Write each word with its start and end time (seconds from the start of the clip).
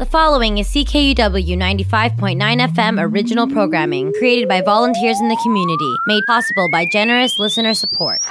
The 0.00 0.06
following 0.06 0.56
is 0.56 0.66
CKUW 0.68 1.58
95.9 1.58 2.38
FM 2.38 2.98
original 2.98 3.46
programming 3.46 4.14
created 4.14 4.48
by 4.48 4.62
volunteers 4.62 5.20
in 5.20 5.28
the 5.28 5.36
community, 5.42 5.94
made 6.06 6.24
possible 6.26 6.70
by 6.72 6.86
generous 6.90 7.38
listener 7.38 7.74
support. 7.74 8.22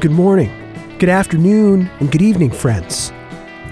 Good 0.00 0.10
morning, 0.10 0.50
good 0.98 1.08
afternoon, 1.08 1.90
and 2.00 2.12
good 2.12 2.20
evening, 2.20 2.50
friends. 2.50 3.12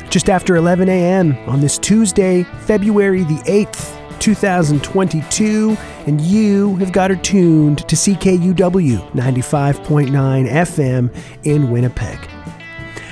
Just 0.09 0.30
after 0.30 0.56
11 0.56 0.88
a.m. 0.88 1.37
on 1.46 1.60
this 1.60 1.77
Tuesday, 1.77 2.45
February 2.60 3.24
the 3.24 3.41
8th, 3.41 4.20
2022, 4.20 5.77
and 6.06 6.20
you 6.23 6.77
have 6.77 6.92
got 6.92 7.10
her 7.10 7.16
tuned 7.16 7.87
to 7.88 7.95
CKUW 7.95 9.12
95.9 9.12 10.51
FM 10.51 11.15
in 11.45 11.70
Winnipeg. 11.70 12.18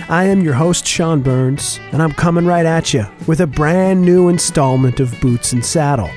I 0.08 0.24
am 0.24 0.40
your 0.40 0.54
host, 0.54 0.86
Sean 0.86 1.20
Burns, 1.20 1.80
and 1.92 2.02
I'm 2.02 2.12
coming 2.12 2.46
right 2.46 2.64
at 2.64 2.94
you 2.94 3.04
with 3.26 3.40
a 3.40 3.46
brand 3.46 4.00
new 4.02 4.30
installment 4.30 5.00
of 5.00 5.20
Boots 5.20 5.52
and 5.52 5.64
Saddle, 5.64 6.10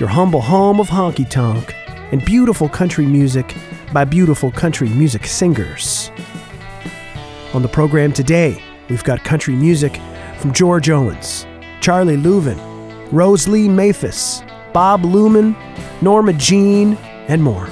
your 0.00 0.08
humble 0.08 0.40
home 0.40 0.80
of 0.80 0.88
honky 0.88 1.30
tonk 1.30 1.72
and 2.10 2.24
beautiful 2.24 2.68
country 2.68 3.06
music 3.06 3.54
by 3.94 4.04
beautiful 4.04 4.50
country 4.50 4.88
music 4.88 5.24
singers. 5.24 6.10
On 7.54 7.62
the 7.62 7.68
program 7.68 8.12
today, 8.12 8.60
we've 8.90 9.04
got 9.04 9.22
country 9.22 9.54
music 9.54 10.00
from 10.38 10.52
George 10.52 10.90
Owens, 10.90 11.46
Charlie 11.80 12.16
Louvin, 12.16 12.58
Rose 13.12 13.46
Lee 13.46 13.68
Maphis, 13.68 14.42
Bob 14.72 15.02
Luman, 15.02 15.54
Norma 16.02 16.32
Jean, 16.32 16.94
and 17.28 17.40
more. 17.40 17.68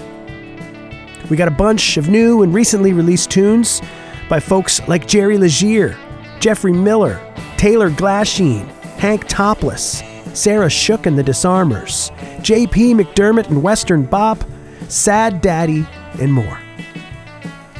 We 1.28 1.36
got 1.36 1.48
a 1.48 1.50
bunch 1.50 1.96
of 1.96 2.08
new 2.08 2.42
and 2.42 2.54
recently 2.54 2.92
released 2.92 3.32
tunes 3.32 3.82
by 4.28 4.38
folks 4.38 4.80
like 4.86 5.08
Jerry 5.08 5.38
Leger, 5.38 5.98
Jeffrey 6.38 6.72
Miller, 6.72 7.20
Taylor 7.56 7.90
Glasheen, 7.90 8.68
Hank 8.98 9.26
Topless, 9.26 10.04
Sarah 10.34 10.70
Shook 10.70 11.06
and 11.06 11.18
the 11.18 11.24
Disarmers, 11.24 12.12
J.P. 12.42 12.94
McDermott 12.94 13.48
and 13.48 13.60
Western 13.60 14.04
Bop, 14.04 14.44
Sad 14.86 15.40
Daddy, 15.40 15.84
and 16.20 16.32
more. 16.32 16.58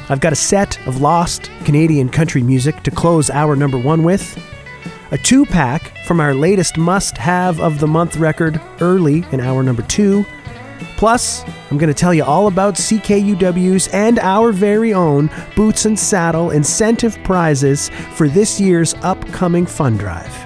I've 0.09 0.19
got 0.19 0.33
a 0.33 0.37
set 0.37 0.85
of 0.87 1.01
lost 1.01 1.49
Canadian 1.63 2.09
country 2.09 2.41
music 2.41 2.83
to 2.83 2.91
close 2.91 3.29
our 3.29 3.55
number 3.55 3.77
one 3.77 4.03
with, 4.03 4.37
a 5.11 5.17
two 5.17 5.45
pack 5.45 5.93
from 6.05 6.19
our 6.19 6.33
latest 6.33 6.77
must 6.77 7.17
have 7.17 7.61
of 7.61 7.79
the 7.79 7.87
month 7.87 8.17
record 8.17 8.59
early 8.81 9.23
in 9.31 9.39
our 9.39 9.61
number 9.61 9.83
two. 9.83 10.25
Plus, 10.97 11.43
I'm 11.69 11.77
going 11.77 11.87
to 11.87 11.93
tell 11.93 12.13
you 12.13 12.23
all 12.23 12.47
about 12.47 12.75
CKUW's 12.75 13.87
and 13.89 14.19
our 14.19 14.51
very 14.51 14.93
own 14.93 15.29
Boots 15.55 15.85
and 15.85 15.99
Saddle 15.99 16.51
incentive 16.51 17.17
prizes 17.23 17.89
for 18.15 18.27
this 18.27 18.59
year's 18.59 18.93
upcoming 19.03 19.65
fund 19.65 19.99
drive. 19.99 20.42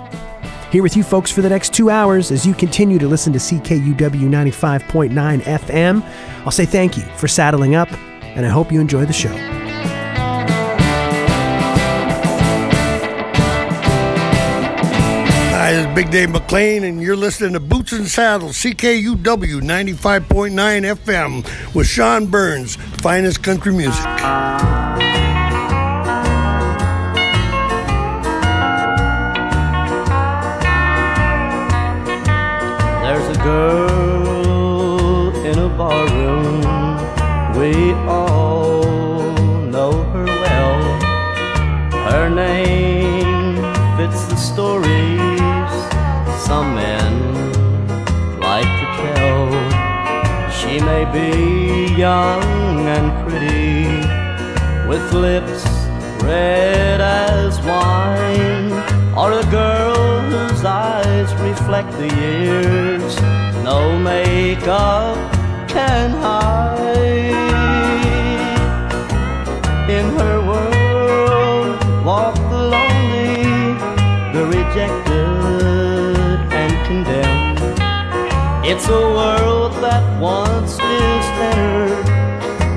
Here 0.71 0.83
with 0.83 0.97
you 0.97 1.03
folks 1.03 1.31
for 1.31 1.41
the 1.41 1.47
next 1.47 1.73
two 1.73 1.89
hours 1.89 2.29
as 2.29 2.45
you 2.45 2.53
continue 2.53 2.99
to 2.99 3.07
listen 3.07 3.31
to 3.31 3.39
CKUW 3.39 3.95
95.9 3.95 5.41
FM. 5.41 6.03
I'll 6.43 6.51
say 6.51 6.65
thank 6.65 6.97
you 6.97 7.03
for 7.15 7.29
saddling 7.29 7.75
up, 7.75 7.89
and 8.21 8.45
I 8.45 8.49
hope 8.49 8.69
you 8.69 8.81
enjoy 8.81 9.05
the 9.05 9.13
show. 9.13 9.33
Hi, 15.53 15.71
this 15.71 15.87
is 15.87 15.95
Big 15.95 16.11
Dave 16.11 16.31
McLean, 16.31 16.83
and 16.83 17.01
you're 17.01 17.15
listening 17.15 17.53
to 17.53 17.61
Boots 17.61 17.93
and 17.93 18.05
Saddles, 18.05 18.57
CKUW 18.57 19.61
95.9 19.61 20.51
FM 20.95 21.73
with 21.73 21.87
Sean 21.87 22.25
Burns, 22.25 22.75
finest 22.75 23.41
country 23.41 23.71
music. 23.71 24.05
Girl 33.47 35.31
in 35.49 35.57
a 35.67 35.69
barroom. 35.79 36.61
We 37.59 37.73
all 38.17 38.83
know 39.73 39.93
her 40.13 40.27
well. 40.43 40.79
Her 42.09 42.25
name 42.45 43.55
fits 43.97 44.21
the 44.31 44.39
stories 44.51 45.73
some 46.47 46.67
men 46.83 47.13
like 48.49 48.71
to 48.81 48.87
tell. 49.01 49.45
She 50.59 50.73
may 50.91 51.03
be 51.17 51.31
young 52.05 52.45
and 52.95 53.07
pretty, 53.23 53.87
with 54.89 55.05
lips 55.27 55.63
red 56.31 56.99
as 56.99 57.51
wine, 57.71 58.69
or 59.21 59.29
a 59.43 59.45
girl 59.57 59.76
reflect 61.59 61.91
the 61.93 62.07
years 62.15 63.15
no 63.63 63.97
makeup 63.97 65.17
can 65.67 66.11
hide. 66.11 67.33
In 69.97 70.05
her 70.19 70.37
world 70.49 71.79
walk 72.05 72.35
the 72.35 72.63
lonely, 72.73 73.43
the 74.33 74.43
rejected 74.55 76.37
and 76.61 76.73
condemned. 76.87 77.59
It's 78.65 78.87
a 78.87 79.03
world 79.19 79.73
that 79.85 80.03
once 80.21 80.73
is 80.73 81.25
entered, 81.51 82.05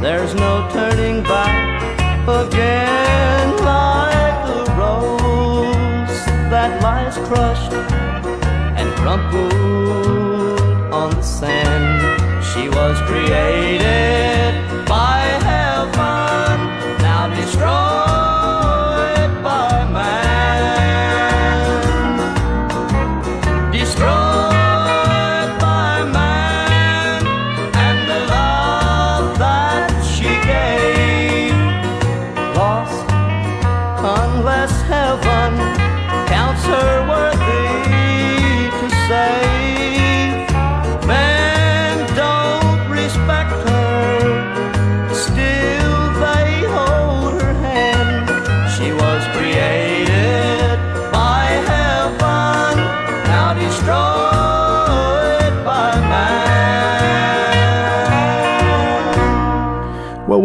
there's 0.02 0.34
no 0.34 0.68
turning 0.72 1.22
back 1.22 1.82
again 2.26 2.89
crumpled 9.10 10.92
on 10.92 11.10
the 11.10 11.22
sand. 11.22 12.44
She 12.44 12.68
was 12.68 12.96
created 13.08 14.09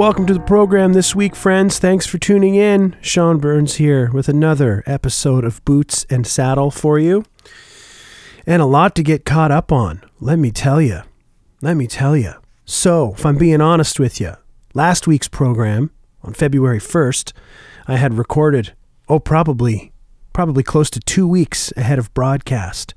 welcome 0.05 0.27
to 0.27 0.35
the 0.35 0.39
program 0.39 0.93
this 0.93 1.15
week, 1.15 1.35
friends. 1.35 1.79
Thanks 1.79 2.05
for 2.05 2.19
tuning 2.19 2.53
in. 2.53 2.95
Sean 3.01 3.39
Burns 3.39 3.77
here 3.77 4.11
with 4.11 4.29
another 4.29 4.83
episode 4.85 5.43
of 5.43 5.65
Boots 5.65 6.05
and 6.11 6.27
Saddle 6.27 6.69
for 6.69 6.99
you. 6.99 7.25
And 8.45 8.61
a 8.61 8.67
lot 8.67 8.93
to 8.97 9.01
get 9.01 9.25
caught 9.25 9.49
up 9.49 9.71
on, 9.71 10.03
let 10.19 10.37
me 10.37 10.51
tell 10.51 10.79
you. 10.79 11.01
Let 11.59 11.73
me 11.73 11.87
tell 11.87 12.15
you. 12.15 12.33
So, 12.65 13.15
if 13.17 13.25
I'm 13.25 13.39
being 13.39 13.61
honest 13.61 13.99
with 13.99 14.21
you, 14.21 14.33
last 14.75 15.07
week's 15.07 15.27
program 15.27 15.89
on 16.21 16.35
February 16.35 16.79
1st, 16.79 17.33
I 17.87 17.95
had 17.95 18.13
recorded, 18.13 18.73
oh, 19.09 19.19
probably, 19.19 19.91
probably 20.35 20.63
close 20.63 20.89
to 20.89 20.99
two 20.99 21.25
weeks 21.25 21.71
ahead 21.77 21.97
of 21.97 22.13
broadcast. 22.13 22.93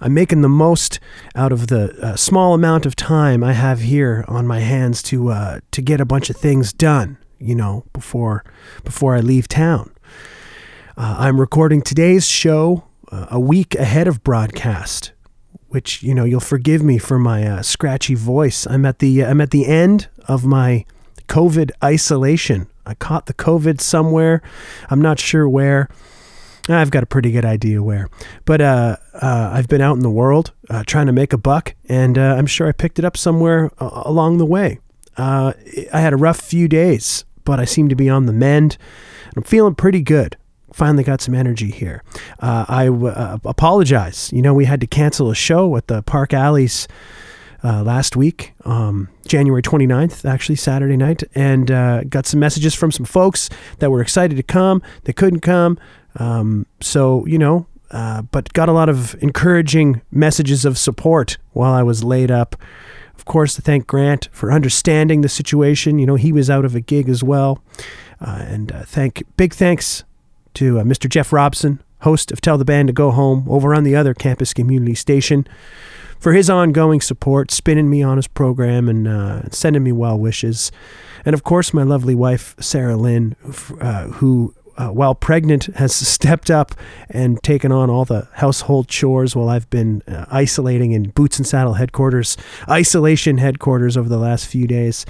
I'm 0.00 0.14
making 0.14 0.40
the 0.40 0.48
most 0.48 0.98
out 1.36 1.52
of 1.52 1.68
the 1.68 1.96
uh, 2.02 2.16
small 2.16 2.54
amount 2.54 2.86
of 2.86 2.96
time 2.96 3.44
I 3.44 3.52
have 3.52 3.82
here 3.82 4.24
on 4.26 4.48
my 4.48 4.58
hands 4.58 5.00
to 5.04 5.28
uh, 5.28 5.60
to 5.70 5.80
get 5.80 6.00
a 6.00 6.04
bunch 6.04 6.28
of 6.28 6.36
things 6.36 6.72
done. 6.72 7.18
You 7.38 7.54
know, 7.54 7.84
before 7.92 8.44
before 8.82 9.14
I 9.14 9.20
leave 9.20 9.46
town. 9.46 9.92
Uh, 10.96 11.14
I'm 11.20 11.38
recording 11.38 11.82
today's 11.82 12.26
show 12.26 12.82
uh, 13.12 13.26
a 13.30 13.38
week 13.38 13.76
ahead 13.76 14.08
of 14.08 14.24
broadcast, 14.24 15.12
which 15.68 16.02
you 16.02 16.16
know 16.16 16.24
you'll 16.24 16.40
forgive 16.40 16.82
me 16.82 16.98
for 16.98 17.16
my 17.16 17.46
uh, 17.46 17.62
scratchy 17.62 18.16
voice. 18.16 18.66
I'm 18.66 18.84
at 18.84 18.98
the 18.98 19.24
I'm 19.24 19.40
at 19.40 19.52
the 19.52 19.66
end 19.66 20.08
of 20.26 20.44
my 20.44 20.84
COVID 21.28 21.70
isolation. 21.84 22.66
I 22.84 22.94
caught 22.94 23.26
the 23.26 23.34
COVID 23.34 23.80
somewhere. 23.80 24.42
I'm 24.90 25.00
not 25.00 25.20
sure 25.20 25.48
where. 25.48 25.88
I've 26.68 26.90
got 26.90 27.02
a 27.02 27.06
pretty 27.06 27.32
good 27.32 27.44
idea 27.44 27.82
where. 27.82 28.08
But 28.44 28.60
uh, 28.60 28.96
uh, 29.14 29.50
I've 29.52 29.68
been 29.68 29.80
out 29.80 29.96
in 29.96 30.02
the 30.02 30.10
world 30.10 30.52
uh, 30.70 30.84
trying 30.86 31.06
to 31.06 31.12
make 31.12 31.32
a 31.32 31.38
buck, 31.38 31.74
and 31.88 32.16
uh, 32.16 32.36
I'm 32.36 32.46
sure 32.46 32.68
I 32.68 32.72
picked 32.72 32.98
it 32.98 33.04
up 33.04 33.16
somewhere 33.16 33.70
uh, 33.78 34.02
along 34.04 34.38
the 34.38 34.46
way. 34.46 34.78
Uh, 35.16 35.52
I 35.92 36.00
had 36.00 36.12
a 36.12 36.16
rough 36.16 36.40
few 36.40 36.68
days, 36.68 37.24
but 37.44 37.58
I 37.58 37.64
seem 37.64 37.88
to 37.88 37.96
be 37.96 38.08
on 38.08 38.26
the 38.26 38.32
mend, 38.32 38.76
I'm 39.36 39.42
feeling 39.42 39.74
pretty 39.74 40.02
good. 40.02 40.36
Finally 40.72 41.04
got 41.04 41.20
some 41.20 41.34
energy 41.34 41.70
here. 41.70 42.02
I 42.40 42.84
apologize. 43.44 44.32
You 44.32 44.40
know, 44.40 44.54
we 44.54 44.64
had 44.64 44.80
to 44.80 44.86
cancel 44.86 45.30
a 45.30 45.34
show 45.34 45.76
at 45.76 45.88
the 45.88 46.02
Park 46.02 46.32
Alleys 46.32 46.88
uh, 47.64 47.82
last 47.82 48.16
week, 48.16 48.54
um, 48.64 49.08
January 49.26 49.62
29th, 49.62 50.28
actually, 50.28 50.56
Saturday 50.56 50.96
night, 50.96 51.22
and 51.34 51.70
uh, 51.70 52.02
got 52.04 52.26
some 52.26 52.40
messages 52.40 52.74
from 52.74 52.90
some 52.90 53.06
folks 53.06 53.48
that 53.78 53.90
were 53.90 54.00
excited 54.00 54.36
to 54.36 54.42
come. 54.42 54.82
They 55.04 55.12
couldn't 55.12 55.40
come. 55.40 55.78
Um, 56.16 56.66
so, 56.80 57.26
you 57.26 57.38
know, 57.38 57.66
uh, 57.90 58.22
but 58.22 58.52
got 58.52 58.68
a 58.68 58.72
lot 58.72 58.88
of 58.88 59.14
encouraging 59.22 60.00
messages 60.10 60.64
of 60.64 60.78
support 60.78 61.36
while 61.52 61.72
I 61.72 61.82
was 61.82 62.02
laid 62.02 62.30
up. 62.30 62.56
Of 63.14 63.26
course, 63.26 63.54
to 63.54 63.62
thank 63.62 63.86
Grant 63.86 64.28
for 64.32 64.50
understanding 64.50 65.20
the 65.20 65.28
situation. 65.28 65.98
You 65.98 66.06
know, 66.06 66.16
he 66.16 66.32
was 66.32 66.48
out 66.48 66.64
of 66.64 66.74
a 66.74 66.80
gig 66.80 67.08
as 67.08 67.22
well. 67.22 67.62
Uh, 68.20 68.44
and 68.48 68.72
uh, 68.72 68.84
thank 68.84 69.22
big 69.36 69.52
thanks 69.52 70.04
to 70.54 70.80
uh, 70.80 70.82
Mr. 70.82 71.08
Jeff 71.08 71.32
Robson, 71.32 71.82
host 72.00 72.32
of 72.32 72.40
Tell 72.40 72.58
the 72.58 72.64
Band 72.64 72.88
to 72.88 72.92
Go 72.92 73.10
Home, 73.10 73.46
over 73.48 73.74
on 73.74 73.84
the 73.84 73.94
other 73.94 74.14
campus 74.14 74.54
community 74.54 74.94
station 74.94 75.46
for 76.18 76.32
his 76.32 76.48
ongoing 76.48 77.00
support, 77.00 77.50
spinning 77.50 77.90
me 77.90 78.02
on 78.02 78.16
his 78.16 78.28
program 78.28 78.88
and 78.88 79.08
uh, 79.08 79.50
sending 79.50 79.82
me 79.82 79.92
well 79.92 80.18
wishes. 80.18 80.70
And 81.24 81.34
of 81.34 81.42
course, 81.42 81.74
my 81.74 81.82
lovely 81.82 82.14
wife, 82.14 82.54
Sarah 82.60 82.96
Lynn, 82.96 83.34
uh, 83.80 84.04
who, 84.06 84.54
uh, 84.76 84.88
while 84.88 85.14
pregnant, 85.14 85.64
has 85.76 85.94
stepped 86.08 86.50
up 86.50 86.74
and 87.08 87.42
taken 87.42 87.72
on 87.72 87.90
all 87.90 88.04
the 88.04 88.28
household 88.34 88.88
chores 88.88 89.34
while 89.36 89.48
I've 89.48 89.68
been 89.70 90.02
uh, 90.06 90.26
isolating 90.30 90.92
in 90.92 91.10
Boots 91.10 91.38
and 91.38 91.46
Saddle 91.46 91.74
headquarters, 91.74 92.36
isolation 92.68 93.38
headquarters 93.38 93.96
over 93.96 94.08
the 94.08 94.18
last 94.18 94.46
few 94.46 94.66
days. 94.66 95.06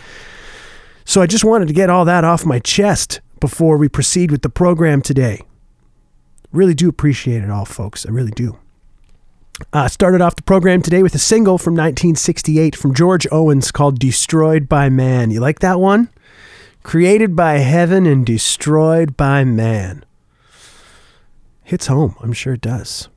So 1.04 1.20
I 1.20 1.26
just 1.26 1.44
wanted 1.44 1.68
to 1.68 1.74
get 1.74 1.90
all 1.90 2.04
that 2.04 2.24
off 2.24 2.46
my 2.46 2.58
chest 2.58 3.20
before 3.40 3.76
we 3.76 3.88
proceed 3.88 4.30
with 4.30 4.42
the 4.42 4.48
program 4.48 5.02
today. 5.02 5.42
Really 6.52 6.74
do 6.74 6.88
appreciate 6.88 7.42
it 7.42 7.50
all, 7.50 7.64
folks. 7.64 8.06
I 8.06 8.10
really 8.10 8.30
do. 8.30 8.58
Uh, 9.72 9.88
started 9.88 10.20
off 10.20 10.36
the 10.36 10.42
program 10.42 10.82
today 10.82 11.02
with 11.02 11.14
a 11.14 11.18
single 11.18 11.58
from 11.58 11.74
1968 11.74 12.74
from 12.74 12.94
George 12.94 13.26
Owens 13.30 13.70
called 13.70 13.98
Destroyed 13.98 14.68
by 14.68 14.88
Man. 14.88 15.30
You 15.30 15.40
like 15.40 15.60
that 15.60 15.80
one? 15.80 16.08
Created 16.82 17.36
by 17.36 17.58
heaven 17.58 18.06
and 18.06 18.26
destroyed 18.26 19.16
by 19.16 19.44
man. 19.44 20.04
Hits 21.62 21.86
home, 21.86 22.16
I'm 22.20 22.32
sure 22.32 22.54
it 22.54 22.60
does. 22.60 23.08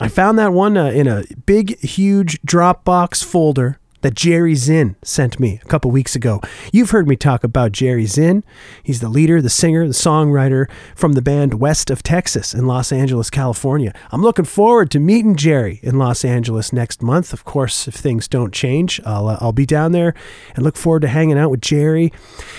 I 0.00 0.08
found 0.08 0.38
that 0.38 0.52
one 0.52 0.76
uh, 0.76 0.86
in 0.86 1.08
a 1.08 1.24
big, 1.44 1.78
huge 1.80 2.40
Dropbox 2.42 3.24
folder 3.24 3.78
that 4.00 4.14
Jerry 4.14 4.54
Zinn 4.54 4.96
sent 5.02 5.40
me 5.40 5.60
a 5.62 5.68
couple 5.68 5.90
weeks 5.90 6.14
ago. 6.14 6.40
You've 6.72 6.90
heard 6.90 7.08
me 7.08 7.16
talk 7.16 7.44
about 7.44 7.72
Jerry 7.72 8.06
Zinn. 8.06 8.44
He's 8.82 9.00
the 9.00 9.08
leader, 9.08 9.42
the 9.42 9.50
singer, 9.50 9.86
the 9.86 9.92
songwriter 9.92 10.70
from 10.94 11.12
the 11.12 11.22
band 11.22 11.54
West 11.54 11.90
of 11.90 12.02
Texas 12.02 12.54
in 12.54 12.66
Los 12.66 12.92
Angeles, 12.92 13.30
California. 13.30 13.92
I'm 14.10 14.22
looking 14.22 14.44
forward 14.44 14.90
to 14.92 15.00
meeting 15.00 15.36
Jerry 15.36 15.80
in 15.82 15.98
Los 15.98 16.24
Angeles 16.24 16.72
next 16.72 17.02
month. 17.02 17.32
Of 17.32 17.44
course, 17.44 17.88
if 17.88 17.94
things 17.94 18.28
don't 18.28 18.52
change, 18.52 19.00
I'll, 19.04 19.28
uh, 19.28 19.38
I'll 19.40 19.52
be 19.52 19.66
down 19.66 19.92
there 19.92 20.14
and 20.54 20.64
look 20.64 20.76
forward 20.76 21.02
to 21.02 21.08
hanging 21.08 21.38
out 21.38 21.50
with 21.50 21.60
Jerry 21.60 22.12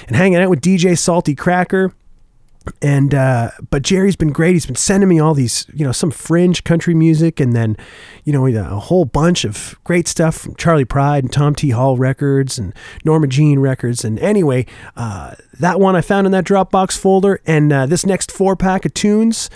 and 0.07 0.15
hanging 0.15 0.39
out 0.39 0.49
with 0.49 0.61
DJ 0.61 0.97
Salty 0.97 1.35
Cracker 1.35 1.93
and 2.81 3.13
uh, 3.13 3.51
but 3.69 3.81
Jerry's 3.81 4.15
been 4.15 4.31
great. 4.31 4.53
He's 4.53 4.65
been 4.65 4.75
sending 4.75 5.09
me 5.09 5.19
all 5.19 5.33
these, 5.33 5.65
you 5.73 5.85
know, 5.85 5.91
some 5.91 6.11
fringe 6.11 6.63
country 6.63 6.93
music, 6.93 7.39
and 7.39 7.53
then, 7.53 7.77
you 8.23 8.33
know, 8.33 8.45
a 8.45 8.79
whole 8.79 9.05
bunch 9.05 9.45
of 9.45 9.79
great 9.83 10.07
stuff 10.07 10.35
from 10.35 10.55
Charley 10.55 10.85
Pride 10.85 11.23
and 11.23 11.33
Tom 11.33 11.55
T. 11.55 11.69
Hall 11.69 11.97
records 11.97 12.57
and 12.57 12.73
Norma 13.03 13.27
Jean 13.27 13.59
records. 13.59 14.03
And 14.05 14.19
anyway, 14.19 14.65
uh, 14.95 15.35
that 15.59 15.79
one 15.79 15.95
I 15.95 16.01
found 16.01 16.25
in 16.25 16.31
that 16.31 16.45
Dropbox 16.45 16.97
folder, 16.97 17.41
and 17.45 17.71
uh, 17.71 17.85
this 17.85 18.05
next 18.05 18.31
four 18.31 18.55
pack 18.55 18.85
of 18.85 18.93
tunes, 18.93 19.49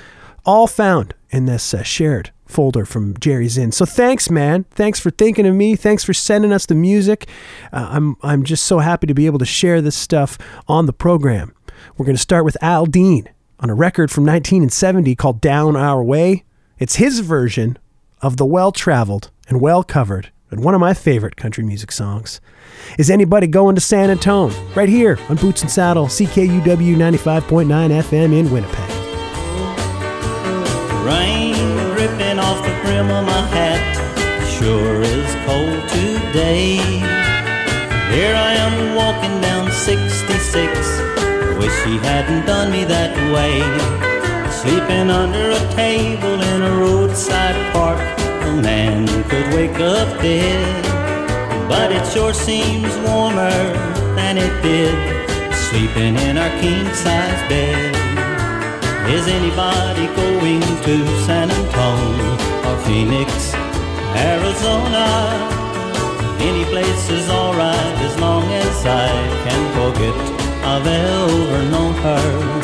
all 0.45 0.67
found 0.67 1.13
in 1.29 1.45
this 1.45 1.73
uh, 1.73 1.83
shared 1.83 2.31
folder 2.45 2.85
from 2.85 3.17
Jerry 3.19 3.47
Zinn. 3.47 3.71
So 3.71 3.85
thanks, 3.85 4.29
man. 4.29 4.65
Thanks 4.71 4.99
for 4.99 5.09
thinking 5.09 5.47
of 5.47 5.55
me. 5.55 5.75
Thanks 5.75 6.03
for 6.03 6.13
sending 6.13 6.53
us 6.53 6.65
the 6.65 6.75
music. 6.75 7.27
Uh, 7.71 7.87
I'm 7.89 8.15
I'm 8.21 8.43
just 8.43 8.65
so 8.65 8.79
happy 8.79 9.07
to 9.07 9.13
be 9.13 9.25
able 9.25 9.39
to 9.39 9.45
share 9.45 9.81
this 9.81 9.95
stuff 9.95 10.37
on 10.67 10.85
the 10.85 10.93
program. 10.93 11.53
We're 11.97 12.05
going 12.05 12.15
to 12.15 12.21
start 12.21 12.45
with 12.45 12.57
Al 12.61 12.85
Dean 12.85 13.29
on 13.59 13.69
a 13.69 13.75
record 13.75 14.11
from 14.11 14.23
1970 14.23 15.15
called 15.15 15.41
Down 15.41 15.75
Our 15.75 16.03
Way. 16.03 16.43
It's 16.77 16.97
his 16.97 17.19
version 17.19 17.77
of 18.21 18.37
the 18.37 18.45
well 18.45 18.71
traveled 18.71 19.31
and 19.47 19.61
well 19.61 19.83
covered 19.83 20.31
and 20.49 20.63
one 20.63 20.75
of 20.75 20.81
my 20.81 20.93
favorite 20.93 21.35
country 21.35 21.63
music 21.63 21.91
songs. 21.91 22.39
Is 22.97 23.09
anybody 23.09 23.47
going 23.47 23.75
to 23.75 23.81
San 23.81 24.09
Antone? 24.09 24.53
Right 24.75 24.89
here 24.89 25.17
on 25.29 25.37
Boots 25.37 25.61
and 25.61 25.71
Saddle, 25.71 26.07
CKUW 26.07 26.95
95.9 26.95 27.67
FM 27.67 28.37
in 28.37 28.51
Winnipeg. 28.51 28.89
Rain 31.05 31.55
dripping 31.95 32.39
off 32.39 32.63
the 32.63 32.79
brim 32.83 33.09
of 33.09 33.25
my 33.25 33.41
hat, 33.47 33.95
sure 34.59 35.01
is 35.01 35.35
cold 35.45 35.89
today. 35.89 36.77
Here 38.13 38.35
I 38.35 38.53
am 38.53 38.95
walking 38.95 39.41
down 39.41 39.71
66 39.71 41.12
Wish 41.63 41.85
he 41.85 41.97
hadn't 41.99 42.45
done 42.45 42.73
me 42.73 42.83
that 42.83 43.15
way. 43.31 43.55
Sleeping 44.51 45.09
under 45.09 45.51
a 45.51 45.63
table 45.71 46.35
in 46.51 46.61
a 46.61 46.71
roadside 46.75 47.55
park, 47.71 48.03
a 48.49 48.51
man 48.51 49.07
could 49.29 49.47
wake 49.55 49.79
up 49.79 50.09
dead. 50.19 50.83
But 51.69 51.93
it 51.93 52.05
sure 52.11 52.33
seems 52.33 52.91
warmer 53.07 53.55
than 54.19 54.37
it 54.37 54.51
did, 54.61 54.91
sleeping 55.55 56.17
in 56.27 56.37
our 56.37 56.51
king 56.59 56.83
size 56.93 57.41
bed. 57.47 57.95
Is 59.15 59.25
anybody 59.31 60.07
going 60.19 60.67
to 60.87 60.95
San 61.23 61.49
Antonio 61.49 62.31
or 62.67 62.75
Phoenix, 62.83 63.31
Arizona? 64.19 65.07
Any 66.43 66.65
place 66.65 67.09
is 67.09 67.29
alright 67.29 67.95
as 68.03 68.19
long 68.19 68.43
as 68.51 68.85
I 68.85 69.07
can 69.47 69.63
forget 69.77 70.32
I've 70.65 70.87
ever 70.87 71.69
known 71.69 71.93
her. 71.93 72.63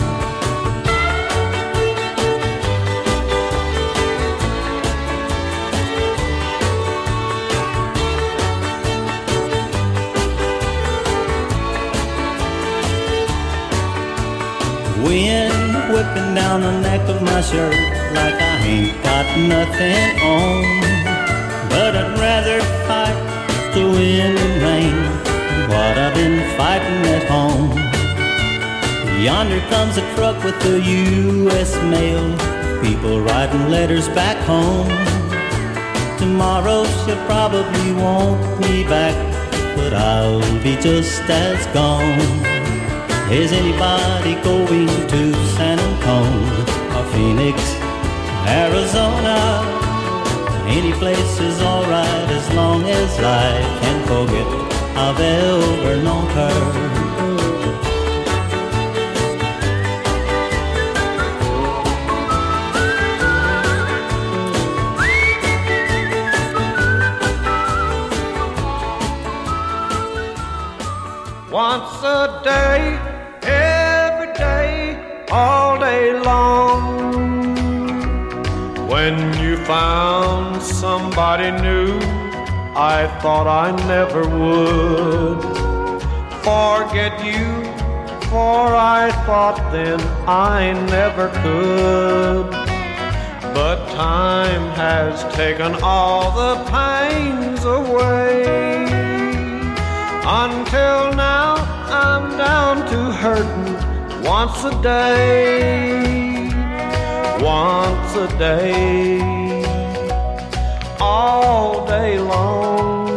Wind 15.04 15.94
whipping 15.94 16.34
down 16.36 16.62
the 16.62 16.80
neck 16.80 17.02
of 17.10 17.22
my 17.22 17.42
shirt 17.42 17.76
like 18.16 18.34
I 18.34 18.58
ain't 18.64 19.04
got 19.04 19.26
nothing 19.38 20.20
on. 20.22 20.64
But 21.70 21.98
I'd 21.98 22.18
rather 22.18 22.62
fight 22.88 23.74
the 23.74 23.84
wind 23.84 24.40
and 24.40 24.64
rain 24.64 24.96
than 25.26 25.70
what 25.70 25.98
I've 25.98 26.14
been 26.16 26.58
fighting 26.58 27.06
at 27.14 27.28
home. 27.28 27.89
Yonder 29.20 29.60
comes 29.68 29.98
a 29.98 30.16
truck 30.16 30.42
with 30.46 30.58
the 30.62 30.80
U.S. 30.80 31.76
mail, 31.92 32.24
people 32.82 33.20
writing 33.20 33.68
letters 33.68 34.08
back 34.10 34.38
home. 34.48 34.88
Tomorrow 36.18 36.86
she'll 37.04 37.26
probably 37.26 37.92
want 37.92 38.40
me 38.62 38.86
back, 38.86 39.14
but 39.76 39.94
I'll 39.94 40.40
be 40.64 40.78
just 40.78 41.22
as 41.30 41.66
gone. 41.74 42.18
Is 43.30 43.52
anybody 43.52 44.36
going 44.42 44.88
to 44.88 45.34
San 45.58 45.78
Antonio 45.78 46.62
or 46.96 47.06
Phoenix, 47.12 47.60
Arizona? 48.48 49.36
Any 50.66 50.94
place 50.94 51.40
is 51.42 51.62
alright 51.62 52.30
as 52.40 52.54
long 52.54 52.84
as 52.84 53.20
I 53.20 53.60
can 53.82 54.00
forget 54.08 54.48
I've 54.96 55.20
ever 55.20 56.04
known 56.04 56.26
her. 56.28 57.09
Once 71.68 72.02
a 72.04 72.40
day, 72.42 72.82
every 73.44 74.32
day, 74.34 75.26
all 75.30 75.78
day 75.78 76.18
long. 76.22 76.82
When 78.88 79.16
you 79.44 79.58
found 79.66 80.62
somebody 80.62 81.52
new, 81.68 81.92
I 82.96 83.00
thought 83.22 83.48
I 83.66 83.68
never 83.96 84.22
would 84.40 85.42
forget 86.48 87.14
you 87.32 87.48
for 88.30 88.62
I 89.02 89.12
thought 89.26 89.60
then 89.74 90.00
I 90.28 90.72
never 90.98 91.28
could. 91.44 92.52
But 93.58 93.78
time 93.96 94.66
has 94.86 95.16
taken 95.36 95.72
all 95.84 96.24
the 96.42 96.54
pains 96.76 97.66
away. 97.66 98.89
Until 100.32 101.12
now, 101.16 101.56
I'm 101.90 102.38
down 102.38 102.88
to 102.92 103.12
hurting 103.12 103.74
once 104.24 104.64
a 104.64 104.80
day. 104.84 106.52
Once 107.42 108.16
a 108.16 108.28
day. 108.38 109.20
All 111.02 111.88
day 111.88 112.20
long. 112.20 113.10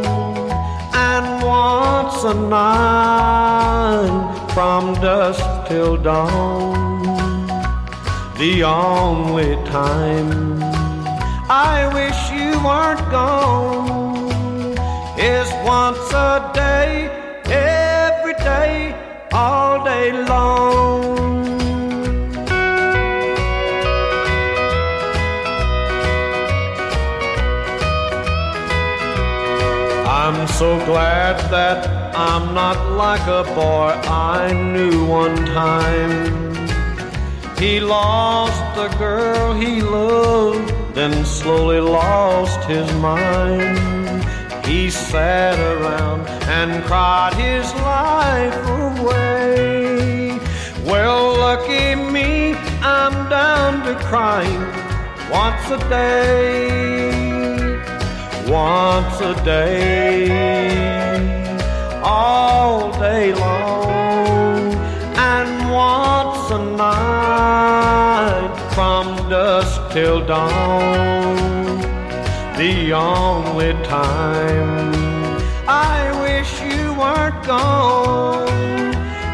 And 0.95 1.45
once 1.45 2.25
a 2.25 2.33
night. 2.33 4.13
From 4.55 4.95
dusk 4.95 5.69
till 5.69 5.99
dawn. 5.99 7.03
The 8.39 8.65
only 8.65 9.57
time 9.67 10.63
I 11.51 11.91
wish 11.93 12.31
you 12.33 12.59
weren't 12.65 13.05
gone 13.11 14.12
is 15.23 15.49
once 15.65 16.13
a 16.13 16.51
day, 16.53 17.07
every 17.45 18.35
day, 18.35 18.93
all 19.33 19.85
day 19.85 20.11
long. 20.27 21.05
I'm 30.05 30.49
so 30.49 30.85
glad 30.87 31.39
that 31.53 31.87
I'm 32.17 32.53
not 32.53 32.79
like 32.91 33.25
a 33.29 33.45
boy 33.55 33.91
I 34.11 34.53
knew 34.53 35.07
one 35.07 35.37
time. 35.47 36.43
He 37.59 37.79
lost 37.79 38.61
the 38.75 38.89
girl 38.99 39.55
he 39.55 39.83
loved, 39.83 40.95
then 40.97 41.25
slowly 41.25 41.79
lost 41.79 42.61
his 42.65 42.93
mind. 42.95 43.92
He 44.73 44.89
sat 44.89 45.59
around 45.59 46.27
and 46.49 46.83
cried 46.85 47.35
his 47.35 47.71
life 47.75 48.57
away. 48.81 50.41
Well, 50.91 51.37
lucky 51.37 51.95
me, 51.95 52.55
I'm 52.81 53.29
down 53.29 53.85
to 53.85 53.95
crying 54.07 54.65
once 55.31 55.67
a 55.71 55.77
day. 55.91 57.77
Once 58.51 59.21
a 59.21 59.35
day, 59.45 60.31
all 62.03 62.93
day 62.99 63.35
long, 63.35 64.73
and 65.33 65.71
once 65.71 66.51
a 66.51 66.65
night 66.79 68.55
from 68.75 69.29
dusk 69.29 69.93
till 69.93 70.25
dawn. 70.25 71.43
The 72.57 72.93
only 72.93 73.72
time 73.93 74.95
I 75.69 75.99
wish 76.25 76.51
you 76.63 76.95
weren't 77.03 77.41
gone 77.45 78.49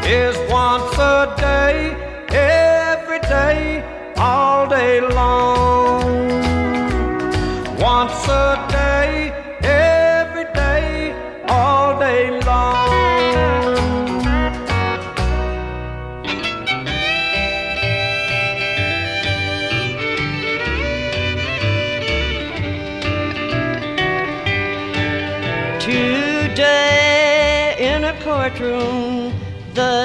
is 0.03 0.35
once 0.51 0.97
a 0.97 1.33
day, 1.37 1.95
every 2.29 3.21
day, 3.21 3.63
all 4.17 4.67
day 4.67 4.99
long. 4.99 5.58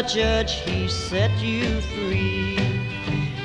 Judge 0.06 0.61
he 0.61 0.87
set 0.87 1.30
you 1.40 1.80
free 1.80 2.56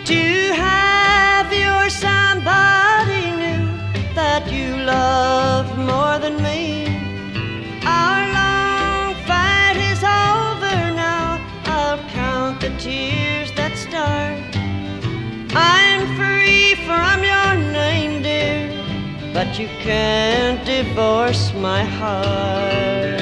to 0.04 0.54
have 0.54 1.54
your 1.54 1.90
somebody 1.90 3.32
new 3.32 3.66
that 4.14 4.52
you 4.52 4.76
love 4.84 5.78
more 5.78 6.20
than 6.20 6.36
me. 6.44 6.86
Our 7.86 8.22
long 8.40 9.16
fight 9.26 9.78
is 9.78 10.04
over 10.04 10.76
now. 10.96 11.40
I'll 11.66 12.00
count 12.10 12.60
the 12.60 12.72
tears 12.78 13.52
that 13.54 13.78
start. 13.78 14.44
I'm 15.56 16.02
free 16.18 16.76
from 16.86 17.24
your 17.24 17.72
name, 17.72 18.22
dear, 18.22 18.68
but 19.34 19.58
you 19.58 19.68
can't 19.80 20.66
divorce 20.66 21.54
my 21.54 21.84
heart. 21.86 23.19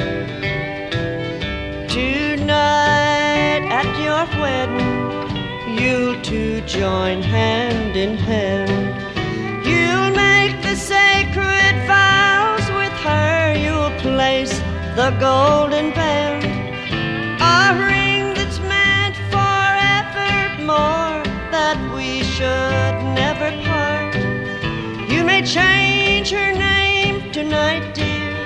Your 4.08 4.26
wedding, 4.40 5.78
you'll 5.78 6.20
two 6.22 6.62
join 6.62 7.22
hand 7.22 7.94
in 7.98 8.16
hand. 8.16 8.88
You'll 9.70 10.14
make 10.16 10.56
the 10.62 10.76
sacred 10.78 11.74
vows 11.92 12.66
with 12.80 12.96
her. 13.08 13.54
You'll 13.64 13.96
place 14.00 14.54
the 15.00 15.10
golden 15.20 15.88
band, 16.00 16.46
a 17.54 17.64
ring 17.86 18.34
that's 18.38 18.60
meant 18.74 19.18
forevermore, 19.34 21.20
that 21.56 21.78
we 21.94 22.24
should 22.36 22.96
never 23.24 23.50
part. 23.68 24.16
You 25.12 25.26
may 25.26 25.42
change 25.42 26.32
her 26.32 26.54
name 26.54 27.30
tonight, 27.34 27.94
dear, 27.94 28.38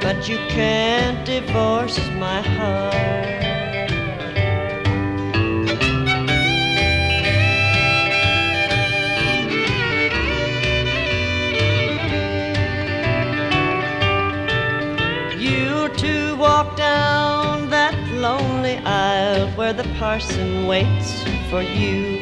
but 0.00 0.26
you 0.26 0.38
can't 0.56 1.20
divorce 1.26 1.98
my 2.26 2.40
heart. 2.56 3.41
Where 19.72 19.82
the 19.82 19.94
parson 19.94 20.66
waits 20.66 21.22
for 21.48 21.62
you. 21.62 22.20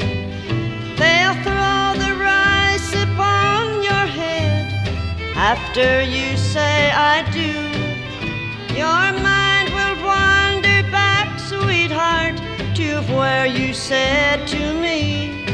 They'll 1.01 1.39
throw 1.43 1.95
the 2.05 2.15
rice 2.21 2.93
upon 2.93 3.83
your 3.83 4.07
head 4.19 4.73
after 5.35 6.03
you 6.03 6.37
say 6.37 6.91
I 6.93 7.29
do. 7.33 7.53
Your 8.75 9.07
mind 9.31 9.69
will 9.77 9.97
wander 10.07 10.89
back, 10.91 11.41
sweetheart, 11.41 12.37
to 12.77 13.01
where 13.15 13.47
you 13.47 13.75
said 13.75 14.47
to 14.49 14.75
me, 14.75 15.45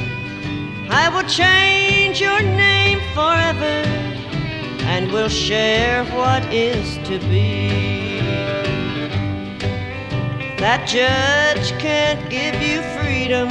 I 0.90 1.08
will 1.08 1.28
change 1.28 2.20
your 2.20 2.42
name 2.42 3.00
forever 3.14 3.76
and 4.92 5.10
we'll 5.12 5.30
share 5.30 6.04
what 6.16 6.42
is 6.52 6.98
to 7.08 7.18
be. 7.30 8.15
That 10.66 10.88
judge 10.88 11.78
can't 11.78 12.28
give 12.28 12.60
you 12.60 12.82
freedom 12.98 13.48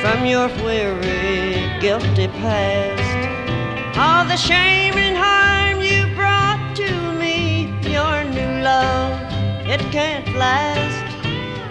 from 0.00 0.24
your 0.24 0.48
weary, 0.64 1.60
guilty 1.82 2.28
past. 2.40 3.98
All 3.98 4.24
the 4.24 4.38
shame 4.38 4.94
and 4.94 5.18
harm 5.18 5.82
you 5.82 6.08
brought 6.16 6.74
to 6.76 7.12
me, 7.20 7.66
your 7.82 8.24
new 8.24 8.62
love, 8.64 9.20
it 9.68 9.80
can't 9.92 10.26
last. 10.34 10.96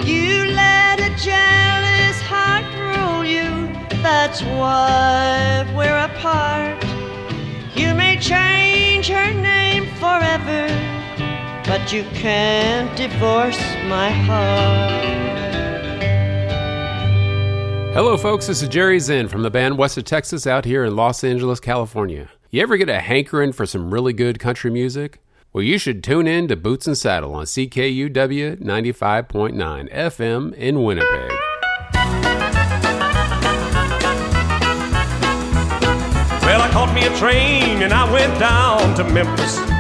You 0.06 0.46
let 0.46 1.00
a 1.00 1.10
jealous 1.18 2.22
heart 2.22 2.70
rule 2.78 3.26
you, 3.26 3.74
that's 4.04 4.44
why 4.44 5.66
we're 5.76 5.98
apart. 5.98 6.78
You 7.76 7.96
may 7.96 8.20
change 8.20 9.08
her 9.08 9.34
name 9.34 9.88
forever, 9.96 10.70
but 11.84 11.92
you 11.92 12.04
can't 12.14 12.96
divorce 12.96 13.60
my 13.88 14.10
heart. 14.10 15.04
Hello, 17.94 18.16
folks. 18.16 18.48
This 18.48 18.62
is 18.62 18.70
Jerry 18.70 19.00
Zinn 19.00 19.28
from 19.28 19.44
the 19.44 19.52
band 19.52 19.78
West 19.78 19.98
of 19.98 20.06
Texas 20.06 20.48
out 20.48 20.64
here 20.64 20.86
in 20.86 20.96
Los 20.96 21.26
Angeles, 21.26 21.60
California. 21.60 22.30
You 22.52 22.62
ever 22.62 22.78
get 22.78 22.88
a 22.88 23.02
hankering 23.02 23.52
for 23.52 23.66
some 23.66 23.94
really 23.94 24.14
good 24.14 24.40
country 24.40 24.72
music? 24.72 25.20
Well, 25.52 25.62
you 25.64 25.78
should 25.78 26.06
tune 26.06 26.26
in 26.26 26.48
to 26.48 26.56
Boots 26.56 26.88
and 26.88 26.98
Saddle 26.98 27.36
on 27.36 27.44
CKUW 27.46 28.62
95.9 28.62 29.94
FM 29.94 30.54
in 30.54 30.84
Winnipeg. 30.84 31.32
Well, 36.44 36.62
I 36.62 36.70
caught 36.72 36.94
me 36.96 37.06
a 37.06 37.18
train 37.18 37.84
and 37.84 37.94
I 37.94 38.10
went 38.10 38.40
down 38.40 38.96
to 38.96 39.04
Memphis. 39.04 39.73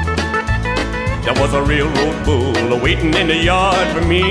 There 1.23 1.33
was 1.41 1.53
a 1.53 1.63
railroad 1.63 2.25
bull 2.25 2.79
waiting 2.81 3.13
in 3.13 3.27
the 3.27 3.37
yard 3.37 3.87
for 3.95 4.05
me. 4.05 4.23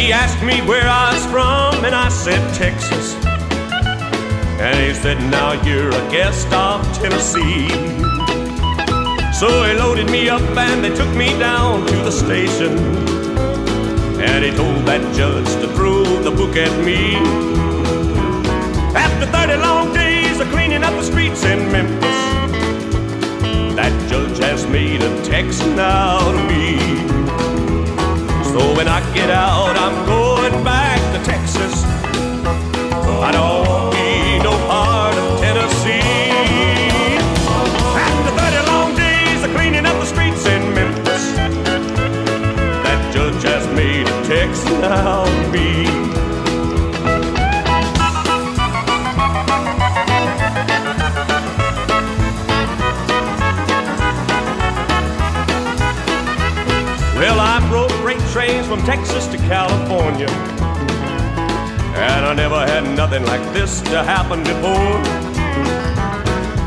He 0.00 0.12
asked 0.12 0.42
me 0.42 0.62
where 0.62 0.88
I 0.88 1.12
was 1.12 1.26
from, 1.26 1.84
and 1.84 1.94
I 1.94 2.08
said 2.08 2.40
Texas. 2.54 3.14
And 4.58 4.78
he 4.78 4.94
said, 4.94 5.18
Now 5.30 5.52
you're 5.62 5.90
a 5.90 6.10
guest 6.10 6.50
of 6.54 6.82
Tennessee. 6.96 7.68
So 9.38 9.48
he 9.64 9.74
loaded 9.74 10.08
me 10.10 10.30
up 10.30 10.40
and 10.40 10.82
they 10.82 10.94
took 10.94 11.14
me 11.14 11.38
down 11.38 11.86
to 11.86 11.96
the 11.96 12.10
station. 12.10 12.78
And 14.24 14.42
he 14.42 14.52
told 14.52 14.86
that 14.86 15.02
judge 15.14 15.48
to 15.60 15.68
throw 15.76 16.02
the 16.22 16.30
book 16.30 16.56
at 16.56 16.72
me. 16.82 17.16
After 18.96 19.26
30 19.26 19.56
long 19.60 19.92
days 19.92 20.40
of 20.40 20.48
cleaning 20.48 20.82
up 20.82 20.94
the 20.94 21.02
streets 21.02 21.44
in 21.44 21.70
Memphis, 21.70 22.33
that 23.84 24.08
judge 24.08 24.38
has 24.38 24.66
made 24.66 25.02
a 25.02 25.12
Texan 25.24 25.78
out 25.78 26.34
of 26.34 26.44
me. 26.48 26.78
So 28.52 28.74
when 28.76 28.88
I 28.88 29.00
get 29.12 29.28
out, 29.28 29.76
I'm 29.76 30.06
going 30.06 30.64
back 30.64 31.00
to 31.12 31.18
Texas. 31.22 31.84
I 33.28 33.30
don't 33.32 33.90
be 33.92 34.42
no 34.42 34.52
part 34.68 35.14
of 35.14 35.40
Tennessee. 35.40 36.00
After 38.08 38.32
30 38.40 38.70
long 38.72 38.96
days 38.96 39.44
of 39.44 39.50
cleaning 39.54 39.84
up 39.84 39.96
the 40.00 40.06
streets 40.06 40.46
in 40.46 40.62
Memphis, 40.72 41.24
that 42.84 43.12
judge 43.12 43.42
has 43.42 43.66
made 43.74 44.08
a 44.08 44.16
Texan 44.24 44.82
out 44.84 45.28
of 45.28 45.52
me. 45.52 46.03
Trains 58.34 58.66
from 58.66 58.82
Texas 58.82 59.28
to 59.28 59.36
California. 59.36 60.28
And 61.94 62.26
I 62.26 62.34
never 62.34 62.66
had 62.66 62.82
nothing 62.96 63.24
like 63.26 63.40
this 63.54 63.80
to 63.82 64.02
happen 64.02 64.42
before. 64.42 64.98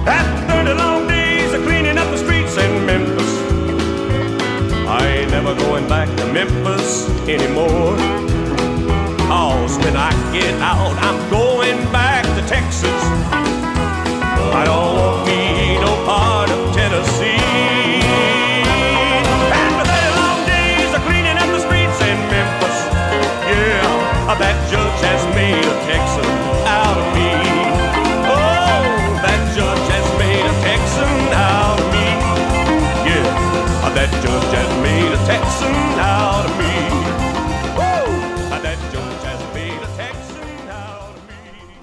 After 0.08 0.64
30 0.64 0.74
long 0.76 1.08
days 1.10 1.52
of 1.54 1.62
cleaning 1.64 1.98
up 1.98 2.10
the 2.10 2.20
streets 2.20 2.56
in 2.56 2.86
Memphis, 2.86 3.34
I 4.88 5.08
ain't 5.08 5.32
never 5.32 5.54
going 5.56 5.90
back 5.90 6.08
to 6.20 6.26
Memphis 6.32 7.10
anymore. 7.28 7.98
Cause 9.28 9.78
when 9.80 9.98
I 9.98 10.12
get 10.32 10.56
out, 10.62 10.96
I'm 11.04 11.20
going 11.30 11.80
back 11.92 12.24
to 12.24 12.48
Texas. 12.48 13.02
I 14.56 14.64
don't 14.64 15.17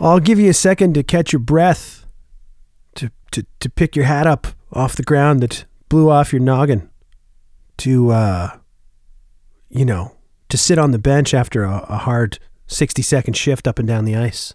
I'll 0.04 0.20
give 0.20 0.38
you 0.38 0.50
a 0.50 0.54
second 0.54 0.94
to 0.94 1.02
catch 1.02 1.32
your 1.32 1.40
breath, 1.40 2.04
to, 2.96 3.11
to, 3.30 3.46
to 3.61 3.70
pick 3.70 3.96
your 3.96 4.04
hat 4.04 4.26
up 4.26 4.49
off 4.70 4.96
the 4.96 5.02
ground 5.02 5.40
that 5.40 5.64
blew 5.88 6.11
off 6.11 6.30
your 6.30 6.42
noggin, 6.42 6.90
to, 7.78 8.11
uh, 8.11 8.58
you 9.70 9.87
know, 9.87 10.14
to 10.50 10.58
sit 10.58 10.78
on 10.78 10.90
the 10.90 10.99
bench 10.99 11.32
after 11.32 11.64
a, 11.64 11.87
a 11.88 11.96
hard 11.96 12.38
60 12.66 13.00
second 13.00 13.32
shift 13.32 13.66
up 13.66 13.78
and 13.78 13.88
down 13.88 14.04
the 14.04 14.14
ice. 14.14 14.52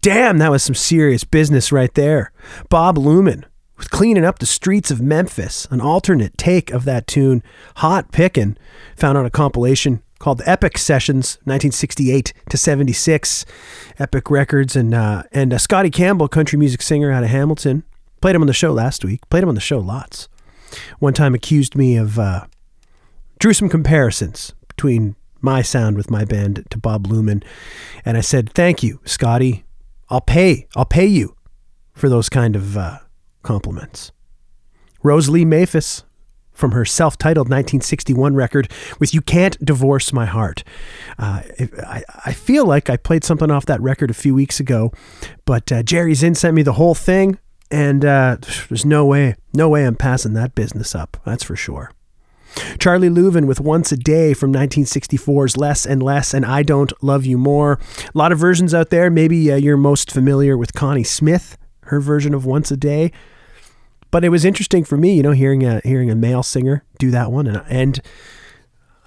Damn, 0.00 0.38
that 0.38 0.52
was 0.52 0.62
some 0.62 0.76
serious 0.76 1.24
business 1.24 1.72
right 1.72 1.92
there. 1.94 2.30
Bob 2.68 2.96
Luman 2.96 3.44
with 3.76 3.90
cleaning 3.90 4.24
up 4.24 4.38
the 4.38 4.46
streets 4.46 4.92
of 4.92 5.02
Memphis, 5.02 5.66
an 5.72 5.80
alternate 5.80 6.38
take 6.38 6.70
of 6.70 6.84
that 6.84 7.08
tune, 7.08 7.42
hot 7.76 8.12
pickin', 8.12 8.56
found 8.96 9.18
on 9.18 9.26
a 9.26 9.30
compilation 9.30 10.04
called 10.18 10.42
Epic 10.46 10.78
Sessions, 10.78 11.36
1968 11.44 12.32
to 12.48 12.56
76, 12.56 13.44
Epic 13.98 14.30
Records, 14.30 14.76
and 14.76 14.94
uh, 14.94 15.24
and 15.32 15.52
uh, 15.52 15.58
Scotty 15.58 15.90
Campbell, 15.90 16.28
country 16.28 16.58
music 16.58 16.82
singer 16.82 17.12
out 17.12 17.24
of 17.24 17.30
Hamilton, 17.30 17.84
played 18.20 18.34
him 18.34 18.42
on 18.42 18.46
the 18.46 18.52
show 18.52 18.72
last 18.72 19.04
week. 19.04 19.28
Played 19.28 19.42
him 19.42 19.48
on 19.48 19.54
the 19.54 19.60
show 19.60 19.78
lots. 19.78 20.28
One 20.98 21.14
time 21.14 21.34
accused 21.34 21.76
me 21.76 21.96
of 21.96 22.18
uh, 22.18 22.46
drew 23.38 23.52
some 23.52 23.68
comparisons 23.68 24.54
between 24.68 25.16
my 25.40 25.62
sound 25.62 25.96
with 25.96 26.10
my 26.10 26.24
band 26.24 26.64
to 26.70 26.78
Bob 26.78 27.06
Luman, 27.06 27.44
and 28.04 28.16
I 28.16 28.20
said, 28.20 28.52
"Thank 28.52 28.82
you, 28.82 29.00
Scotty. 29.04 29.64
I'll 30.08 30.20
pay. 30.20 30.66
I'll 30.74 30.84
pay 30.84 31.06
you 31.06 31.36
for 31.92 32.08
those 32.08 32.28
kind 32.28 32.56
of 32.56 32.76
uh, 32.76 32.98
compliments." 33.42 34.12
Rose 35.02 35.28
Lee 35.28 35.44
Maphis 35.44 36.02
from 36.56 36.72
her 36.72 36.84
self-titled 36.84 37.46
1961 37.46 38.34
record 38.34 38.70
with 38.98 39.14
"You 39.14 39.20
Can't 39.20 39.62
Divorce 39.64 40.12
My 40.12 40.26
Heart." 40.26 40.64
Uh, 41.18 41.42
I, 41.86 42.02
I 42.24 42.32
feel 42.32 42.66
like 42.66 42.90
I 42.90 42.96
played 42.96 43.24
something 43.24 43.50
off 43.50 43.66
that 43.66 43.80
record 43.80 44.10
a 44.10 44.14
few 44.14 44.34
weeks 44.34 44.58
ago, 44.58 44.92
but 45.44 45.70
uh, 45.70 45.82
Jerry 45.82 46.14
Zinn 46.14 46.34
sent 46.34 46.54
me 46.54 46.62
the 46.62 46.74
whole 46.74 46.94
thing, 46.94 47.38
and 47.70 48.04
uh, 48.04 48.36
there's 48.68 48.84
no 48.84 49.04
way, 49.04 49.36
no 49.54 49.68
way 49.68 49.86
I'm 49.86 49.96
passing 49.96 50.34
that 50.34 50.54
business 50.54 50.94
up. 50.94 51.16
That's 51.24 51.44
for 51.44 51.56
sure. 51.56 51.92
Charlie 52.78 53.10
Louvin 53.10 53.46
with 53.46 53.60
Once 53.60 53.92
a 53.92 53.96
Day 53.96 54.32
from 54.32 54.52
1964's 54.52 55.56
Less 55.56 55.84
and 55.84 56.02
Less 56.02 56.32
and 56.32 56.44
I 56.44 56.62
Don't 56.62 56.92
Love 57.02 57.26
You 57.26 57.38
More. 57.38 57.78
A 58.14 58.18
lot 58.18 58.32
of 58.32 58.38
versions 58.38 58.72
out 58.72 58.90
there. 58.90 59.10
Maybe 59.10 59.52
uh, 59.52 59.56
you're 59.56 59.76
most 59.76 60.10
familiar 60.10 60.56
with 60.56 60.72
Connie 60.72 61.04
Smith, 61.04 61.58
her 61.84 62.00
version 62.00 62.34
of 62.34 62.46
Once 62.46 62.70
a 62.70 62.76
Day. 62.76 63.12
But 64.16 64.24
it 64.24 64.30
was 64.30 64.46
interesting 64.46 64.82
for 64.82 64.96
me, 64.96 65.14
you 65.14 65.22
know, 65.22 65.32
hearing 65.32 65.62
a 65.62 65.82
hearing 65.84 66.10
a 66.10 66.14
male 66.14 66.42
singer 66.42 66.82
do 66.98 67.10
that 67.10 67.30
one, 67.30 67.46
and 67.46 67.62
and 67.68 68.00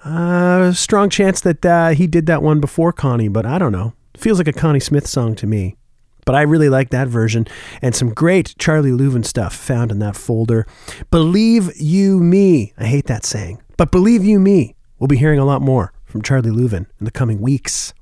uh, 0.05 0.71
strong 0.71 1.09
chance 1.09 1.41
that 1.41 1.65
uh, 1.65 1.89
he 1.89 2.05
did 2.05 2.27
that 2.27 2.43
one 2.43 2.59
before 2.59 2.93
Connie, 2.93 3.27
but 3.27 3.43
I 3.43 3.57
don't 3.57 3.71
know. 3.71 3.93
Feels 4.15 4.37
like 4.37 4.47
a 4.47 4.53
Connie 4.53 4.79
Smith 4.79 5.07
song 5.07 5.33
to 5.37 5.47
me. 5.47 5.77
But 6.27 6.35
I 6.35 6.43
really 6.43 6.69
like 6.69 6.91
that 6.91 7.07
version 7.07 7.47
and 7.81 7.95
some 7.95 8.13
great 8.13 8.53
Charlie 8.59 8.91
Louvin 8.91 9.25
stuff 9.25 9.55
found 9.55 9.89
in 9.89 9.97
that 9.97 10.15
folder. 10.15 10.67
Believe 11.09 11.75
You 11.75 12.19
Me. 12.19 12.73
I 12.77 12.85
hate 12.85 13.07
that 13.07 13.25
saying, 13.25 13.63
but 13.77 13.91
believe 13.91 14.23
you 14.23 14.39
me, 14.39 14.75
we'll 14.99 15.07
be 15.07 15.17
hearing 15.17 15.39
a 15.39 15.45
lot 15.45 15.63
more 15.63 15.91
from 16.05 16.21
Charlie 16.21 16.51
Louvin 16.51 16.85
in 16.99 17.05
the 17.05 17.09
coming 17.09 17.41
weeks. 17.41 17.95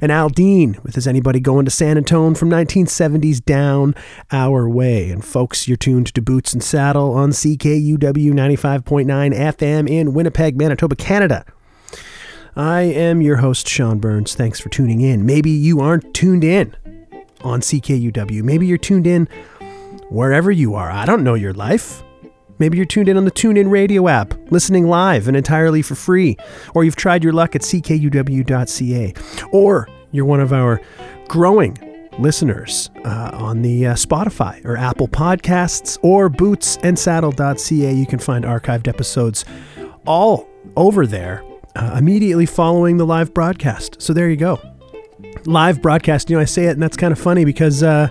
And 0.00 0.12
Al 0.12 0.28
Dean 0.28 0.78
with 0.82 0.96
Is 0.96 1.06
Anybody 1.06 1.40
Going 1.40 1.64
to 1.64 1.70
San 1.70 1.96
Antone 1.96 2.34
from 2.34 2.50
1970s 2.50 3.44
Down 3.44 3.94
Our 4.30 4.68
Way. 4.68 5.10
And 5.10 5.24
folks, 5.24 5.68
you're 5.68 5.76
tuned 5.76 6.14
to 6.14 6.22
Boots 6.22 6.52
and 6.52 6.62
Saddle 6.62 7.14
on 7.14 7.30
CKUW 7.30 7.98
95.9 7.98 9.06
FM 9.06 9.88
in 9.88 10.14
Winnipeg, 10.14 10.56
Manitoba, 10.56 10.96
Canada. 10.96 11.44
I 12.54 12.82
am 12.82 13.22
your 13.22 13.36
host, 13.36 13.66
Sean 13.66 13.98
Burns. 13.98 14.34
Thanks 14.34 14.60
for 14.60 14.68
tuning 14.68 15.00
in. 15.00 15.24
Maybe 15.24 15.50
you 15.50 15.80
aren't 15.80 16.12
tuned 16.12 16.44
in 16.44 16.76
on 17.40 17.60
CKUW. 17.60 18.42
Maybe 18.42 18.66
you're 18.66 18.78
tuned 18.78 19.06
in 19.06 19.26
wherever 20.10 20.50
you 20.50 20.74
are. 20.74 20.90
I 20.90 21.06
don't 21.06 21.24
know 21.24 21.34
your 21.34 21.54
life. 21.54 22.02
Maybe 22.62 22.76
you're 22.76 22.86
tuned 22.86 23.08
in 23.08 23.16
on 23.16 23.24
the 23.24 23.32
TuneIn 23.32 23.72
Radio 23.72 24.06
app, 24.06 24.34
listening 24.52 24.86
live 24.86 25.26
and 25.26 25.36
entirely 25.36 25.82
for 25.82 25.96
free. 25.96 26.36
Or 26.76 26.84
you've 26.84 26.94
tried 26.94 27.24
your 27.24 27.32
luck 27.32 27.56
at 27.56 27.62
ckuw.ca. 27.62 29.14
Or 29.50 29.88
you're 30.12 30.24
one 30.24 30.38
of 30.38 30.52
our 30.52 30.80
growing 31.26 31.76
listeners 32.20 32.88
uh, 33.04 33.32
on 33.34 33.62
the 33.62 33.88
uh, 33.88 33.94
Spotify 33.94 34.64
or 34.64 34.76
Apple 34.76 35.08
Podcasts 35.08 35.98
or 36.02 36.30
bootsandsaddle.ca. 36.30 37.92
You 37.92 38.06
can 38.06 38.20
find 38.20 38.44
archived 38.44 38.86
episodes 38.86 39.44
all 40.06 40.48
over 40.76 41.04
there 41.04 41.42
uh, 41.74 41.96
immediately 41.98 42.46
following 42.46 42.96
the 42.96 43.04
live 43.04 43.34
broadcast. 43.34 44.00
So 44.00 44.12
there 44.12 44.30
you 44.30 44.36
go. 44.36 44.60
Live 45.46 45.82
broadcast, 45.82 46.30
you 46.30 46.36
know, 46.36 46.42
I 46.42 46.44
say 46.44 46.66
it 46.66 46.74
and 46.74 46.82
that's 46.82 46.96
kind 46.96 47.10
of 47.10 47.18
funny 47.18 47.44
because 47.44 47.82
uh, 47.82 48.06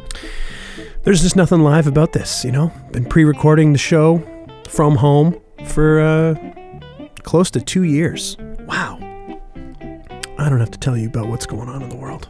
there's 1.04 1.22
just 1.22 1.38
nothing 1.38 1.62
live 1.62 1.88
about 1.88 2.12
this, 2.12 2.44
you 2.44 2.52
know. 2.52 2.70
Been 2.92 3.06
pre-recording 3.06 3.72
the 3.72 3.80
show 3.80 4.22
from 4.72 4.96
home 4.96 5.40
for 5.66 6.00
uh, 6.00 6.36
close 7.24 7.52
to 7.52 7.62
two 7.62 7.84
years. 7.84 8.38
Wow. 8.62 8.98
I 10.38 10.50
don't 10.50 10.60
have 10.60 10.72
to 10.72 10.80
tell 10.80 10.98
you 10.98 11.08
about 11.08 11.28
what's 11.28 11.46
going 11.46 11.70
on 11.70 11.84
in 11.84 11.90
the 11.90 11.96
world. 11.96 12.30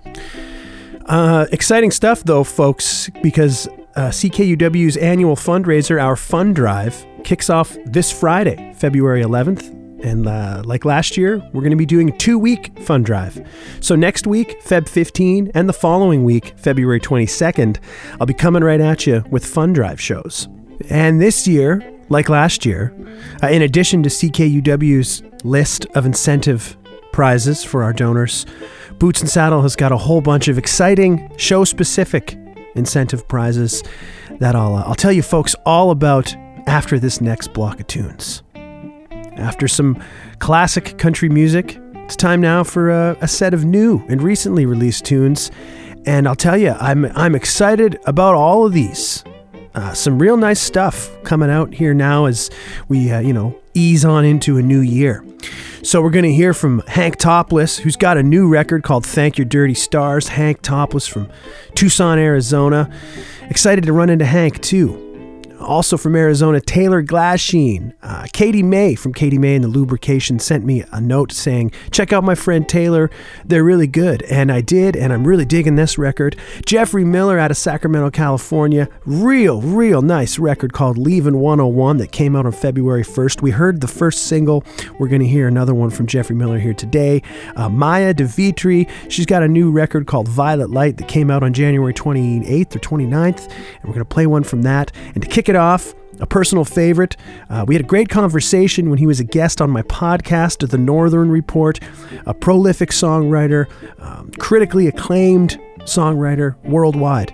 Uh, 1.05 1.45
exciting 1.51 1.91
stuff, 1.91 2.23
though, 2.23 2.43
folks, 2.43 3.09
because 3.21 3.67
uh, 3.95 4.09
CKUW's 4.09 4.97
annual 4.97 5.35
fundraiser, 5.35 6.01
our 6.01 6.15
Fund 6.15 6.55
Drive, 6.55 7.05
kicks 7.23 7.49
off 7.49 7.77
this 7.85 8.11
Friday, 8.11 8.73
February 8.75 9.21
11th. 9.23 9.77
And 10.03 10.27
uh, 10.27 10.63
like 10.65 10.83
last 10.83 11.15
year, 11.17 11.37
we're 11.53 11.61
going 11.61 11.71
to 11.71 11.77
be 11.77 11.85
doing 11.85 12.09
a 12.09 12.17
two 12.17 12.39
week 12.39 12.79
fund 12.79 13.05
drive. 13.05 13.47
So 13.81 13.95
next 13.95 14.25
week, 14.25 14.59
Feb 14.63 14.89
15, 14.89 15.51
and 15.53 15.69
the 15.69 15.73
following 15.73 16.23
week, 16.23 16.53
February 16.57 16.99
22nd, 16.99 17.77
I'll 18.19 18.25
be 18.25 18.33
coming 18.33 18.63
right 18.63 18.81
at 18.81 19.05
you 19.05 19.23
with 19.29 19.45
fund 19.45 19.75
drive 19.75 20.01
shows. 20.01 20.47
And 20.89 21.21
this 21.21 21.47
year, 21.47 21.87
like 22.11 22.27
last 22.27 22.65
year, 22.65 22.93
uh, 23.41 23.47
in 23.47 23.61
addition 23.61 24.03
to 24.03 24.09
CKUW's 24.09 25.23
list 25.45 25.85
of 25.95 26.05
incentive 26.05 26.77
prizes 27.13 27.63
for 27.63 27.83
our 27.83 27.93
donors. 27.93 28.45
Boots 28.99 29.21
and 29.21 29.29
Saddle 29.29 29.61
has 29.61 29.77
got 29.77 29.93
a 29.93 29.97
whole 29.97 30.19
bunch 30.19 30.49
of 30.49 30.57
exciting 30.57 31.31
show 31.37 31.63
specific 31.63 32.37
incentive 32.75 33.27
prizes 33.27 33.81
that 34.39 34.55
I'll, 34.55 34.75
uh, 34.75 34.83
I'll 34.83 34.95
tell 34.95 35.11
you 35.11 35.21
folks 35.21 35.55
all 35.65 35.89
about 35.91 36.35
after 36.67 36.99
this 36.99 37.21
next 37.21 37.53
block 37.53 37.79
of 37.79 37.87
tunes. 37.87 38.43
After 39.37 39.67
some 39.67 40.01
classic 40.39 40.97
country 40.97 41.29
music, 41.29 41.79
it's 41.95 42.17
time 42.17 42.41
now 42.41 42.65
for 42.65 42.89
a, 42.89 43.17
a 43.21 43.27
set 43.27 43.53
of 43.53 43.63
new 43.63 44.05
and 44.09 44.21
recently 44.21 44.65
released 44.65 45.05
tunes. 45.05 45.49
And 46.05 46.27
I'll 46.27 46.35
tell 46.35 46.57
you, 46.57 46.71
I'm, 46.71 47.05
I'm 47.15 47.35
excited 47.35 47.99
about 48.05 48.35
all 48.35 48.65
of 48.65 48.73
these. 48.73 49.23
Uh, 49.73 49.93
some 49.93 50.19
real 50.19 50.37
nice 50.37 50.59
stuff 50.59 51.09
coming 51.23 51.49
out 51.49 51.73
here 51.73 51.93
now 51.93 52.25
as 52.25 52.49
we, 52.89 53.11
uh, 53.11 53.19
you 53.19 53.33
know, 53.33 53.57
ease 53.73 54.03
on 54.03 54.25
into 54.25 54.57
a 54.57 54.61
new 54.61 54.81
year. 54.81 55.23
So 55.83 56.01
we're 56.01 56.11
going 56.11 56.25
to 56.25 56.33
hear 56.33 56.53
from 56.53 56.83
Hank 56.87 57.15
Topless, 57.15 57.77
who's 57.79 57.95
got 57.95 58.17
a 58.17 58.23
new 58.23 58.47
record 58.47 58.83
called 58.83 59.05
Thank 59.05 59.37
Your 59.37 59.45
Dirty 59.45 59.73
Stars. 59.73 60.27
Hank 60.27 60.61
Topless 60.61 61.07
from 61.07 61.29
Tucson, 61.73 62.19
Arizona. 62.19 62.91
Excited 63.49 63.85
to 63.85 63.93
run 63.93 64.09
into 64.09 64.25
Hank 64.25 64.61
too. 64.61 65.10
Also 65.61 65.97
from 65.97 66.15
Arizona, 66.15 66.59
Taylor 66.59 67.03
Glasheen. 67.03 67.93
Uh, 68.01 68.25
Katie 68.33 68.63
May 68.63 68.95
from 68.95 69.13
Katie 69.13 69.37
May 69.37 69.55
and 69.55 69.63
the 69.63 69.67
Lubrication 69.67 70.39
sent 70.39 70.65
me 70.65 70.83
a 70.91 70.99
note 70.99 71.31
saying, 71.31 71.71
check 71.91 72.11
out 72.11 72.23
my 72.23 72.35
friend 72.35 72.67
Taylor. 72.67 73.09
They're 73.45 73.63
really 73.63 73.87
good. 73.87 74.23
And 74.23 74.51
I 74.51 74.61
did, 74.61 74.95
and 74.95 75.13
I'm 75.13 75.27
really 75.27 75.45
digging 75.45 75.75
this 75.75 75.97
record. 75.97 76.35
Jeffrey 76.65 77.05
Miller 77.05 77.37
out 77.37 77.51
of 77.51 77.57
Sacramento, 77.57 78.09
California. 78.09 78.89
Real, 79.05 79.61
real 79.61 80.01
nice 80.01 80.39
record 80.39 80.73
called 80.73 80.97
Leaving 80.97 81.39
101 81.39 81.97
that 81.97 82.11
came 82.11 82.35
out 82.35 82.45
on 82.45 82.51
February 82.51 83.03
1st. 83.03 83.41
We 83.41 83.51
heard 83.51 83.81
the 83.81 83.87
first 83.87 84.23
single. 84.23 84.63
We're 84.99 85.09
going 85.09 85.21
to 85.21 85.27
hear 85.27 85.47
another 85.47 85.75
one 85.75 85.89
from 85.91 86.07
Jeffrey 86.07 86.35
Miller 86.35 86.59
here 86.59 86.73
today. 86.73 87.21
Uh, 87.55 87.69
Maya 87.69 88.13
de 88.13 88.25
Vitry, 88.25 88.87
she's 89.09 89.25
got 89.25 89.43
a 89.43 89.47
new 89.47 89.69
record 89.71 90.07
called 90.07 90.27
Violet 90.27 90.69
Light 90.69 90.97
that 90.97 91.07
came 91.07 91.29
out 91.29 91.43
on 91.43 91.53
January 91.53 91.93
28th 91.93 92.75
or 92.75 92.79
29th. 92.79 93.51
And 93.51 93.83
we're 93.83 93.93
going 93.93 93.99
to 93.99 94.05
play 94.05 94.25
one 94.25 94.43
from 94.43 94.63
that. 94.63 94.91
And 95.13 95.21
to 95.21 95.29
kick 95.29 95.49
it 95.51 95.55
off, 95.55 95.93
a 96.19 96.25
personal 96.25 96.65
favorite. 96.65 97.15
Uh, 97.49 97.63
we 97.67 97.75
had 97.75 97.83
a 97.83 97.87
great 97.87 98.09
conversation 98.09 98.89
when 98.89 98.97
he 98.97 99.05
was 99.05 99.19
a 99.19 99.23
guest 99.23 99.61
on 99.61 99.69
my 99.69 99.83
podcast, 99.83 100.67
The 100.67 100.77
Northern 100.77 101.29
Report, 101.29 101.79
a 102.25 102.33
prolific 102.33 102.89
songwriter, 102.89 103.67
um, 103.99 104.31
critically 104.39 104.87
acclaimed 104.87 105.59
songwriter 105.81 106.55
worldwide. 106.63 107.33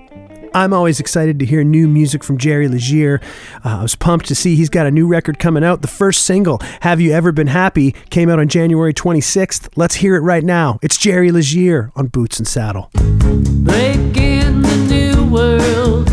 I'm 0.53 0.73
always 0.73 0.99
excited 0.99 1.37
to 1.39 1.45
hear 1.45 1.63
new 1.63 1.87
music 1.87 2.23
from 2.23 2.37
Jerry 2.37 2.67
Leger. 2.67 3.21
Uh, 3.63 3.77
I 3.79 3.81
was 3.83 3.95
pumped 3.95 4.25
to 4.27 4.35
see 4.35 4.55
he's 4.55 4.69
got 4.69 4.87
a 4.87 4.91
new 4.91 5.05
record 5.05 5.37
coming 5.37 5.63
out. 5.63 5.81
The 5.83 5.87
first 5.87 6.25
single, 6.25 6.59
Have 6.81 6.99
You 6.99 7.11
Ever 7.11 7.31
Been 7.31 7.47
Happy, 7.47 7.91
came 8.09 8.29
out 8.29 8.39
on 8.39 8.47
January 8.47 8.93
26th. 8.93 9.69
Let's 9.75 9.95
hear 9.95 10.15
it 10.15 10.21
right 10.21 10.43
now. 10.43 10.79
It's 10.81 10.97
Jerry 10.97 11.31
Leger 11.31 11.91
on 11.95 12.07
Boots 12.07 12.39
and 12.39 12.47
Saddle. 12.47 12.89
Breaking 12.93 14.61
the 14.61 14.87
new 14.89 15.29
world, 15.29 16.07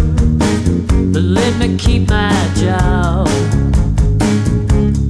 but 1.14 1.22
let 1.22 1.56
me 1.58 1.76
keep 1.78 2.08
my 2.08 2.32
job. 2.56 3.28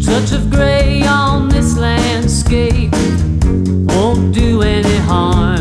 Touch 0.04 0.32
of 0.32 0.50
gray 0.50 1.02
on 1.06 1.48
this 1.48 1.78
landscape 1.78 2.92
won't 3.88 4.34
do 4.34 4.60
any 4.60 4.98
harm. 5.08 5.53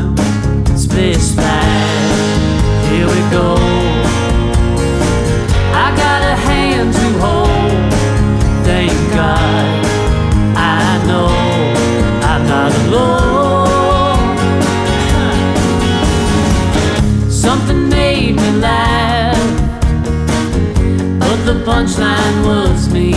Punchline 21.84 22.46
was 22.46 22.90
me. 22.94 23.12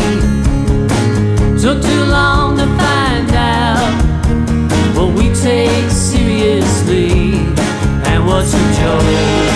Took 1.60 1.82
too 1.82 2.04
long 2.04 2.56
to 2.56 2.66
find 2.66 3.30
out 3.32 4.96
what 4.96 5.14
we 5.14 5.32
take 5.34 5.90
seriously 5.90 7.34
and 8.04 8.26
what's 8.26 8.54
a 8.54 8.80
joke. 8.80 9.55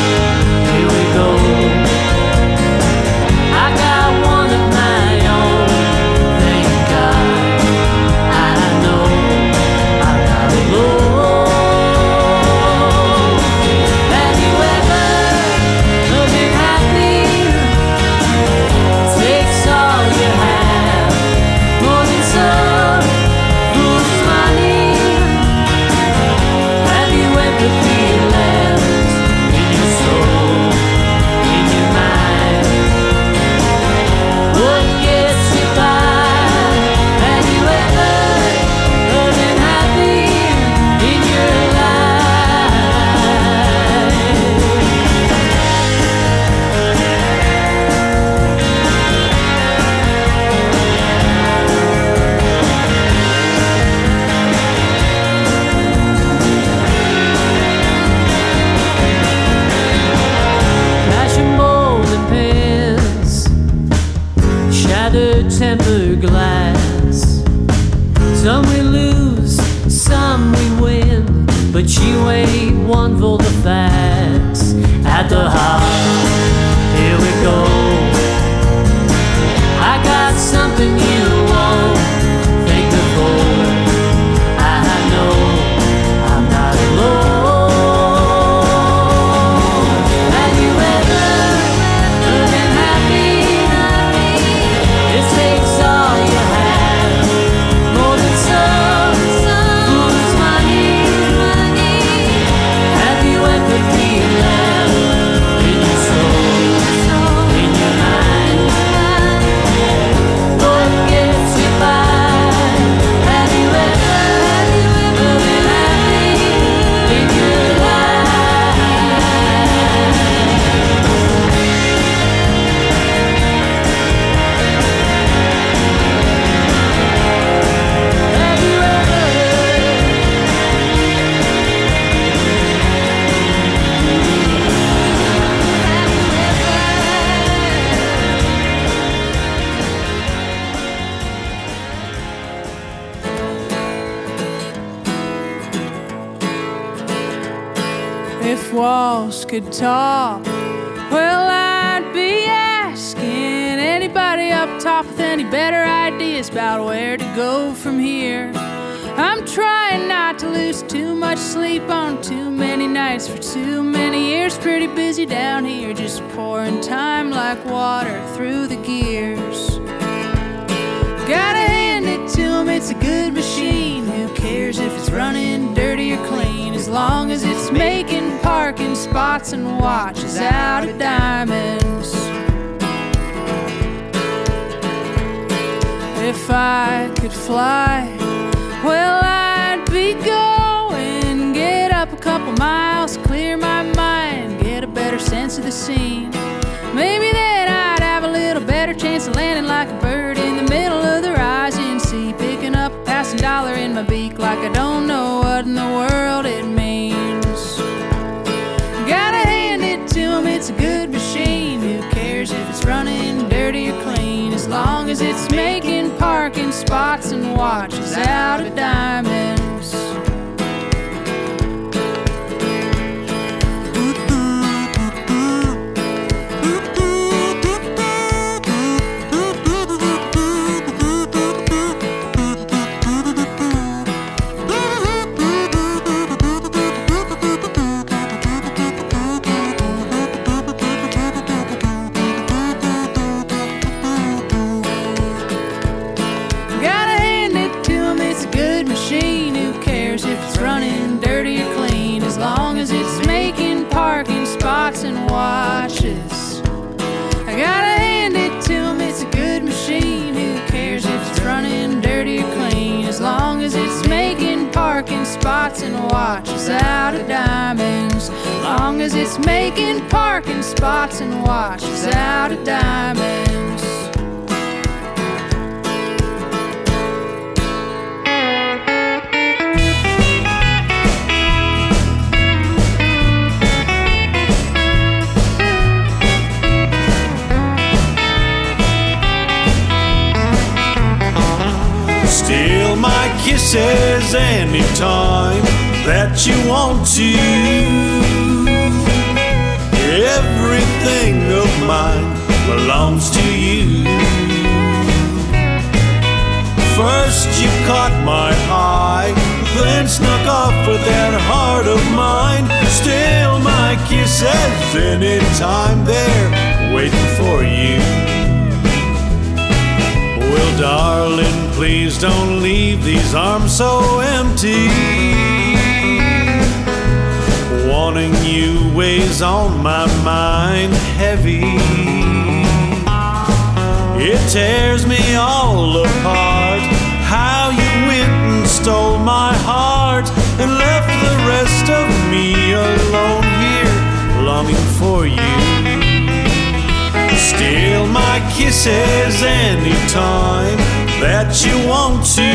time 350.12 350.76
that 351.22 351.62
you 351.64 351.74
want 351.86 352.26
to. 352.34 352.50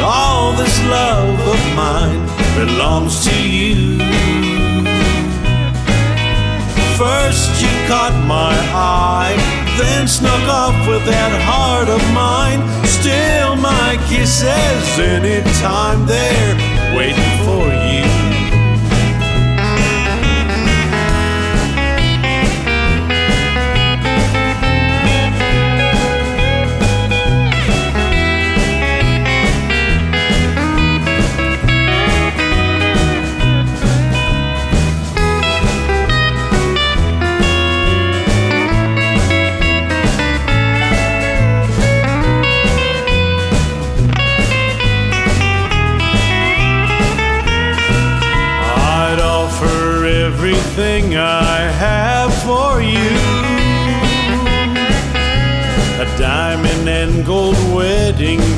All 0.00 0.52
this 0.52 0.78
love 0.86 1.38
of 1.54 1.60
mine 1.74 2.22
belongs 2.54 3.24
to 3.26 3.34
you. 3.42 3.98
First 6.96 7.60
you 7.60 7.72
caught 7.90 8.14
my 8.26 8.54
eye, 8.72 9.34
then 9.78 10.06
snuck 10.06 10.46
off 10.48 10.78
with 10.86 11.04
that 11.06 11.34
heart 11.42 11.88
of 11.88 12.02
mine. 12.14 12.62
Still 12.86 13.56
my 13.56 13.98
kisses 14.08 14.98
anytime 14.98 16.06
they're 16.06 16.54
waiting 16.96 17.34
for 17.44 17.66
you. 17.66 18.17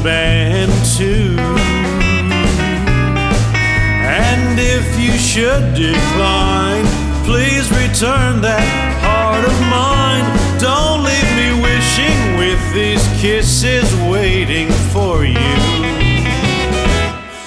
band 0.02 0.72
too. 0.96 1.36
And 4.02 4.58
if 4.58 4.98
you 4.98 5.12
should 5.12 5.74
decline, 5.74 6.84
please 7.24 7.70
return 7.70 8.40
that 8.40 8.64
heart 9.04 9.44
of 9.44 9.56
mine. 9.68 10.26
Don't 10.58 11.04
leave 11.04 11.30
me 11.36 11.48
wishing 11.62 12.38
with 12.38 12.60
these 12.74 13.04
kisses 13.20 13.88
waiting 14.10 14.68
for 14.92 15.24
you. 15.24 15.60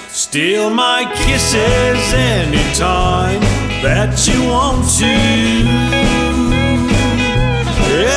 Steal 0.10 0.70
my 0.70 1.06
kisses 1.26 2.14
anytime 2.14 3.42
that 3.82 4.28
you 4.28 4.40
want 4.50 4.84
to. 5.00 5.14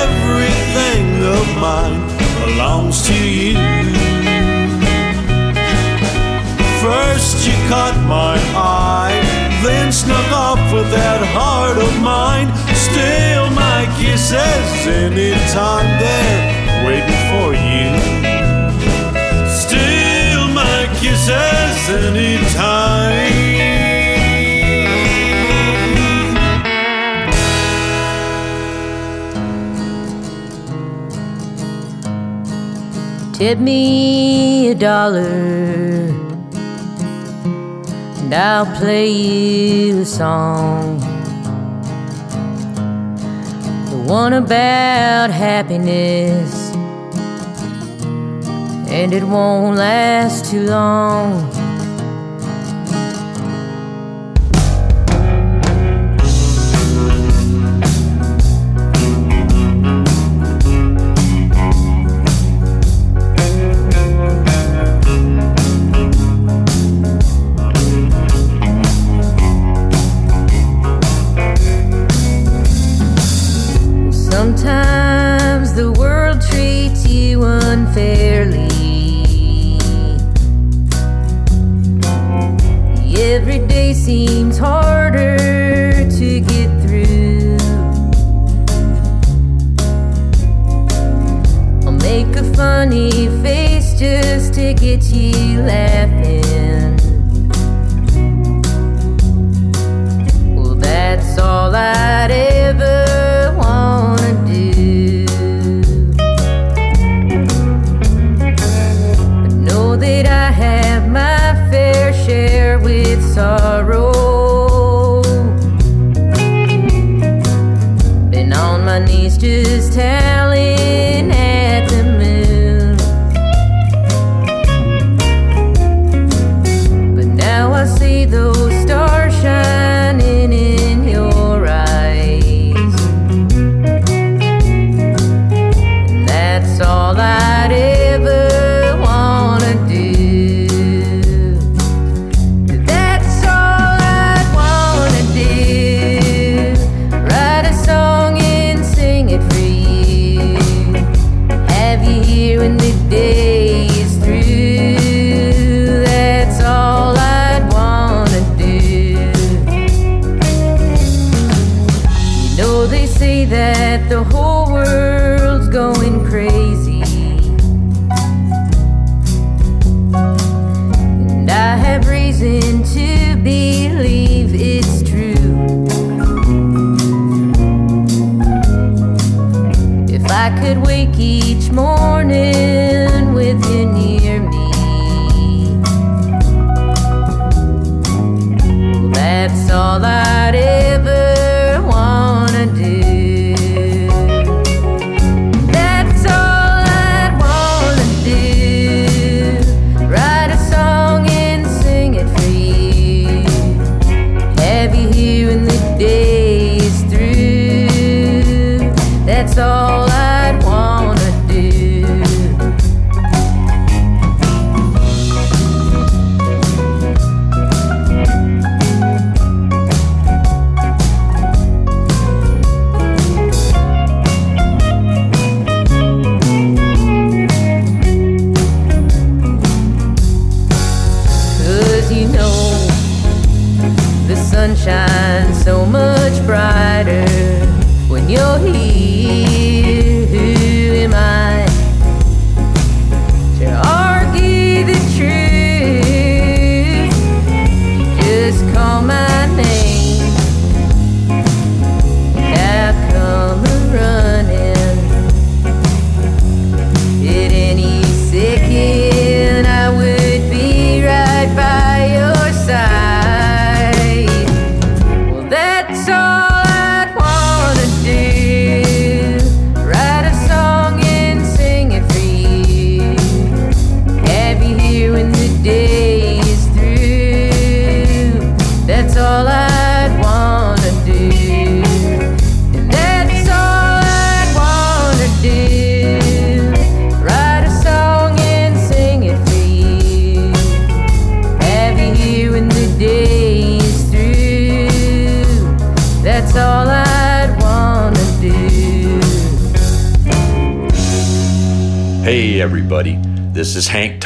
Everything 0.06 1.22
of 1.24 1.46
mine 1.60 2.16
belongs 2.44 3.06
to 3.06 3.14
you. 3.14 3.25
my 8.06 8.38
eye. 8.54 9.20
Then 9.62 9.90
snuck 9.92 10.30
off 10.32 10.60
with 10.72 10.88
that 10.90 11.20
heart 11.34 11.78
of 11.78 11.92
mine. 12.00 12.48
Still, 12.74 13.50
my 13.50 13.86
kisses 13.98 14.86
anytime 14.86 15.86
they're 15.98 16.86
waiting 16.86 17.22
for 17.30 17.54
you. 17.54 17.90
Still, 19.50 20.46
my 20.54 20.86
kisses 21.00 21.88
anytime. 21.90 23.66
Tip 33.32 33.58
me 33.58 34.70
a 34.70 34.74
dollar 34.74 36.25
I'll 38.36 38.66
play 38.76 39.08
you 39.08 40.02
a 40.02 40.04
song. 40.04 41.00
The 43.88 43.96
one 44.06 44.34
about 44.34 45.30
happiness, 45.30 46.74
and 48.90 49.14
it 49.14 49.24
won't 49.24 49.78
last 49.78 50.50
too 50.50 50.66
long. 50.66 51.55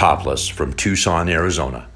Topless 0.01 0.49
from 0.49 0.73
Tucson, 0.73 1.29
Arizona, 1.29 1.87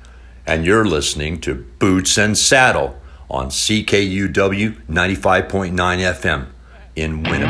and 0.46 0.66
you're 0.66 0.84
listening 0.84 1.40
to 1.40 1.54
Boots 1.54 2.18
and 2.18 2.36
Saddle 2.36 3.00
on 3.30 3.46
CKUW 3.46 4.84
95.9 4.86 5.72
FM 5.72 6.48
in 6.94 7.22
Winnipeg. 7.22 7.43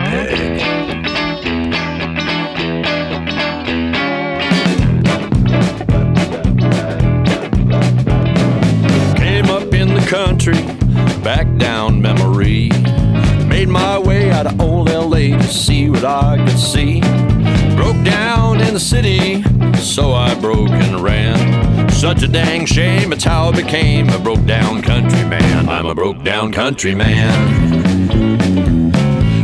A 22.25 22.29
dang 22.29 22.65
shame, 22.65 23.13
it's 23.13 23.25
how 23.25 23.49
I 23.49 23.53
became 23.53 24.09
a 24.09 24.19
broke 24.19 24.45
down 24.47 24.81
country 24.81 25.25
man. 25.25 25.69
I'm 25.69 25.85
a 25.85 25.95
broke 25.95 26.23
down 26.23 26.53
country 26.53 26.95
man. 26.95 28.91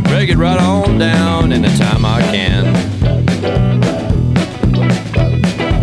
Break 0.03 0.29
it 0.29 0.37
right 0.37 0.59
on 0.59 0.97
down 0.97 1.51
anytime 1.53 2.03
I 2.05 2.21
can. 2.31 2.75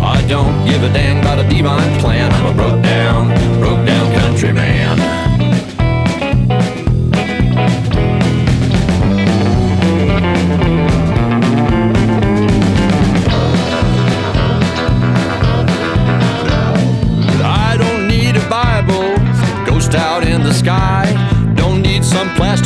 I 0.01 0.25
don't 0.27 0.65
give 0.65 0.83
a 0.83 0.91
dang 0.91 1.19
about 1.19 1.39
a 1.39 1.47
divine 1.47 1.99
plan. 2.01 2.31
I'm 2.33 2.47
a 2.47 2.53
broke 2.53 2.83
down, 2.83 3.27
broke 3.59 3.85
down 3.85 4.19
country 4.19 4.51
man. 4.51 5.28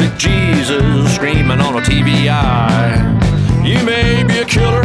Plastic 0.04 0.18
Jesus 0.20 1.16
screaming 1.16 1.60
on 1.60 1.76
a 1.76 1.82
TVI. 1.82 3.66
You 3.66 3.84
may 3.86 4.24
be 4.24 4.40
a 4.40 4.46
killer, 4.46 4.84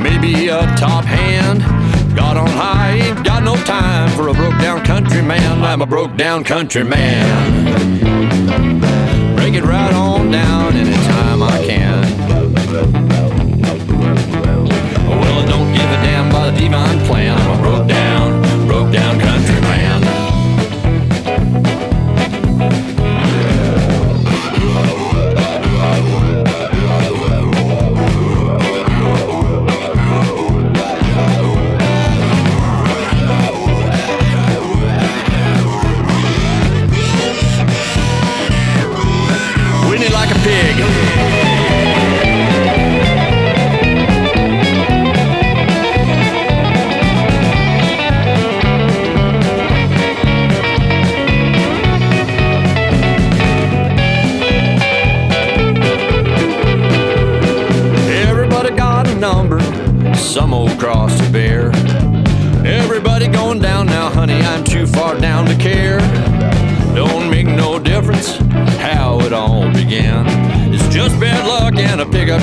maybe 0.00 0.48
a 0.48 0.60
top 0.76 1.04
hand. 1.04 1.60
God 2.16 2.36
on 2.36 2.48
high 2.48 2.92
ain't 2.92 3.24
got 3.24 3.42
no 3.42 3.56
time 3.64 4.10
for 4.10 4.28
a 4.28 4.34
broke 4.34 4.58
down 4.60 4.84
country 4.84 5.22
man. 5.22 5.62
I'm 5.62 5.82
a 5.82 5.86
broke 5.86 6.16
down 6.16 6.44
country 6.44 6.84
man. 6.84 7.66
Break 9.36 9.54
it 9.54 9.64
right 9.64 9.92
on 9.92 10.30
down 10.30 10.74
anytime 10.74 11.42
I 11.42 11.64
can. 11.64 12.02
Well, 15.08 15.22
I 15.22 15.46
don't 15.46 15.72
give 15.72 15.90
a 15.90 15.98
damn 16.04 16.28
about 16.30 16.54
the 16.54 16.60
divine 16.60 17.00
plan. 17.06 17.38
I'm 17.38 17.58
a 17.58 17.62
broke 17.62 17.88
down, 17.88 18.15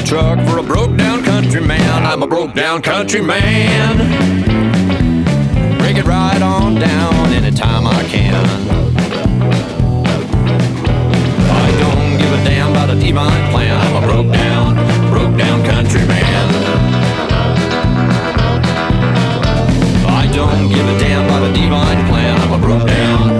truck 0.06 0.40
for 0.48 0.60
a 0.60 0.64
broke 0.64 0.98
down 0.98 1.24
country 1.24 1.62
man. 1.62 2.06
I'm 2.06 2.24
a 2.24 2.28
broke 2.28 2.54
down 2.54 2.82
country 2.82 3.22
man. 3.22 3.98
Break 5.78 5.98
it 5.98 6.06
right 6.06 6.42
on 6.42 6.76
down 6.76 7.14
anytime 7.34 7.88
I 7.88 8.04
can. 8.04 8.46
I 11.50 11.68
don't 11.80 12.18
give 12.18 12.32
a 12.34 12.44
damn 12.44 12.72
about 12.72 12.90
a 12.90 12.96
divine 13.00 13.52
plan. 13.52 13.80
I'm 13.80 14.04
a 14.04 14.06
broke 14.06 14.32
down, 14.32 14.76
broke 15.10 15.38
down 15.38 15.64
country 15.66 16.06
man. 16.06 16.48
I 20.08 20.30
don't 20.34 20.70
give 20.70 20.88
a 20.88 21.00
damn 21.00 21.26
about 21.26 21.50
a 21.50 21.54
divine 21.54 22.08
plan. 22.08 22.40
I'm 22.42 22.54
a 22.54 22.58
broke 22.58 22.88
down, 22.88 23.33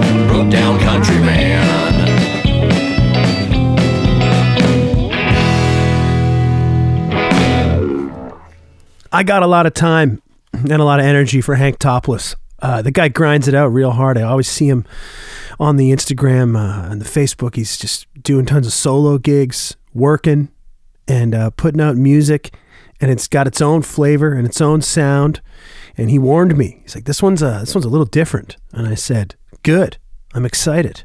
I 9.14 9.22
got 9.22 9.44
a 9.44 9.46
lot 9.46 9.64
of 9.64 9.74
time 9.74 10.20
and 10.52 10.72
a 10.72 10.84
lot 10.84 10.98
of 10.98 11.06
energy 11.06 11.40
for 11.40 11.54
Hank 11.54 11.78
Topless. 11.78 12.34
Uh, 12.60 12.82
the 12.82 12.90
guy 12.90 13.06
grinds 13.06 13.46
it 13.46 13.54
out 13.54 13.68
real 13.68 13.92
hard. 13.92 14.18
I 14.18 14.22
always 14.22 14.48
see 14.48 14.66
him 14.66 14.84
on 15.60 15.76
the 15.76 15.92
Instagram 15.92 16.58
uh, 16.58 16.90
and 16.90 17.00
the 17.00 17.04
Facebook. 17.04 17.54
He's 17.54 17.78
just 17.78 18.08
doing 18.20 18.44
tons 18.44 18.66
of 18.66 18.72
solo 18.72 19.18
gigs, 19.18 19.76
working, 19.92 20.48
and 21.06 21.32
uh, 21.32 21.50
putting 21.50 21.80
out 21.80 21.94
music. 21.94 22.56
And 23.00 23.08
it's 23.08 23.28
got 23.28 23.46
its 23.46 23.62
own 23.62 23.82
flavor 23.82 24.32
and 24.32 24.48
its 24.48 24.60
own 24.60 24.82
sound. 24.82 25.40
And 25.96 26.10
he 26.10 26.18
warned 26.18 26.58
me. 26.58 26.80
He's 26.82 26.96
like, 26.96 27.04
"This 27.04 27.22
one's 27.22 27.40
a 27.40 27.58
this 27.60 27.72
one's 27.72 27.84
a 27.84 27.90
little 27.90 28.06
different." 28.06 28.56
And 28.72 28.88
I 28.88 28.96
said, 28.96 29.36
"Good. 29.62 29.98
I'm 30.34 30.44
excited." 30.44 31.04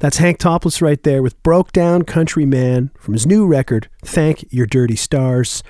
That's 0.00 0.18
Hank 0.18 0.36
Topless 0.36 0.82
right 0.82 1.02
there 1.02 1.22
with 1.22 1.42
Broke 1.42 1.72
Down 1.72 2.02
Country 2.02 2.44
Man 2.44 2.90
from 2.98 3.14
his 3.14 3.26
new 3.26 3.46
record, 3.46 3.88
Thank 4.04 4.44
Your 4.52 4.66
Dirty 4.66 4.96
Stars. 4.96 5.62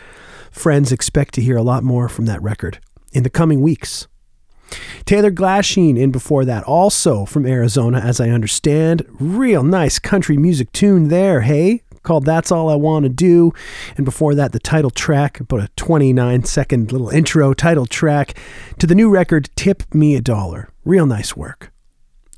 Friends 0.53 0.93
expect 0.93 1.35
to 1.35 1.43
hear 1.43 1.57
a 1.57 1.63
lot 1.63 1.83
more 1.83 2.09
from 2.09 2.27
that 2.27 2.43
record 2.43 2.79
in 3.13 3.25
the 3.25 3.31
coming 3.31 3.61
weeks. 3.61 4.07
Taylor 5.05 5.31
Glasheen 5.31 5.99
in 5.99 6.13
before 6.13 6.45
that, 6.45 6.63
also 6.65 7.25
from 7.25 7.47
Arizona, 7.47 7.99
as 7.99 8.21
I 8.21 8.29
understand. 8.29 9.05
Real 9.19 9.63
nice 9.63 9.99
country 9.99 10.37
music 10.37 10.71
tune 10.73 11.09
there, 11.09 11.41
hey? 11.41 11.83
Called 12.03 12.25
That's 12.25 12.53
All 12.53 12.69
I 12.69 12.75
Want 12.75 13.05
to 13.05 13.09
Do. 13.09 13.53
And 13.97 14.05
before 14.05 14.35
that, 14.35 14.53
the 14.53 14.59
title 14.59 14.91
track, 14.91 15.41
about 15.41 15.61
a 15.61 15.69
29 15.77 16.45
second 16.45 16.93
little 16.93 17.11
intro 17.11 17.55
title 17.55 17.87
track 17.87 18.37
to 18.79 18.87
the 18.87 18.95
new 18.95 19.09
record, 19.09 19.51
Tip 19.57 19.83
Me 19.95 20.15
a 20.17 20.21
Dollar. 20.21 20.69
Real 20.85 21.07
nice 21.07 21.37
work. 21.37 21.73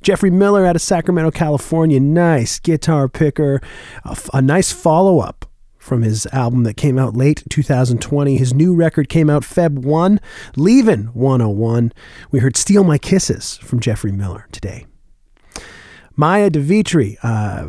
Jeffrey 0.02 0.30
Miller 0.30 0.66
out 0.66 0.76
of 0.76 0.82
Sacramento, 0.82 1.30
California. 1.30 1.98
Nice 1.98 2.58
guitar 2.58 3.08
picker. 3.08 3.60
A, 4.04 4.10
f- 4.10 4.28
a 4.34 4.42
nice 4.42 4.70
follow 4.70 5.20
up 5.20 5.46
from 5.84 6.02
his 6.02 6.26
album 6.32 6.62
that 6.64 6.78
came 6.78 6.98
out 6.98 7.14
late 7.14 7.42
2020. 7.50 8.36
His 8.36 8.54
new 8.54 8.74
record 8.74 9.10
came 9.10 9.28
out 9.28 9.42
Feb 9.42 9.78
1, 9.80 10.18
Leavin' 10.56 11.14
101. 11.14 11.92
We 12.30 12.40
heard 12.40 12.56
Steal 12.56 12.84
My 12.84 12.96
Kisses 12.96 13.58
from 13.58 13.80
Jeffrey 13.80 14.10
Miller 14.10 14.48
today. 14.50 14.86
Maya 16.16 16.48
de 16.48 16.60
Vitry, 16.60 17.18
uh, 17.22 17.64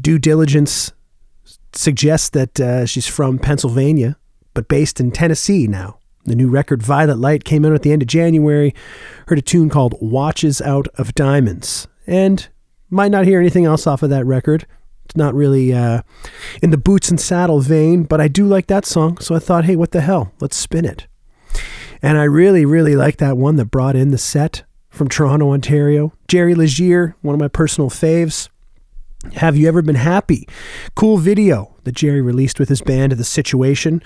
due 0.00 0.18
diligence 0.18 0.92
suggests 1.72 2.30
that 2.30 2.58
uh, 2.58 2.84
she's 2.84 3.06
from 3.06 3.38
Pennsylvania, 3.38 4.16
but 4.54 4.66
based 4.66 4.98
in 4.98 5.12
Tennessee 5.12 5.66
now. 5.66 5.98
The 6.24 6.34
new 6.34 6.48
record 6.48 6.82
Violet 6.82 7.18
Light 7.18 7.44
came 7.44 7.64
out 7.64 7.74
at 7.74 7.82
the 7.82 7.92
end 7.92 8.02
of 8.02 8.08
January. 8.08 8.74
Heard 9.26 9.38
a 9.38 9.42
tune 9.42 9.68
called 9.68 9.94
Watches 10.00 10.60
Out 10.60 10.88
of 10.94 11.14
Diamonds. 11.14 11.86
And 12.06 12.48
might 12.90 13.10
not 13.10 13.24
hear 13.24 13.40
anything 13.40 13.64
else 13.64 13.86
off 13.86 14.02
of 14.02 14.10
that 14.10 14.26
record. 14.26 14.66
Not 15.14 15.34
really 15.34 15.72
uh, 15.72 16.02
in 16.62 16.70
the 16.70 16.78
boots 16.78 17.10
and 17.10 17.20
saddle 17.20 17.60
vein, 17.60 18.04
but 18.04 18.20
I 18.20 18.28
do 18.28 18.46
like 18.46 18.66
that 18.68 18.86
song. 18.86 19.18
So 19.18 19.34
I 19.34 19.38
thought, 19.38 19.64
hey, 19.64 19.76
what 19.76 19.92
the 19.92 20.00
hell? 20.00 20.32
Let's 20.40 20.56
spin 20.56 20.84
it. 20.84 21.06
And 22.00 22.18
I 22.18 22.24
really, 22.24 22.64
really 22.64 22.96
like 22.96 23.18
that 23.18 23.36
one 23.36 23.56
that 23.56 23.66
brought 23.66 23.94
in 23.94 24.10
the 24.10 24.18
set 24.18 24.64
from 24.90 25.08
Toronto, 25.08 25.52
Ontario. 25.52 26.12
Jerry 26.28 26.54
Leger, 26.54 27.16
one 27.22 27.34
of 27.34 27.40
my 27.40 27.48
personal 27.48 27.90
faves. 27.90 28.48
Have 29.34 29.56
You 29.56 29.68
Ever 29.68 29.82
Been 29.82 29.94
Happy? 29.94 30.48
Cool 30.96 31.18
video 31.18 31.76
that 31.84 31.94
Jerry 31.94 32.20
released 32.20 32.58
with 32.58 32.68
his 32.68 32.82
band, 32.82 33.12
The 33.12 33.24
Situation, 33.24 34.02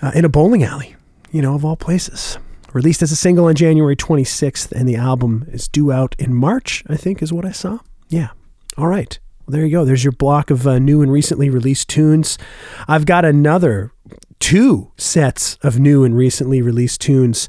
uh, 0.00 0.12
in 0.14 0.24
a 0.24 0.30
bowling 0.30 0.64
alley, 0.64 0.96
you 1.30 1.42
know, 1.42 1.54
of 1.54 1.64
all 1.64 1.76
places. 1.76 2.38
Released 2.72 3.02
as 3.02 3.12
a 3.12 3.16
single 3.16 3.46
on 3.46 3.54
January 3.54 3.96
26th, 3.96 4.72
and 4.72 4.88
the 4.88 4.96
album 4.96 5.46
is 5.52 5.68
due 5.68 5.92
out 5.92 6.14
in 6.18 6.32
March, 6.32 6.84
I 6.88 6.96
think, 6.96 7.20
is 7.20 7.32
what 7.32 7.44
I 7.44 7.52
saw. 7.52 7.80
Yeah. 8.08 8.28
All 8.78 8.86
right. 8.86 9.18
There 9.50 9.64
you 9.64 9.70
go. 9.70 9.84
There's 9.84 10.04
your 10.04 10.12
block 10.12 10.50
of 10.50 10.66
uh, 10.66 10.78
new 10.78 11.02
and 11.02 11.12
recently 11.12 11.50
released 11.50 11.88
tunes. 11.88 12.38
I've 12.88 13.06
got 13.06 13.24
another 13.24 13.92
two 14.38 14.92
sets 14.96 15.56
of 15.62 15.78
new 15.78 16.04
and 16.04 16.16
recently 16.16 16.62
released 16.62 17.00
tunes 17.00 17.48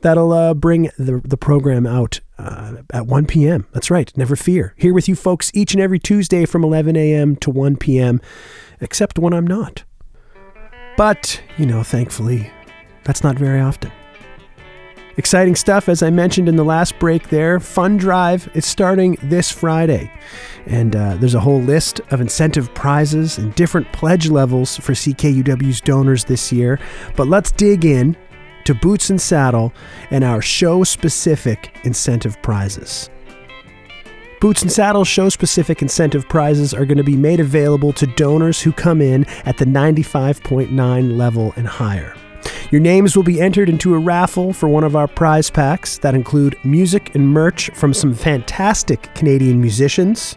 that'll 0.00 0.32
uh, 0.32 0.54
bring 0.54 0.90
the, 0.98 1.20
the 1.24 1.36
program 1.36 1.86
out 1.86 2.20
uh, 2.38 2.76
at 2.90 3.06
1 3.06 3.26
p.m. 3.26 3.66
That's 3.72 3.90
right. 3.90 4.16
Never 4.16 4.36
fear. 4.36 4.74
Here 4.76 4.94
with 4.94 5.08
you 5.08 5.16
folks 5.16 5.50
each 5.54 5.72
and 5.72 5.82
every 5.82 5.98
Tuesday 5.98 6.44
from 6.44 6.62
11 6.62 6.96
a.m. 6.96 7.36
to 7.36 7.50
1 7.50 7.76
p.m., 7.76 8.20
except 8.80 9.18
when 9.18 9.32
I'm 9.32 9.46
not. 9.46 9.84
But, 10.96 11.42
you 11.56 11.66
know, 11.66 11.82
thankfully, 11.82 12.50
that's 13.04 13.22
not 13.24 13.36
very 13.36 13.60
often. 13.60 13.92
Exciting 15.18 15.56
stuff, 15.56 15.88
as 15.88 16.00
I 16.00 16.10
mentioned 16.10 16.48
in 16.48 16.54
the 16.54 16.64
last 16.64 16.96
break 17.00 17.28
there. 17.28 17.58
Fun 17.58 17.96
Drive 17.96 18.48
is 18.54 18.64
starting 18.64 19.18
this 19.20 19.50
Friday. 19.50 20.12
And 20.66 20.94
uh, 20.94 21.16
there's 21.16 21.34
a 21.34 21.40
whole 21.40 21.60
list 21.60 22.00
of 22.12 22.20
incentive 22.20 22.72
prizes 22.72 23.36
and 23.36 23.52
different 23.56 23.92
pledge 23.92 24.28
levels 24.28 24.76
for 24.76 24.92
CKUW's 24.92 25.80
donors 25.80 26.24
this 26.24 26.52
year. 26.52 26.78
But 27.16 27.26
let's 27.26 27.50
dig 27.50 27.84
in 27.84 28.16
to 28.62 28.76
Boots 28.76 29.10
and 29.10 29.20
Saddle 29.20 29.72
and 30.12 30.22
our 30.22 30.40
show 30.40 30.84
specific 30.84 31.74
incentive 31.82 32.40
prizes. 32.40 33.10
Boots 34.40 34.62
and 34.62 34.70
Saddle 34.70 35.04
show 35.04 35.30
specific 35.30 35.82
incentive 35.82 36.28
prizes 36.28 36.72
are 36.72 36.86
going 36.86 36.96
to 36.96 37.02
be 37.02 37.16
made 37.16 37.40
available 37.40 37.92
to 37.94 38.06
donors 38.06 38.62
who 38.62 38.70
come 38.70 39.00
in 39.00 39.24
at 39.44 39.58
the 39.58 39.64
95.9 39.64 41.16
level 41.16 41.52
and 41.56 41.66
higher. 41.66 42.14
Your 42.70 42.82
names 42.82 43.16
will 43.16 43.22
be 43.22 43.40
entered 43.40 43.70
into 43.70 43.94
a 43.94 43.98
raffle 43.98 44.52
for 44.52 44.68
one 44.68 44.84
of 44.84 44.94
our 44.94 45.08
prize 45.08 45.48
packs 45.48 45.96
that 45.98 46.14
include 46.14 46.58
music 46.64 47.14
and 47.14 47.26
merch 47.26 47.70
from 47.70 47.94
some 47.94 48.12
fantastic 48.12 49.14
Canadian 49.14 49.58
musicians. 49.58 50.36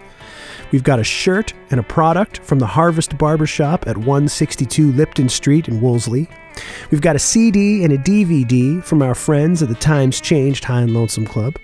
We've 0.72 0.84
got 0.84 1.00
a 1.00 1.04
shirt 1.04 1.54
and 1.72 1.80
a 1.80 1.84
product 1.84 2.40
from 2.40 2.60
the 2.60 2.68
Harvest 2.68 3.18
Barbershop 3.18 3.86
at 3.86 3.98
162 3.98 4.94
Lipton 4.94 5.28
Street 5.28 5.68
in 5.68 5.82
Wolseley. 5.82 6.30
We've 6.90 7.02
got 7.02 7.18
a 7.18 7.20
CD 7.20 7.84
and 7.84 7.92
a 7.92 7.98
DVD 7.98 8.82
from 8.82 9.02
our 9.02 9.16
friends 9.16 9.62
at 9.62 9.68
the 9.68 9.76
Times 9.76 10.22
Changed 10.22 10.64
High 10.64 10.84
and 10.84 10.94
Lonesome 10.94 11.26
Club. 11.26 11.58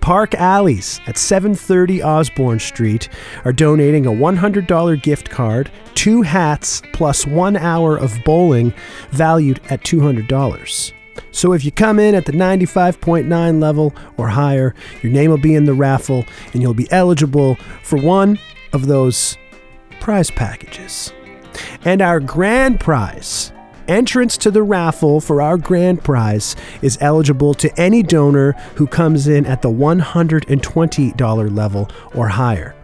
Park 0.00 0.34
Alleys 0.34 1.00
at 1.06 1.18
730 1.18 2.02
Osborne 2.02 2.58
Street 2.58 3.08
are 3.44 3.52
donating 3.52 4.06
a 4.06 4.10
$100 4.10 5.02
gift 5.02 5.30
card, 5.30 5.70
two 5.94 6.22
hats, 6.22 6.82
plus 6.92 7.26
one 7.26 7.56
hour 7.56 7.96
of 7.96 8.16
bowling 8.24 8.72
valued 9.10 9.60
at 9.68 9.82
$200. 9.82 10.92
So 11.32 11.52
if 11.52 11.64
you 11.64 11.70
come 11.70 11.98
in 11.98 12.14
at 12.14 12.26
the 12.26 12.32
95.9 12.32 13.60
level 13.60 13.94
or 14.16 14.28
higher, 14.28 14.74
your 15.02 15.12
name 15.12 15.30
will 15.30 15.38
be 15.38 15.54
in 15.54 15.64
the 15.64 15.74
raffle 15.74 16.24
and 16.52 16.62
you'll 16.62 16.74
be 16.74 16.90
eligible 16.90 17.56
for 17.82 17.98
one 17.98 18.38
of 18.72 18.86
those 18.86 19.36
prize 20.00 20.30
packages. 20.30 21.12
And 21.84 22.00
our 22.00 22.20
grand 22.20 22.80
prize 22.80 23.52
Entrance 23.90 24.36
to 24.36 24.52
the 24.52 24.62
raffle 24.62 25.20
for 25.20 25.42
our 25.42 25.56
grand 25.56 26.04
prize 26.04 26.54
is 26.80 26.96
eligible 27.00 27.54
to 27.54 27.76
any 27.80 28.04
donor 28.04 28.52
who 28.76 28.86
comes 28.86 29.26
in 29.26 29.44
at 29.44 29.62
the 29.62 29.68
$120 29.68 31.56
level 31.56 31.90
or 32.14 32.28
higher. 32.28 32.76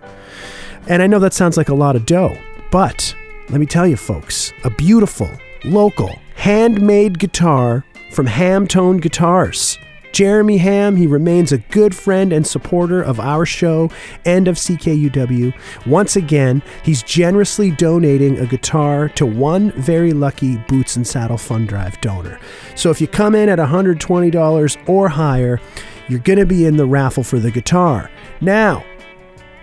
And 0.89 1.01
I 1.01 1.07
know 1.07 1.21
that 1.21 1.33
sounds 1.33 1.57
like 1.57 1.69
a 1.69 1.75
lot 1.77 1.95
of 1.95 2.07
dough, 2.07 2.37
but 2.73 3.15
let 3.51 3.61
me 3.61 3.67
tell 3.67 3.87
you, 3.87 3.97
folks, 3.97 4.53
a 4.65 4.71
beautiful, 4.71 5.31
local, 5.65 6.11
handmade 6.35 7.21
guitar 7.21 7.85
from 8.11 8.27
Hamtone 8.27 9.01
Guitars 9.01 9.79
Jeremy 10.17 10.57
Ham, 10.57 10.97
he 10.97 11.07
remains 11.07 11.53
a 11.53 11.59
good 11.59 11.95
friend 11.95 12.33
and 12.33 12.47
supporter 12.47 13.03
of 13.03 13.21
our 13.21 13.45
show 13.45 13.91
and 14.25 14.49
of 14.49 14.57
CKUW. 14.57 15.53
Once 15.85 16.17
again, 16.17 16.63
he's 16.83 17.03
generously 17.03 17.71
donating 17.71 18.39
a 18.39 18.47
guitar 18.47 19.11
to 19.11 19.27
one 19.27 19.73
very 19.73 20.15
lucky 20.15 20.57
Boots 20.69 20.97
and 20.97 21.07
Saddle 21.07 21.37
Fund 21.37 21.69
Drive 21.69 22.01
donor. 22.01 22.41
So 22.77 22.89
if 22.89 22.99
you 22.99 23.07
come 23.07 23.35
in 23.35 23.51
at 23.51 23.59
$120 23.59 24.89
or 24.89 25.09
higher, 25.11 25.61
you're 26.09 26.21
going 26.21 26.39
to 26.39 26.47
be 26.47 26.65
in 26.65 26.79
the 26.79 26.87
raffle 26.87 27.23
for 27.23 27.39
the 27.39 27.51
guitar. 27.51 28.11
Now, 28.41 28.87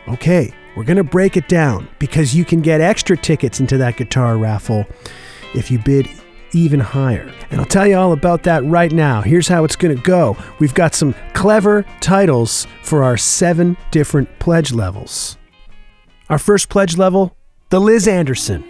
okay, 0.07 0.53
we're 0.77 0.83
going 0.83 0.97
to 0.97 1.03
break 1.03 1.35
it 1.35 1.47
down 1.47 1.89
because 1.97 2.35
you 2.35 2.45
can 2.45 2.61
get 2.61 2.79
extra 2.79 3.17
tickets 3.17 3.59
into 3.59 3.79
that 3.79 3.97
guitar 3.97 4.37
raffle 4.37 4.85
if 5.55 5.71
you 5.71 5.79
bid 5.79 6.07
even 6.53 6.79
higher. 6.79 7.31
And 7.51 7.59
I'll 7.59 7.67
tell 7.67 7.87
you 7.87 7.95
all 7.95 8.11
about 8.11 8.43
that 8.43 8.63
right 8.65 8.91
now. 8.91 9.21
Here's 9.21 9.47
how 9.47 9.63
it's 9.63 9.75
going 9.75 9.95
to 9.95 10.01
go 10.03 10.37
we've 10.59 10.73
got 10.73 10.95
some 10.95 11.15
clever 11.33 11.85
titles 11.99 12.67
for 12.83 13.03
our 13.03 13.17
seven 13.17 13.77
different 13.91 14.39
pledge 14.39 14.71
levels. 14.71 15.37
Our 16.29 16.39
first 16.39 16.69
pledge 16.69 16.97
level, 16.97 17.35
the 17.69 17.79
Liz 17.79 18.07
Anderson, 18.07 18.61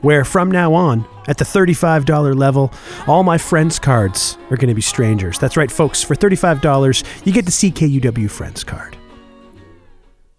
where 0.00 0.24
from 0.24 0.50
now 0.50 0.72
on, 0.74 1.06
at 1.28 1.38
the 1.38 1.44
$35 1.44 2.34
level, 2.36 2.72
all 3.06 3.22
my 3.22 3.38
friends' 3.38 3.78
cards 3.78 4.38
are 4.50 4.56
going 4.56 4.68
to 4.68 4.74
be 4.74 4.80
strangers. 4.80 5.38
That's 5.38 5.56
right, 5.56 5.70
folks. 5.70 6.02
For 6.02 6.14
$35, 6.14 7.26
you 7.26 7.32
get 7.32 7.44
the 7.44 7.50
CKUW 7.50 8.30
Friends 8.30 8.64
card. 8.64 8.96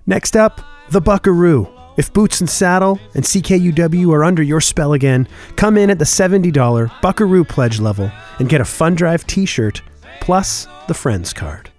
Next 0.06 0.36
up, 0.36 0.62
the 0.90 1.00
Buckaroo 1.00 1.68
if 2.02 2.12
Boots 2.12 2.42
and 2.42 2.50
Saddle 2.50 3.00
and 3.14 3.24
CKUW 3.24 4.12
are 4.12 4.24
under 4.24 4.42
your 4.42 4.60
spell 4.60 4.94
again, 4.94 5.28
come 5.56 5.78
in 5.78 5.92
at 5.92 6.00
the 6.00 6.06
$70 6.06 6.92
Buckaroo 7.00 7.44
pledge 7.44 7.80
level 7.80 8.12
and 8.40 8.50
get 8.50 8.60
a 8.60 8.66
Fun 8.66 8.96
Drive 8.96 9.28
t 9.28 9.46
shirt 9.46 9.84
plus 10.20 10.68
the 10.88 10.96
Friends 10.96 11.32
card. 11.32 11.70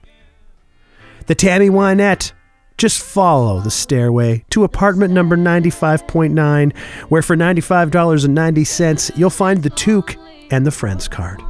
The 1.27 1.35
Tammy 1.35 1.71
Wynette. 1.71 2.33
Just 2.79 3.03
follow 3.03 3.61
the 3.61 3.71
stairway 3.71 4.45
to 4.51 4.65
apartment 4.65 5.13
number 5.13 5.37
95.9, 5.37 6.77
where 7.09 7.23
for 7.23 7.37
$95.90 7.37 9.19
you'll 9.19 9.31
find 9.31 9.63
the 9.63 9.71
toque 9.71 10.17
and 10.51 10.65
the 10.65 10.71
Friends 10.71 11.09
card. 11.09 11.43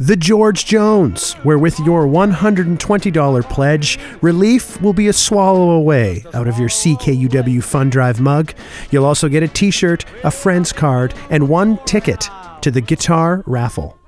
The 0.00 0.14
George 0.14 0.64
Jones, 0.64 1.32
where 1.42 1.58
with 1.58 1.80
your 1.80 2.06
$120 2.06 3.50
pledge, 3.50 3.98
relief 4.22 4.80
will 4.80 4.92
be 4.92 5.08
a 5.08 5.12
swallow 5.12 5.70
away 5.70 6.24
out 6.34 6.46
of 6.46 6.56
your 6.56 6.68
CKUW 6.68 7.64
Fund 7.64 7.90
Drive 7.90 8.20
mug. 8.20 8.54
You'll 8.92 9.04
also 9.04 9.28
get 9.28 9.42
a 9.42 9.48
t 9.48 9.72
shirt, 9.72 10.04
a 10.22 10.30
friend's 10.30 10.70
card, 10.70 11.14
and 11.30 11.48
one 11.48 11.78
ticket 11.78 12.30
to 12.60 12.70
the 12.70 12.80
guitar 12.80 13.42
raffle. 13.44 13.98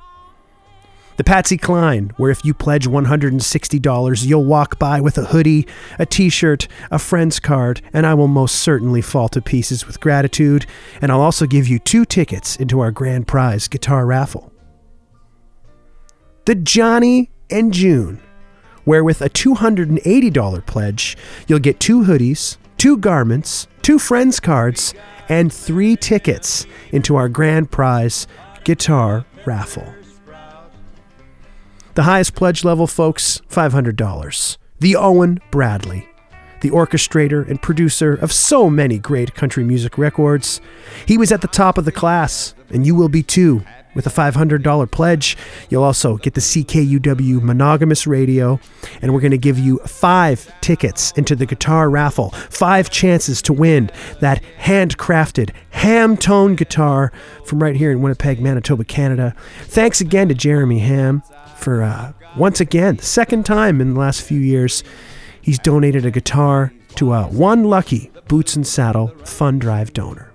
The 1.17 1.25
Patsy 1.25 1.57
Cline, 1.57 2.13
where 2.19 2.31
if 2.31 2.45
you 2.45 2.55
pledge 2.55 2.87
$160, 2.87 4.25
you'll 4.25 4.45
walk 4.45 4.79
by 4.79 5.01
with 5.01 5.19
a 5.19 5.25
hoodie, 5.25 5.67
a 5.99 6.07
t 6.07 6.29
shirt, 6.29 6.69
a 6.93 7.01
friend's 7.01 7.41
card, 7.41 7.83
and 7.93 8.07
I 8.07 8.15
will 8.15 8.29
most 8.29 8.55
certainly 8.61 9.03
fall 9.03 9.29
to 9.31 9.43
pieces 9.43 9.89
with 9.89 9.99
gratitude. 9.99 10.67
And 11.03 11.11
I'll 11.11 11.21
also 11.21 11.47
give 11.47 11.67
you 11.67 11.81
two 11.81 12.05
tickets 12.05 12.55
into 12.55 12.79
our 12.79 12.93
grand 12.93 13.27
prize 13.27 13.67
guitar 13.67 14.07
raffle 14.07 14.50
the 16.51 16.57
Johnny 16.57 17.31
and 17.49 17.73
June, 17.73 18.21
where 18.83 19.05
with 19.05 19.23
a 19.23 19.31
$280 19.31 20.67
pledge, 20.67 21.17
you'll 21.47 21.61
get 21.61 21.79
two 21.79 22.03
hoodies, 22.03 22.57
two 22.77 22.97
garments, 22.97 23.69
two 23.83 24.01
friends 24.01 24.41
cards, 24.41 24.93
and 25.29 25.53
three 25.53 25.95
tickets 25.95 26.67
into 26.91 27.15
our 27.15 27.29
grand 27.29 27.71
prize 27.71 28.27
guitar 28.65 29.25
raffle. 29.47 29.95
The 31.95 32.03
highest 32.03 32.35
pledge 32.35 32.65
level, 32.65 32.89
folks, 32.89 33.41
$500. 33.49 34.57
The 34.81 34.97
Owen 34.97 35.39
Bradley, 35.53 36.09
the 36.61 36.71
orchestrator 36.71 37.49
and 37.49 37.61
producer 37.61 38.15
of 38.15 38.33
so 38.33 38.69
many 38.71 38.99
great 38.99 39.35
country 39.35 39.65
music 39.65 39.99
records. 39.99 40.61
He 41.07 41.19
was 41.19 41.33
at 41.33 41.41
the 41.41 41.49
top 41.49 41.79
of 41.79 41.85
the 41.85 41.93
class, 41.93 42.55
and 42.71 42.87
you 42.87 42.95
will 42.95 43.09
be 43.09 43.23
too 43.23 43.65
with 43.95 44.07
a 44.07 44.11
$500 44.11 44.91
pledge, 44.91 45.37
you'll 45.69 45.83
also 45.83 46.17
get 46.17 46.35
the 46.35 46.41
CKUW 46.41 47.43
Monogamous 47.43 48.07
Radio, 48.07 48.61
and 49.03 49.13
we're 49.13 49.21
going 49.21 49.31
to 49.31 49.39
give 49.39 49.59
you 49.59 49.79
five 49.79 50.53
tickets 50.61 51.13
into 51.13 51.35
the 51.35 51.47
guitar 51.47 51.91
raffle, 51.91 52.31
five 52.31 52.91
chances 52.91 53.43
to 53.43 53.53
win 53.53 53.91
that 54.21 54.43
handcrafted 54.61 55.51
Hamtone 55.73 56.57
guitar 56.57 57.13
from 57.45 57.63
right 57.63 57.77
here 57.77 57.91
in 57.91 58.01
Winnipeg, 58.03 58.41
Manitoba, 58.41 58.85
Canada. 58.85 59.35
Thanks 59.63 60.01
again 60.01 60.29
to 60.29 60.35
Jeremy 60.35 60.79
Ham 60.81 61.23
for 61.57 61.83
uh, 61.83 62.13
once 62.37 62.61
again, 62.61 62.97
the 62.97 63.03
second 63.03 63.45
time 63.45 63.81
in 63.81 63.95
the 63.95 64.01
last 64.01 64.23
few 64.23 64.39
years, 64.39 64.85
he's 65.41 65.59
donated 65.59 66.05
a 66.05 66.11
guitar 66.11 66.73
to 66.97 67.13
a 67.13 67.25
one 67.25 67.65
lucky 67.65 68.11
Boots 68.29 68.57
and 68.57 68.67
Saddle 68.67 69.09
Fund 69.25 69.61
Drive 69.61 69.93
donor. 69.93 70.31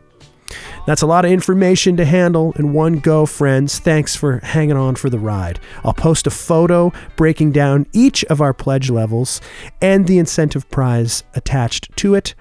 That's 0.86 1.02
a 1.02 1.08
lot 1.08 1.26
of 1.26 1.32
information 1.32 1.98
to 1.98 2.06
handle 2.06 2.54
in 2.58 2.72
one 2.72 3.00
go, 3.00 3.26
friends. 3.26 3.80
Thanks 3.80 4.16
for 4.16 4.40
hanging 4.40 4.78
on 4.78 4.96
for 4.96 5.10
the 5.10 5.18
ride. 5.18 5.60
I'll 5.84 5.94
post 5.94 6.28
a 6.28 6.32
photo 6.32 6.94
breaking 7.16 7.54
down 7.54 7.88
each 7.92 8.24
of 8.26 8.40
our 8.40 8.54
pledge 8.54 8.92
levels 8.92 9.42
and 9.82 10.06
the 10.06 10.20
incentive 10.20 10.70
prize 10.70 11.24
attached 11.34 11.96
to 11.98 12.14
it. 12.14 12.36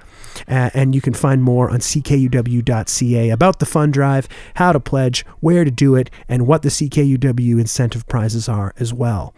Uh, 0.49 0.71
and 0.75 0.95
you 0.95 1.01
can 1.01 1.15
find 1.15 1.43
more 1.43 1.71
on 1.71 1.79
ckuw.ca 1.81 3.31
about 3.31 3.59
the 3.59 3.67
fund 3.67 3.93
drive, 3.93 4.29
how 4.55 4.73
to 4.73 4.81
pledge, 4.81 5.25
where 5.41 5.65
to 5.65 5.71
do 5.71 5.95
it, 5.95 6.11
and 6.29 6.47
what 6.47 6.63
the 6.63 6.69
CKUW 6.69 7.61
incentive 7.61 8.07
prizes 8.07 8.49
are 8.49 8.73
as 8.79 8.93
well. 8.93 9.35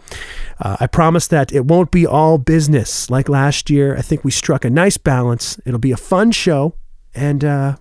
Uh, 0.61 0.77
I 0.81 0.87
promise 0.87 1.27
that 1.29 1.53
it 1.53 1.67
won't 1.67 1.91
be 1.91 2.07
all 2.07 2.39
business 2.39 3.11
like 3.11 3.29
last 3.29 3.71
year. 3.71 3.97
I 3.97 4.03
think 4.03 4.25
we 4.25 4.31
struck 4.31 4.65
a 4.65 4.71
nice 4.71 4.97
balance. 4.97 5.59
It'll 5.65 5.79
be 5.79 5.93
a 5.93 5.97
fun 5.97 6.33
show, 6.33 6.75
and 7.15 7.45
uh, 7.45 7.77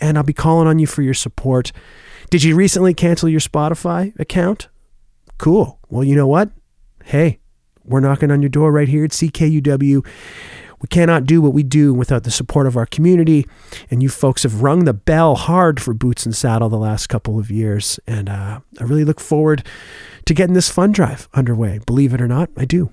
and 0.00 0.16
I'll 0.16 0.24
be 0.24 0.32
calling 0.32 0.68
on 0.68 0.78
you 0.78 0.86
for 0.86 1.02
your 1.02 1.14
support. 1.14 1.72
Did 2.30 2.42
you 2.42 2.56
recently 2.56 2.94
cancel 2.94 3.28
your 3.28 3.40
Spotify 3.40 4.18
account? 4.18 4.68
Cool. 5.38 5.78
Well, 5.88 6.04
you 6.04 6.16
know 6.16 6.26
what? 6.26 6.50
Hey, 7.04 7.38
we're 7.84 8.00
knocking 8.00 8.30
on 8.30 8.42
your 8.42 8.48
door 8.48 8.72
right 8.72 8.88
here 8.88 9.04
at 9.04 9.12
CKUW. 9.12 10.04
We 10.80 10.88
cannot 10.88 11.24
do 11.24 11.40
what 11.40 11.52
we 11.52 11.62
do 11.62 11.94
without 11.94 12.24
the 12.24 12.30
support 12.30 12.66
of 12.66 12.76
our 12.76 12.86
community. 12.86 13.46
And 13.90 14.02
you 14.02 14.08
folks 14.08 14.42
have 14.42 14.62
rung 14.62 14.84
the 14.84 14.92
bell 14.92 15.34
hard 15.36 15.80
for 15.80 15.94
Boots 15.94 16.26
and 16.26 16.34
Saddle 16.34 16.68
the 16.68 16.76
last 16.76 17.08
couple 17.08 17.38
of 17.38 17.50
years. 17.50 17.98
And 18.06 18.28
uh, 18.28 18.60
I 18.80 18.84
really 18.84 19.04
look 19.04 19.20
forward 19.20 19.66
to 20.26 20.34
getting 20.34 20.54
this 20.54 20.70
fund 20.70 20.94
drive 20.94 21.28
underway. 21.34 21.80
Believe 21.86 22.12
it 22.12 22.20
or 22.20 22.28
not, 22.28 22.50
I 22.56 22.64
do. 22.64 22.90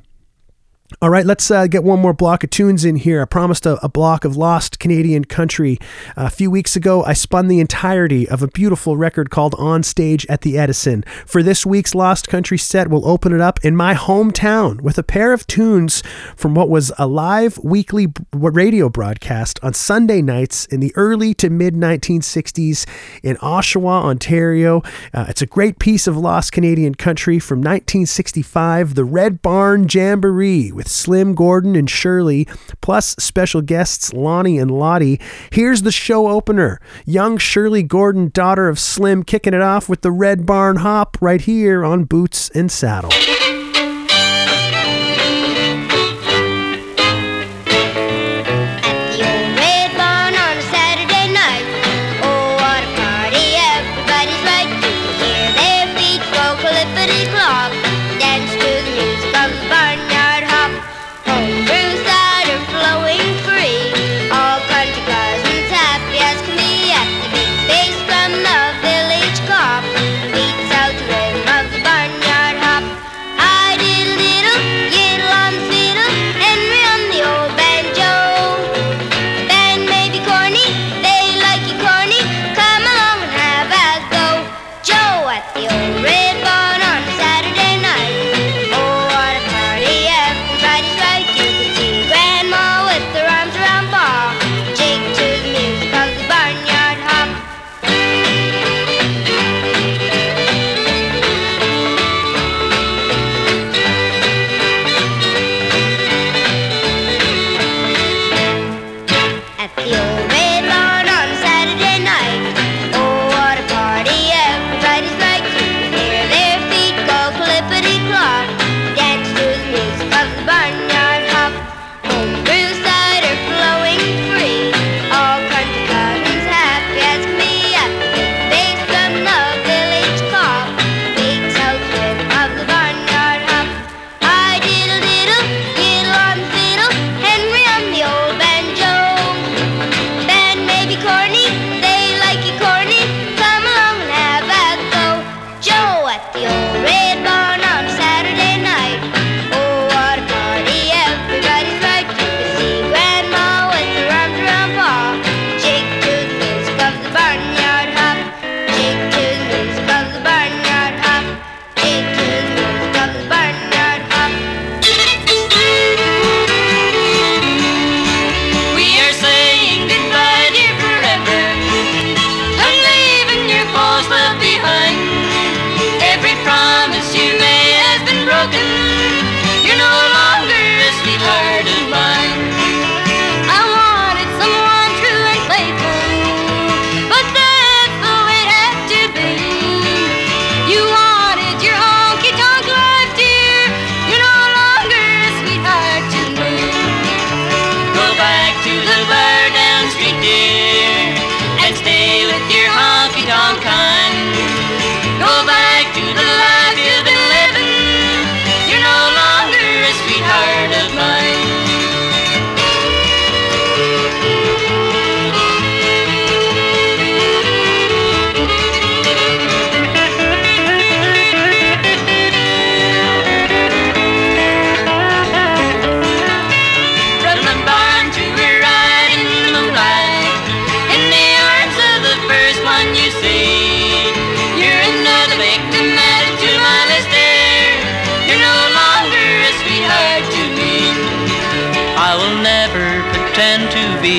All 1.02 1.10
right, 1.10 1.26
let's 1.26 1.50
uh, 1.50 1.68
get 1.68 1.84
one 1.84 2.00
more 2.00 2.14
block 2.14 2.44
of 2.44 2.50
tunes 2.50 2.86
in 2.86 2.96
here. 2.98 3.22
I 3.22 3.26
promised 3.26 3.66
a, 3.66 3.84
a 3.84 3.90
block 3.90 4.26
of 4.26 4.38
lost 4.38 4.80
Canadian 4.80 5.26
country. 5.26 5.80
a 6.16 6.30
few 6.30 6.52
weeks 6.52 6.76
ago, 6.76 7.04
I 7.04 7.14
spun 7.14 7.48
the 7.48 7.60
entirety 7.60 8.28
of 8.30 8.44
a 8.44 8.48
beautiful 8.48 8.96
record 8.96 9.30
called 9.30 9.56
On 9.58 9.82
Stage 9.82 10.26
at 10.28 10.42
the 10.42 10.58
Edison. 10.58 11.04
For 11.26 11.42
this 11.42 11.66
week's 11.66 11.96
Lost 11.96 12.28
Country 12.28 12.58
set, 12.58 12.90
we'll 12.90 13.08
open 13.08 13.34
it 13.34 13.42
up 13.42 13.64
in 13.66 13.76
my 13.76 13.96
hometown 13.96 14.82
with 14.82 14.98
a 14.98 15.04
pair 15.04 15.34
of 15.34 15.48
tunes 15.48 16.04
from 16.36 16.54
what 16.54 16.70
was 16.70 16.92
a 16.98 17.08
live 17.08 17.58
weekly 17.64 18.08
radio 18.32 18.88
broadcast 18.88 19.60
on 19.64 19.74
Sunday 19.74 20.22
nights 20.22 20.66
in 20.68 20.80
the 20.80 20.94
early 20.96 21.34
to 21.36 21.50
mid 21.50 21.74
1960s 21.74 22.86
in 23.24 23.36
Oshawa, 23.38 24.04
Ontario. 24.04 24.84
Uh, 25.14 25.26
it's 25.28 25.42
a 25.42 25.48
great 25.48 25.80
piece 25.80 26.08
of 26.08 26.18
lost 26.18 26.52
Canadian 26.52 26.96
country 26.96 27.40
from 27.40 27.60
1965, 27.60 28.96
the 28.96 29.04
Red 29.04 29.42
Barn 29.42 29.88
Jamboree 29.90 30.72
with 30.84 30.92
Slim 30.92 31.34
Gordon 31.34 31.78
and 31.78 31.90
Shirley, 31.90 32.46
plus 32.82 33.16
special 33.18 33.62
guests 33.62 34.12
Lonnie 34.12 34.60
and 34.60 34.70
Lottie. 34.70 35.18
Here's 35.50 35.84
the 35.84 35.94
show 35.94 36.28
opener 36.28 36.82
young 37.06 37.38
Shirley 37.38 37.84
Gordon, 37.84 38.30
daughter 38.34 38.68
of 38.68 38.78
Slim, 38.78 39.24
kicking 39.24 39.54
it 39.54 39.62
off 39.62 39.88
with 39.88 40.02
the 40.02 40.12
Red 40.12 40.46
Barn 40.46 40.78
Hop 40.78 41.18
right 41.22 41.40
here 41.40 41.86
on 41.86 42.04
Boots 42.04 42.50
and 42.50 42.70
Saddle. 42.70 43.12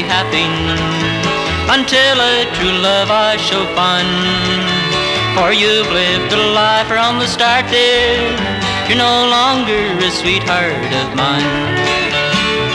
Happy 0.03 0.47
until 1.70 2.16
a 2.20 2.45
true 2.55 2.76
love 2.82 3.11
I 3.11 3.36
shall 3.36 3.66
find. 3.74 4.11
For 5.34 5.53
you've 5.53 5.90
lived 5.90 6.32
a 6.32 6.42
life 6.55 6.86
from 6.86 7.18
the 7.18 7.26
start 7.26 7.66
there. 7.70 8.30
You're 8.86 8.99
no 8.99 9.26
longer 9.26 9.82
a 9.99 10.11
sweetheart 10.11 10.92
of 11.03 11.09
mine. 11.18 11.51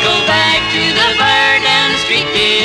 Go 0.03 0.15
back 0.27 0.59
to 0.75 0.83
the 0.99 1.09
bar 1.15 1.51
down 1.63 1.87
the 1.95 1.99
street, 2.03 2.27
dear, 2.35 2.58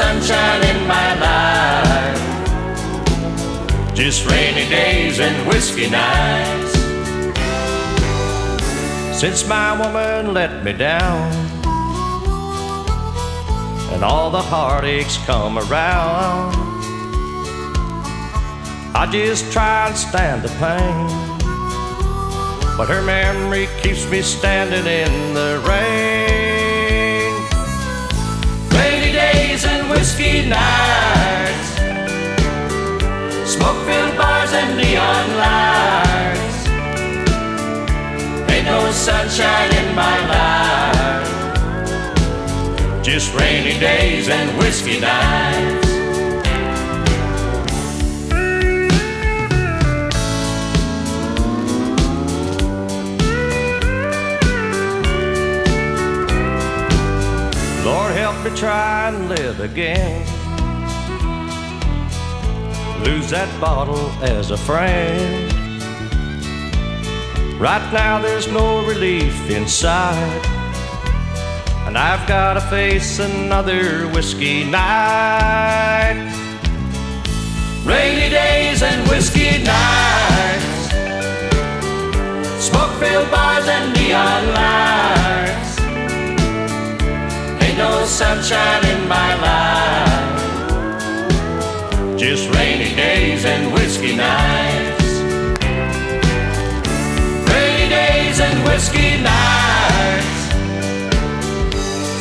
sunshine 0.00 0.62
in 0.72 0.80
my 0.88 1.08
life, 1.28 2.20
just 3.94 4.24
rainy 4.30 4.66
days 4.70 5.20
and 5.20 5.36
whiskey 5.46 5.90
nights. 5.90 6.72
Since 9.20 9.46
my 9.46 9.68
woman 9.78 10.32
let 10.32 10.64
me 10.64 10.72
down, 10.72 11.30
and 13.92 14.02
all 14.02 14.30
the 14.30 14.40
heartaches 14.40 15.18
come 15.26 15.58
around. 15.58 16.56
I 18.94 19.06
just 19.12 19.52
try 19.52 19.88
and 19.88 19.96
stand 19.96 20.42
the 20.42 20.52
pain, 20.64 21.08
but 22.78 22.86
her 22.88 23.02
memory 23.02 23.68
keeps 23.82 24.10
me 24.10 24.22
standing 24.22 24.86
in 24.86 25.34
the 25.34 25.62
rain. 25.68 26.29
Whiskey 29.90 30.48
nights, 30.48 31.70
smoke 33.44 33.80
filled 33.86 34.16
bars 34.16 34.52
and 34.52 34.76
neon 34.76 35.26
lights. 35.36 36.58
Ain't 38.50 38.66
no 38.66 38.90
sunshine 38.92 39.72
in 39.74 39.94
my 39.94 40.16
life 40.28 40.60
just 43.02 43.34
rainy 43.34 43.78
days 43.80 44.28
and 44.28 44.56
whiskey 44.58 45.00
nights. 45.00 45.79
Lord, 57.90 58.12
help 58.12 58.44
me 58.44 58.56
try 58.56 59.08
and 59.08 59.28
live 59.28 59.58
again. 59.58 60.24
Lose 63.02 63.30
that 63.30 63.50
bottle 63.60 64.08
as 64.22 64.52
a 64.52 64.56
friend. 64.56 65.52
Right 67.60 67.92
now, 67.92 68.20
there's 68.20 68.46
no 68.46 68.86
relief 68.86 69.50
inside. 69.50 70.40
And 71.88 71.98
I've 71.98 72.28
got 72.28 72.54
to 72.54 72.60
face 72.60 73.18
another 73.18 74.06
whiskey 74.14 74.62
night. 74.62 76.30
Rainy 77.84 78.30
days 78.30 78.84
and 78.84 79.00
whiskey 79.08 79.64
nights. 79.64 80.94
Smoke 82.68 82.92
filled 83.00 83.30
bars 83.32 83.66
and 83.66 83.92
neon 83.94 84.54
lights. 84.54 85.19
No 87.80 88.04
sunshine 88.04 88.84
in 88.84 89.08
my 89.08 89.30
life. 89.46 90.40
Just 92.18 92.50
rainy 92.54 92.94
days 92.94 93.46
and 93.46 93.72
whiskey 93.72 94.14
nights. 94.14 95.10
Rainy 97.50 97.88
days 97.88 98.38
and 98.38 98.58
whiskey 98.68 99.16
nights. 99.22 100.40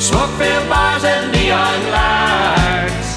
Smoke 0.08 0.32
filled 0.40 0.70
bars 0.70 1.04
and 1.04 1.30
neon 1.34 1.80
lights. 1.98 3.10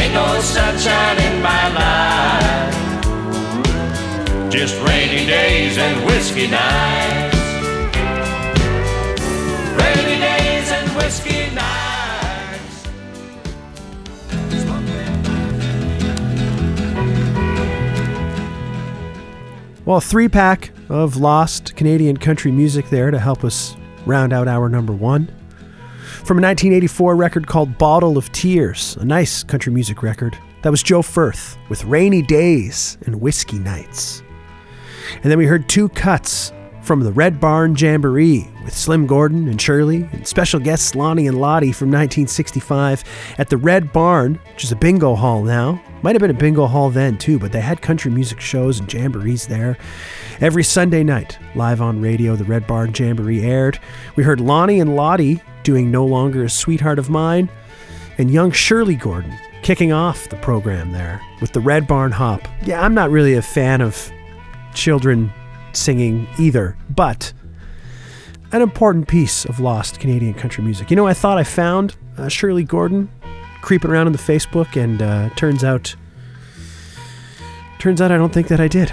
Ain't 0.00 0.14
no 0.14 0.40
sunshine 0.40 1.18
in 1.28 1.42
my 1.42 1.64
life. 1.82 2.76
Just 4.52 4.80
rainy 4.86 5.26
days 5.26 5.78
and 5.78 6.04
whiskey 6.06 6.46
nights. 6.46 7.33
Well, 19.86 19.98
a 19.98 20.00
three 20.00 20.30
pack 20.30 20.70
of 20.88 21.18
lost 21.18 21.76
Canadian 21.76 22.16
country 22.16 22.50
music 22.50 22.88
there 22.88 23.10
to 23.10 23.18
help 23.18 23.44
us 23.44 23.76
round 24.06 24.32
out 24.32 24.48
our 24.48 24.70
number 24.70 24.94
one. 24.94 25.26
From 26.24 26.38
a 26.38 26.40
1984 26.40 27.14
record 27.14 27.46
called 27.46 27.76
Bottle 27.76 28.16
of 28.16 28.32
Tears, 28.32 28.96
a 28.98 29.04
nice 29.04 29.42
country 29.42 29.70
music 29.70 30.02
record. 30.02 30.38
That 30.62 30.70
was 30.70 30.82
Joe 30.82 31.02
Firth 31.02 31.58
with 31.68 31.84
Rainy 31.84 32.22
Days 32.22 32.96
and 33.04 33.20
Whiskey 33.20 33.58
Nights. 33.58 34.22
And 35.22 35.30
then 35.30 35.36
we 35.36 35.44
heard 35.44 35.68
two 35.68 35.90
cuts 35.90 36.50
from 36.84 37.00
the 37.00 37.12
Red 37.12 37.40
Barn 37.40 37.74
Jamboree 37.74 38.46
with 38.62 38.76
Slim 38.76 39.06
Gordon 39.06 39.48
and 39.48 39.60
Shirley 39.60 40.06
and 40.12 40.26
special 40.26 40.60
guests 40.60 40.94
Lonnie 40.94 41.26
and 41.26 41.40
Lottie 41.40 41.72
from 41.72 41.88
1965 41.88 43.02
at 43.38 43.48
the 43.48 43.56
Red 43.56 43.90
Barn, 43.90 44.38
which 44.52 44.64
is 44.64 44.72
a 44.72 44.76
bingo 44.76 45.14
hall 45.14 45.42
now. 45.42 45.82
Might 46.02 46.14
have 46.14 46.20
been 46.20 46.30
a 46.30 46.34
bingo 46.34 46.66
hall 46.66 46.90
then 46.90 47.16
too, 47.16 47.38
but 47.38 47.52
they 47.52 47.62
had 47.62 47.80
country 47.80 48.10
music 48.10 48.38
shows 48.38 48.80
and 48.80 48.88
jamborees 48.88 49.46
there. 49.46 49.78
Every 50.40 50.62
Sunday 50.62 51.02
night, 51.02 51.38
live 51.54 51.80
on 51.80 52.02
radio, 52.02 52.36
the 52.36 52.44
Red 52.44 52.66
Barn 52.66 52.92
Jamboree 52.94 53.42
aired. 53.42 53.78
We 54.14 54.22
heard 54.22 54.40
Lonnie 54.40 54.80
and 54.80 54.94
Lottie 54.94 55.42
doing 55.62 55.90
No 55.90 56.04
Longer 56.04 56.44
a 56.44 56.50
Sweetheart 56.50 56.98
of 56.98 57.08
Mine, 57.08 57.48
and 58.18 58.30
young 58.30 58.52
Shirley 58.52 58.96
Gordon 58.96 59.36
kicking 59.62 59.92
off 59.92 60.28
the 60.28 60.36
program 60.36 60.92
there 60.92 61.22
with 61.40 61.52
the 61.52 61.60
Red 61.60 61.86
Barn 61.86 62.12
Hop. 62.12 62.46
Yeah, 62.62 62.82
I'm 62.82 62.92
not 62.92 63.10
really 63.10 63.34
a 63.34 63.42
fan 63.42 63.80
of 63.80 64.12
children 64.74 65.32
singing 65.76 66.26
either, 66.38 66.76
but 66.90 67.32
an 68.52 68.62
important 68.62 69.08
piece 69.08 69.44
of 69.44 69.60
lost 69.60 69.98
Canadian 70.00 70.34
country 70.34 70.62
music. 70.62 70.90
You 70.90 70.96
know, 70.96 71.06
I 71.06 71.14
thought 71.14 71.38
I 71.38 71.44
found 71.44 71.96
uh, 72.16 72.28
Shirley 72.28 72.64
Gordon 72.64 73.10
creeping 73.62 73.90
around 73.90 74.06
on 74.06 74.12
the 74.12 74.18
Facebook, 74.18 74.80
and 74.80 75.02
uh, 75.02 75.30
turns 75.30 75.64
out, 75.64 75.96
turns 77.78 78.00
out 78.00 78.12
I 78.12 78.16
don't 78.16 78.32
think 78.32 78.48
that 78.48 78.60
I 78.60 78.68
did. 78.68 78.92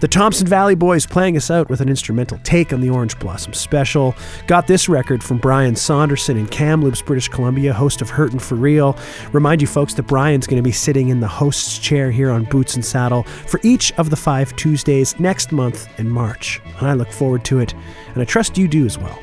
The 0.00 0.08
Thompson 0.08 0.46
Valley 0.46 0.74
Boys 0.74 1.04
playing 1.04 1.36
us 1.36 1.50
out 1.50 1.68
with 1.68 1.82
an 1.82 1.90
instrumental 1.90 2.38
take 2.42 2.72
on 2.72 2.80
the 2.80 2.88
Orange 2.88 3.18
Blossom 3.18 3.52
Special. 3.52 4.14
Got 4.46 4.66
this 4.66 4.88
record 4.88 5.22
from 5.22 5.36
Brian 5.36 5.76
Saunderson 5.76 6.38
in 6.38 6.46
Kamloops, 6.46 7.02
British 7.02 7.28
Columbia, 7.28 7.74
host 7.74 8.00
of 8.00 8.08
Hurtin' 8.08 8.38
for 8.38 8.54
Real. 8.54 8.96
Remind 9.32 9.60
you 9.60 9.66
folks 9.66 9.92
that 9.92 10.04
Brian's 10.04 10.46
going 10.46 10.56
to 10.56 10.66
be 10.66 10.72
sitting 10.72 11.10
in 11.10 11.20
the 11.20 11.28
host's 11.28 11.78
chair 11.78 12.10
here 12.10 12.30
on 12.30 12.44
Boots 12.44 12.76
and 12.76 12.84
Saddle 12.84 13.24
for 13.24 13.60
each 13.62 13.92
of 13.98 14.08
the 14.08 14.16
five 14.16 14.56
Tuesdays 14.56 15.20
next 15.20 15.52
month 15.52 15.86
in 15.98 16.08
March. 16.08 16.62
And 16.78 16.88
I 16.88 16.94
look 16.94 17.12
forward 17.12 17.44
to 17.44 17.58
it, 17.58 17.74
and 18.14 18.22
I 18.22 18.24
trust 18.24 18.56
you 18.56 18.68
do 18.68 18.86
as 18.86 18.96
well. 18.96 19.22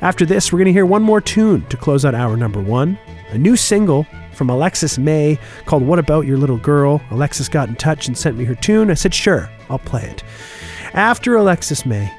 After 0.00 0.24
this, 0.24 0.52
we're 0.52 0.60
going 0.60 0.66
to 0.66 0.72
hear 0.72 0.86
one 0.86 1.02
more 1.02 1.20
tune 1.20 1.66
to 1.70 1.76
close 1.76 2.04
out 2.04 2.14
our 2.14 2.36
number 2.36 2.62
one. 2.62 2.96
A 3.30 3.38
new 3.38 3.56
single 3.56 4.06
from 4.38 4.48
Alexis 4.48 4.96
May 4.96 5.36
called 5.66 5.82
What 5.82 5.98
About 5.98 6.24
Your 6.24 6.38
Little 6.38 6.56
Girl. 6.56 7.02
Alexis 7.10 7.48
got 7.48 7.68
in 7.68 7.74
touch 7.74 8.06
and 8.06 8.16
sent 8.16 8.38
me 8.38 8.44
her 8.44 8.54
tune. 8.54 8.90
I 8.90 8.94
said, 8.94 9.12
sure, 9.12 9.50
I'll 9.68 9.80
play 9.80 10.04
it. 10.04 10.22
After 10.94 11.34
Alexis 11.34 11.84
May, 11.84 12.10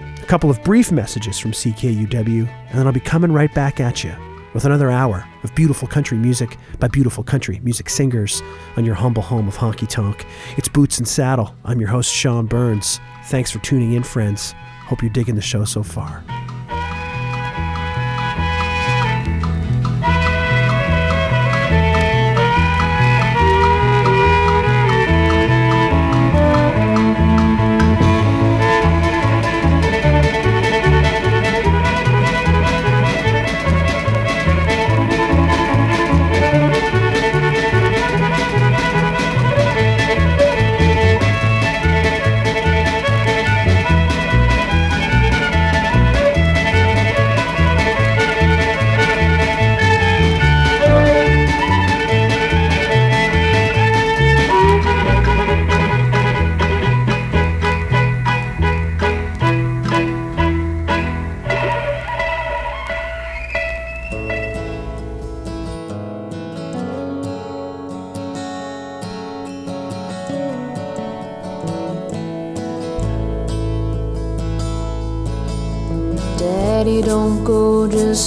a 0.00 0.26
couple 0.26 0.50
of 0.50 0.64
brief 0.64 0.90
messages 0.90 1.38
from 1.38 1.52
CKUW, 1.52 2.48
and 2.48 2.78
then 2.78 2.86
I'll 2.86 2.92
be 2.92 2.98
coming 2.98 3.30
right 3.30 3.52
back 3.54 3.78
at 3.78 4.02
you 4.02 4.14
with 4.54 4.64
another 4.64 4.90
hour 4.90 5.28
of 5.44 5.54
beautiful 5.54 5.86
country 5.86 6.16
music 6.16 6.56
by 6.80 6.88
beautiful 6.88 7.22
country 7.22 7.60
music 7.62 7.90
singers 7.90 8.42
on 8.78 8.86
your 8.86 8.94
humble 8.94 9.22
home 9.22 9.46
of 9.46 9.56
honky 9.56 9.86
tonk. 9.86 10.26
It's 10.56 10.68
Boots 10.68 10.96
and 10.96 11.06
Saddle. 11.06 11.54
I'm 11.64 11.78
your 11.78 11.90
host, 11.90 12.10
Sean 12.12 12.46
Burns. 12.46 13.00
Thanks 13.26 13.50
for 13.50 13.58
tuning 13.58 13.92
in, 13.92 14.02
friends. 14.02 14.54
Hope 14.86 15.02
you're 15.02 15.10
digging 15.10 15.34
the 15.34 15.42
show 15.42 15.66
so 15.66 15.82
far. 15.82 16.24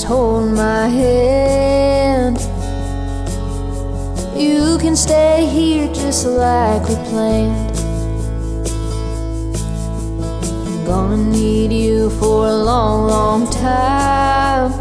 Hold 0.09 0.49
my 0.49 0.87
hand. 0.87 2.37
You 4.35 4.79
can 4.79 4.95
stay 4.95 5.45
here 5.45 5.87
just 5.93 6.25
like 6.25 6.81
we 6.89 6.95
planned. 7.09 7.77
I'm 10.65 10.85
gonna 10.85 11.17
need 11.17 11.71
you 11.71 12.09
for 12.19 12.47
a 12.47 12.55
long, 12.55 13.07
long 13.07 13.51
time. 13.51 14.71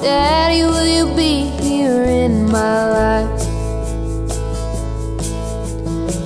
Daddy, 0.00 0.62
will 0.62 0.90
you 0.96 1.14
be 1.14 1.44
here 1.60 2.02
in 2.24 2.46
my 2.50 2.78
life? 2.98 3.40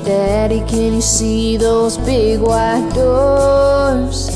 Daddy, 0.05 0.61
can 0.71 0.95
you 0.95 1.03
see 1.03 1.57
those 1.57 1.99
big 1.99 2.39
white 2.39 2.89
doors? 2.95 4.34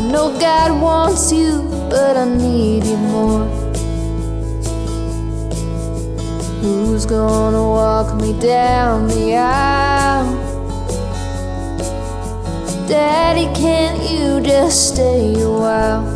I 0.00 0.02
know 0.02 0.32
God 0.40 0.80
wants 0.80 1.30
you, 1.30 1.60
but 1.90 2.16
I 2.16 2.24
need 2.24 2.84
you 2.86 2.96
more. 2.96 3.44
Who's 6.62 7.04
gonna 7.04 7.62
walk 7.62 8.14
me 8.18 8.32
down 8.40 9.08
the 9.08 9.36
aisle? 9.36 10.24
Daddy, 12.88 13.44
can't 13.54 14.00
you 14.10 14.40
just 14.40 14.94
stay 14.94 15.34
a 15.38 15.50
while? 15.50 16.06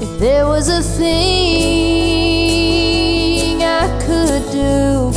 If 0.00 0.20
there 0.20 0.46
was 0.46 0.68
a 0.68 0.80
thing 0.80 1.24
I 3.64 3.88
could 4.06 4.48
do, 4.52 5.10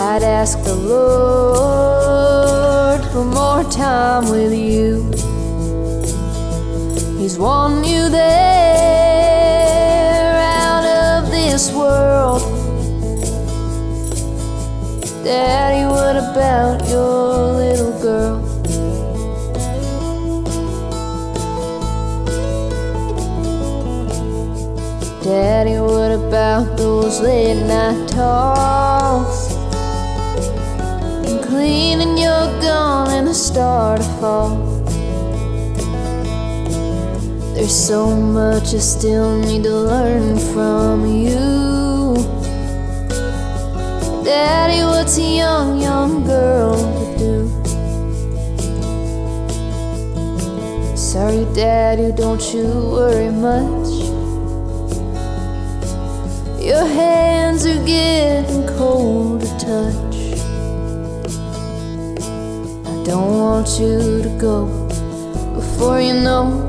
I'd 0.00 0.24
ask 0.24 0.60
the 0.64 0.74
Lord 0.74 1.87
for 3.12 3.24
more 3.24 3.64
time 3.70 4.28
with 4.28 4.52
you. 4.52 5.10
He's 7.18 7.38
wanting 7.38 7.84
you 7.84 8.08
there 8.10 8.34
out 10.36 10.84
of 10.84 11.30
this 11.30 11.72
world. 11.72 12.42
Daddy, 15.24 15.86
what 15.86 16.16
about 16.16 16.86
your 16.88 17.52
little 17.52 17.92
girl? 18.02 18.38
Daddy, 25.22 25.78
what 25.80 26.12
about 26.12 26.76
those 26.76 27.20
late 27.20 27.62
night 27.66 28.08
talks? 28.08 29.52
And 31.26 31.42
cleaning 31.44 32.17
gun 32.60 33.10
in 33.18 33.24
the 33.24 33.34
start 33.34 34.00
of 34.00 34.20
fall. 34.20 34.56
There's 37.54 37.74
so 37.74 38.14
much 38.14 38.74
I 38.74 38.78
still 38.78 39.38
need 39.40 39.64
to 39.64 39.74
learn 39.74 40.38
from 40.52 41.04
you. 41.06 42.14
Daddy, 44.24 44.82
what's 44.84 45.18
a 45.18 45.22
young, 45.22 45.80
young 45.80 46.24
girl 46.24 46.76
to 46.76 47.18
do? 47.18 47.48
Sorry, 50.96 51.44
Daddy, 51.54 52.12
don't 52.12 52.42
you 52.54 52.66
worry 52.92 53.30
much. 53.30 53.88
Your 56.62 56.86
hands 56.86 57.66
are 57.66 57.84
getting 57.84 58.66
cold 58.76 59.40
to 59.40 59.48
touch. 59.58 60.07
Don't 63.08 63.38
want 63.38 63.68
you 63.80 64.22
to 64.22 64.28
go 64.38 64.66
before 65.54 65.98
you 65.98 66.12
know 66.12 66.68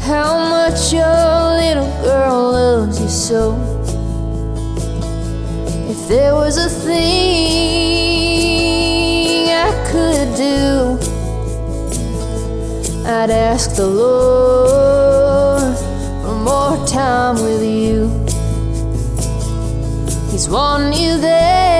how 0.00 0.38
much 0.48 0.94
your 0.94 1.58
little 1.60 1.92
girl 2.02 2.52
loves 2.52 2.98
you 3.02 3.08
so. 3.10 3.54
If 5.90 6.08
there 6.08 6.34
was 6.34 6.56
a 6.56 6.70
thing 6.70 7.02
I 9.50 9.70
could 9.92 10.36
do, 10.36 10.98
I'd 13.06 13.30
ask 13.30 13.76
the 13.76 13.86
Lord 13.86 15.76
for 16.22 16.34
more 16.50 16.78
time 16.86 17.34
with 17.34 17.62
you. 17.62 18.08
He's 20.30 20.48
wanting 20.48 20.94
you 20.98 21.18
there 21.20 21.71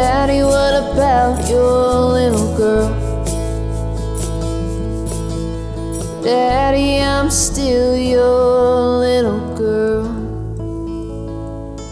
Daddy, 0.00 0.42
what 0.42 0.74
about 0.82 1.46
your 1.50 2.04
little 2.14 2.56
girl? 2.56 2.88
Daddy, 6.24 7.00
I'm 7.00 7.28
still 7.28 7.94
your 7.94 8.96
little 8.98 9.54
girl. 9.58 10.04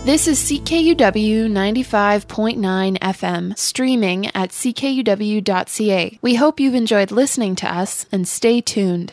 This 0.07 0.27
is 0.27 0.39
CKUW 0.41 1.51
95.9 1.51 2.99
FM, 2.99 3.59
streaming 3.59 4.29
at 4.29 4.53
ckuw.ca. 4.53 6.19
We 6.23 6.35
hope 6.37 6.61
you've 6.61 6.75
enjoyed 6.75 7.11
listening 7.11 7.57
to 7.57 7.71
us 7.71 8.07
and 8.11 8.27
stay 8.27 8.63
tuned. 8.63 9.13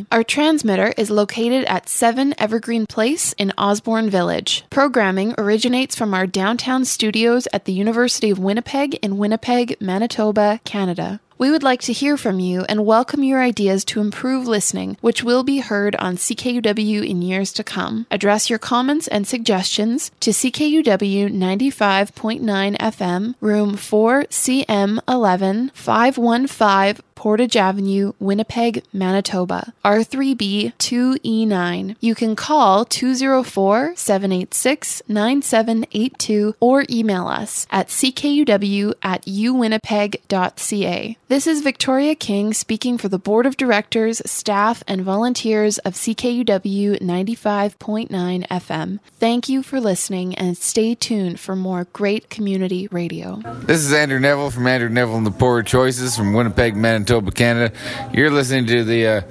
Our 0.11 0.23
transmitter 0.23 0.93
is 0.97 1.09
located 1.09 1.65
at 1.65 1.89
7 1.89 2.33
Evergreen 2.37 2.85
Place 2.85 3.33
in 3.33 3.53
Osborne 3.57 4.09
Village. 4.09 4.63
Programming 4.69 5.35
originates 5.37 5.95
from 5.95 6.13
our 6.13 6.25
downtown 6.25 6.85
studios 6.85 7.47
at 7.51 7.65
the 7.65 7.73
University 7.73 8.29
of 8.29 8.39
Winnipeg 8.39 8.95
in 9.01 9.17
Winnipeg, 9.17 9.75
Manitoba, 9.81 10.59
Canada. 10.63 11.19
We 11.41 11.49
would 11.49 11.63
like 11.63 11.81
to 11.81 11.91
hear 11.91 12.17
from 12.17 12.39
you 12.39 12.65
and 12.69 12.85
welcome 12.85 13.23
your 13.23 13.41
ideas 13.41 13.83
to 13.85 13.99
improve 13.99 14.45
listening, 14.45 14.97
which 15.01 15.23
will 15.23 15.41
be 15.41 15.57
heard 15.57 15.95
on 15.95 16.15
CKUW 16.15 17.03
in 17.03 17.23
years 17.23 17.51
to 17.53 17.63
come. 17.63 18.05
Address 18.11 18.47
your 18.47 18.59
comments 18.59 19.07
and 19.07 19.25
suggestions 19.25 20.11
to 20.19 20.29
CKUW 20.29 21.33
95.9 21.33 22.77
FM, 22.77 23.33
room 23.41 23.75
4CM11 23.75 25.71
515 25.73 27.03
Portage 27.21 27.55
Avenue, 27.55 28.13
Winnipeg, 28.19 28.83
Manitoba, 28.91 29.73
R3B 29.85 30.73
2E9. 30.79 31.95
You 31.99 32.15
can 32.15 32.35
call 32.35 32.83
204 32.83 33.93
786 33.95 35.03
9782 35.07 36.55
or 36.59 36.83
email 36.89 37.27
us 37.27 37.67
at 37.69 37.89
ckuw 37.89 38.95
at 39.03 39.23
uwinnipeg.ca. 39.25 41.17
This 41.31 41.47
is 41.47 41.61
Victoria 41.61 42.13
King 42.13 42.53
speaking 42.53 42.97
for 42.97 43.07
the 43.07 43.17
Board 43.17 43.45
of 43.45 43.55
Directors, 43.55 44.21
staff, 44.29 44.83
and 44.85 44.99
volunteers 44.99 45.77
of 45.77 45.93
CKUW 45.93 46.99
95.9 46.99 48.47
FM. 48.49 48.99
Thank 49.17 49.47
you 49.47 49.63
for 49.63 49.79
listening 49.79 50.35
and 50.35 50.57
stay 50.57 50.93
tuned 50.93 51.39
for 51.39 51.55
more 51.55 51.87
great 51.93 52.29
community 52.29 52.89
radio. 52.91 53.37
This 53.61 53.79
is 53.79 53.93
Andrew 53.93 54.19
Neville 54.19 54.51
from 54.51 54.67
Andrew 54.67 54.89
Neville 54.89 55.15
and 55.15 55.25
the 55.25 55.31
Poor 55.31 55.63
Choices 55.63 56.17
from 56.17 56.33
Winnipeg, 56.33 56.75
Manitoba, 56.75 57.31
Canada. 57.31 57.73
You're 58.11 58.29
listening 58.29 58.65
to 58.65 58.83
the 58.83 59.07
uh, 59.07 59.21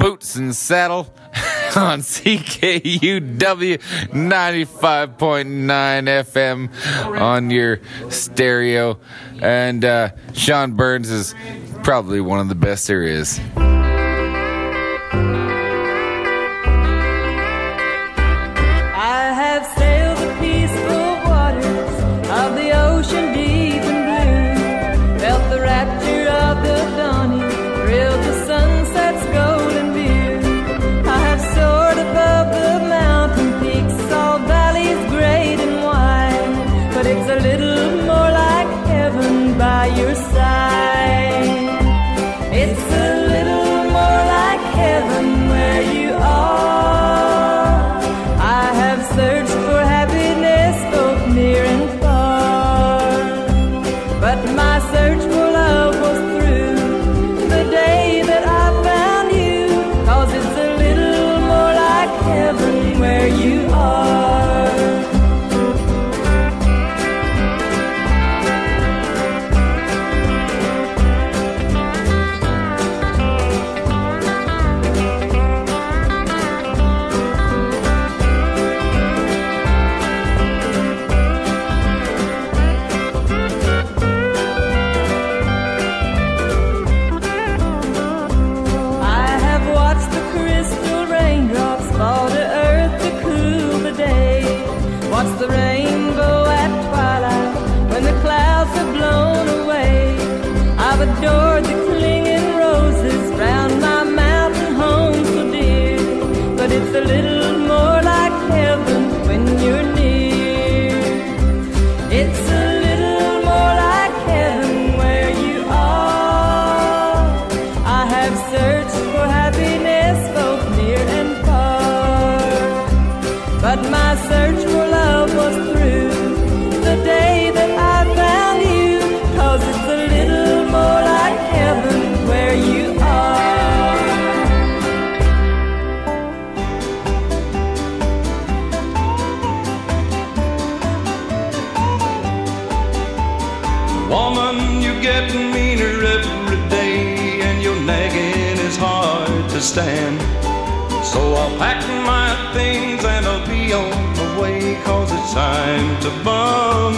Boots 0.00 0.34
and 0.34 0.56
Saddle 0.56 1.14
on 1.76 2.00
CKUW 2.00 3.78
95.9 3.78 5.38
FM 5.68 7.20
on 7.20 7.50
your 7.50 7.78
stereo. 8.08 8.98
And 9.40 9.84
uh, 9.84 10.10
Sean 10.34 10.72
Burns 10.72 11.10
is 11.10 11.34
probably 11.82 12.20
one 12.20 12.40
of 12.40 12.48
the 12.48 12.54
best 12.54 12.86
there 12.86 13.02
is. 13.02 13.40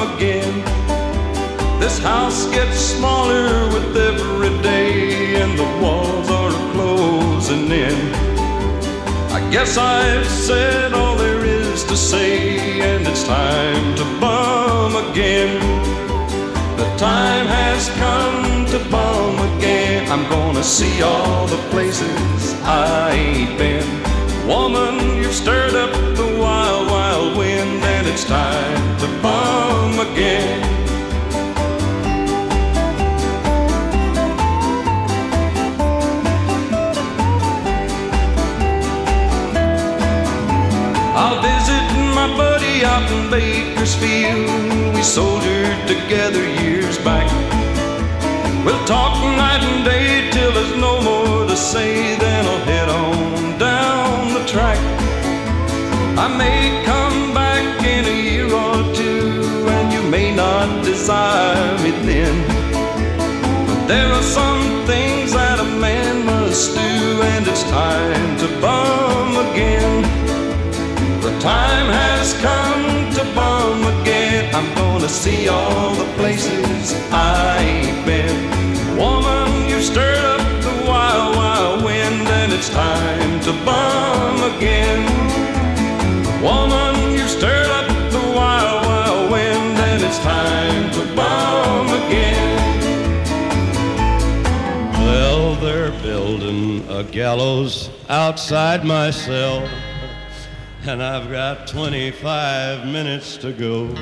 Again. 0.08 0.54
This 1.80 1.98
house 1.98 2.46
gets 2.50 2.78
smaller 2.78 3.66
with 3.72 3.96
every 3.96 4.54
day, 4.62 5.40
and 5.42 5.58
the 5.58 5.68
walls 5.82 6.28
are 6.30 6.52
closing 6.72 7.70
in. 7.70 7.98
I 9.32 9.40
guess 9.50 9.76
I've 9.76 10.26
said 10.26 10.92
all 10.92 11.16
there 11.16 11.44
is 11.44 11.84
to 11.84 11.96
say, 11.96 12.80
and 12.80 13.06
it's 13.06 13.24
time 13.24 13.96
to 13.96 14.04
bum 14.20 14.96
again. 15.10 15.58
The 16.76 16.88
time 16.96 17.46
has 17.46 17.88
come 18.04 18.66
to 18.66 18.78
bum 18.90 19.34
again. 19.56 20.10
I'm 20.10 20.28
gonna 20.28 20.62
see 20.62 21.02
all 21.02 21.46
the 21.46 21.62
places 21.70 22.54
I 22.64 23.12
ain't 23.12 23.58
been. 23.58 23.88
Woman, 24.46 25.16
you've 25.16 25.34
stirred 25.34 25.74
up 25.74 25.92
the 26.16 26.36
wild, 26.38 26.90
wild 26.90 27.38
wind, 27.38 27.82
and 27.94 28.06
it's 28.06 28.24
time 28.24 28.98
to 29.00 29.06
bum 29.22 29.69
again. 30.00 30.62
I'll 41.14 41.42
visit 41.42 41.86
my 42.14 42.28
buddy 42.36 42.84
out 42.84 43.10
in 43.12 43.30
Bakersfield. 43.30 44.94
We 44.94 45.02
soldiered 45.02 45.86
together 45.86 46.44
years 46.62 46.96
back. 46.98 47.28
We'll 48.64 48.84
talk 48.86 49.22
night 49.36 49.62
and 49.62 49.84
day 49.84 50.30
till 50.30 50.52
there's 50.52 50.76
no 50.76 51.02
more 51.02 51.46
to 51.46 51.56
say. 51.56 52.16
Then 52.16 52.46
I'll 52.46 52.64
head 52.64 52.88
on 52.88 53.58
down 53.58 54.34
the 54.34 54.44
track. 54.46 54.78
I 56.16 56.26
may 56.38 56.84
come 56.86 56.99
desire 61.00 61.78
me. 61.82 61.92
But 63.68 63.80
there 63.88 64.10
are 64.12 64.22
some 64.22 64.84
things 64.84 65.32
that 65.32 65.58
a 65.58 65.68
man 65.86 66.26
must 66.26 66.74
do, 66.74 66.92
and 67.32 67.42
it's 67.48 67.64
time 67.70 68.28
to 68.42 68.48
bum 68.60 69.28
again. 69.48 70.02
The 71.26 71.32
time 71.40 71.88
has 72.00 72.26
come 72.48 72.84
to 73.16 73.22
bum 73.34 73.76
again. 73.94 74.54
I'm 74.54 74.68
gonna 74.74 75.08
see 75.08 75.48
all 75.48 75.94
the 76.02 76.08
places 76.18 76.92
I 77.10 77.56
ain't 77.72 78.00
been. 78.04 78.36
Woman, 79.02 79.70
you 79.70 79.80
stirred 79.80 80.24
up 80.34 80.44
the 80.66 80.74
wild, 80.90 81.36
wild 81.36 81.78
wind, 81.82 82.28
and 82.40 82.52
it's 82.52 82.68
time 82.68 83.32
to 83.46 83.52
bum 83.64 84.09
gallows 97.20 97.90
outside 98.08 98.82
my 98.82 99.10
cell 99.10 99.68
and 100.84 101.02
I've 101.02 101.30
got 101.30 101.66
25 101.66 102.86
minutes 102.86 103.36
to 103.44 103.52
go. 103.52 103.94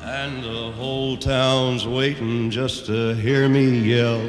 And 0.00 0.42
the 0.42 0.72
whole 0.72 1.16
town's 1.16 1.86
waiting 1.86 2.50
just 2.50 2.86
to 2.86 3.14
hear 3.14 3.48
me 3.48 3.66
yell. 3.78 4.28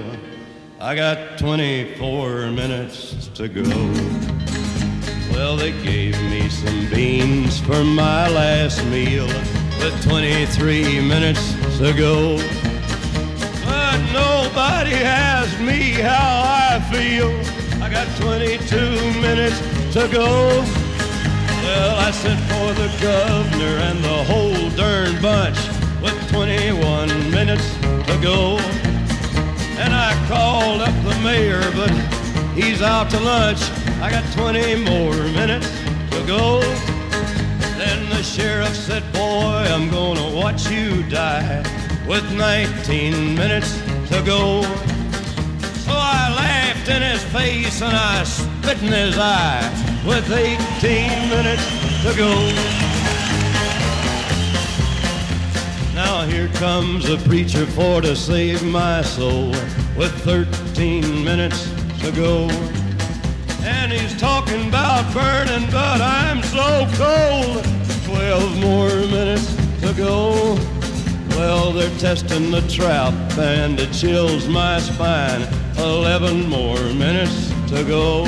I 0.80 0.94
got 0.94 1.40
24 1.40 2.52
minutes 2.52 3.28
to 3.34 3.48
go. 3.48 3.64
Well, 5.34 5.58
they 5.58 5.72
gave 5.82 6.22
me 6.30 6.48
some 6.48 6.88
beans 6.92 7.60
for 7.60 7.84
my 7.84 8.30
last 8.30 8.86
meal 8.86 9.26
with 9.80 10.00
23 10.04 11.02
minutes 11.02 11.56
to 11.80 11.92
go. 11.92 12.65
Nobody 14.56 14.94
asked 14.94 15.60
me 15.60 15.92
how 15.92 16.44
I 16.46 16.80
feel. 16.90 17.28
I 17.84 17.90
got 17.90 18.08
22 18.16 18.78
minutes 19.20 19.60
to 19.92 20.08
go. 20.08 20.64
Well, 21.62 21.96
I 21.98 22.10
sent 22.12 22.40
for 22.52 22.72
the 22.72 22.88
governor 23.02 23.76
and 23.84 24.02
the 24.02 24.24
whole 24.24 24.70
darn 24.78 25.22
bunch 25.22 25.58
with 26.02 26.16
21 26.32 27.10
minutes 27.32 27.68
to 28.08 28.18
go. 28.24 28.58
And 29.78 29.94
I 29.94 30.16
called 30.30 30.80
up 30.80 30.96
the 31.04 31.20
mayor, 31.22 31.60
but 31.76 31.92
he's 32.56 32.82
out 32.82 33.10
to 33.10 33.20
lunch. 33.20 33.60
I 34.00 34.10
got 34.10 34.24
20 34.38 34.76
more 34.86 35.16
minutes 35.36 35.70
to 36.12 36.26
go. 36.26 36.62
Then 37.78 38.10
the 38.10 38.24
sheriff 38.24 38.74
said, 38.74 39.04
Boy, 39.12 39.68
I'm 39.68 39.90
gonna 39.90 40.34
watch 40.34 40.70
you 40.70 41.04
die 41.10 41.62
with 42.08 42.24
19 42.32 43.36
minutes 43.36 43.85
to 44.16 44.22
go. 44.24 44.62
So 45.84 45.92
I 45.92 46.34
laughed 46.36 46.88
in 46.88 47.02
his 47.02 47.24
face 47.26 47.82
and 47.82 47.96
I 47.96 48.24
spit 48.24 48.82
in 48.82 48.94
his 48.94 49.18
eye 49.18 49.62
with 50.08 50.32
18 50.32 51.30
minutes 51.30 51.66
to 52.04 52.16
go. 52.16 52.32
Now 55.94 56.26
here 56.26 56.48
comes 56.60 57.10
a 57.10 57.18
preacher 57.28 57.66
for 57.66 58.02
to 58.02 58.16
save 58.16 58.64
my 58.64 59.02
soul 59.02 59.50
with 59.98 60.14
13 60.24 61.24
minutes 61.24 61.70
to 62.00 62.12
go. 62.12 62.48
And 63.64 63.92
he's 63.92 64.18
talking 64.18 64.70
about 64.70 65.12
burning, 65.14 65.70
but 65.72 66.00
I'm 66.00 66.42
so 66.44 66.88
cold. 66.94 67.66
12 68.06 68.62
more 68.62 68.96
minutes 69.12 69.56
to 69.82 69.94
go. 69.94 70.85
Well, 71.36 71.74
they're 71.74 71.98
testing 72.00 72.50
the 72.50 72.62
trap 72.62 73.14
and 73.38 73.78
it 73.80 73.92
chills 73.92 74.48
my 74.48 74.80
spine. 74.80 75.42
11 75.78 76.50
more 76.50 76.80
minutes 76.94 77.50
to 77.70 77.84
go. 77.84 78.24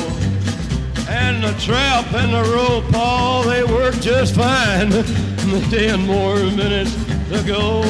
And 1.09 1.41
the 1.41 1.53
trap 1.57 2.13
and 2.13 2.33
the 2.33 2.43
rope, 2.53 2.93
all 2.93 3.43
they 3.43 3.63
work 3.63 3.95
just 4.01 4.35
fine. 4.35 4.91
10 5.69 6.05
more 6.05 6.35
minutes 6.35 6.93
to 7.29 7.41
go. 7.47 7.81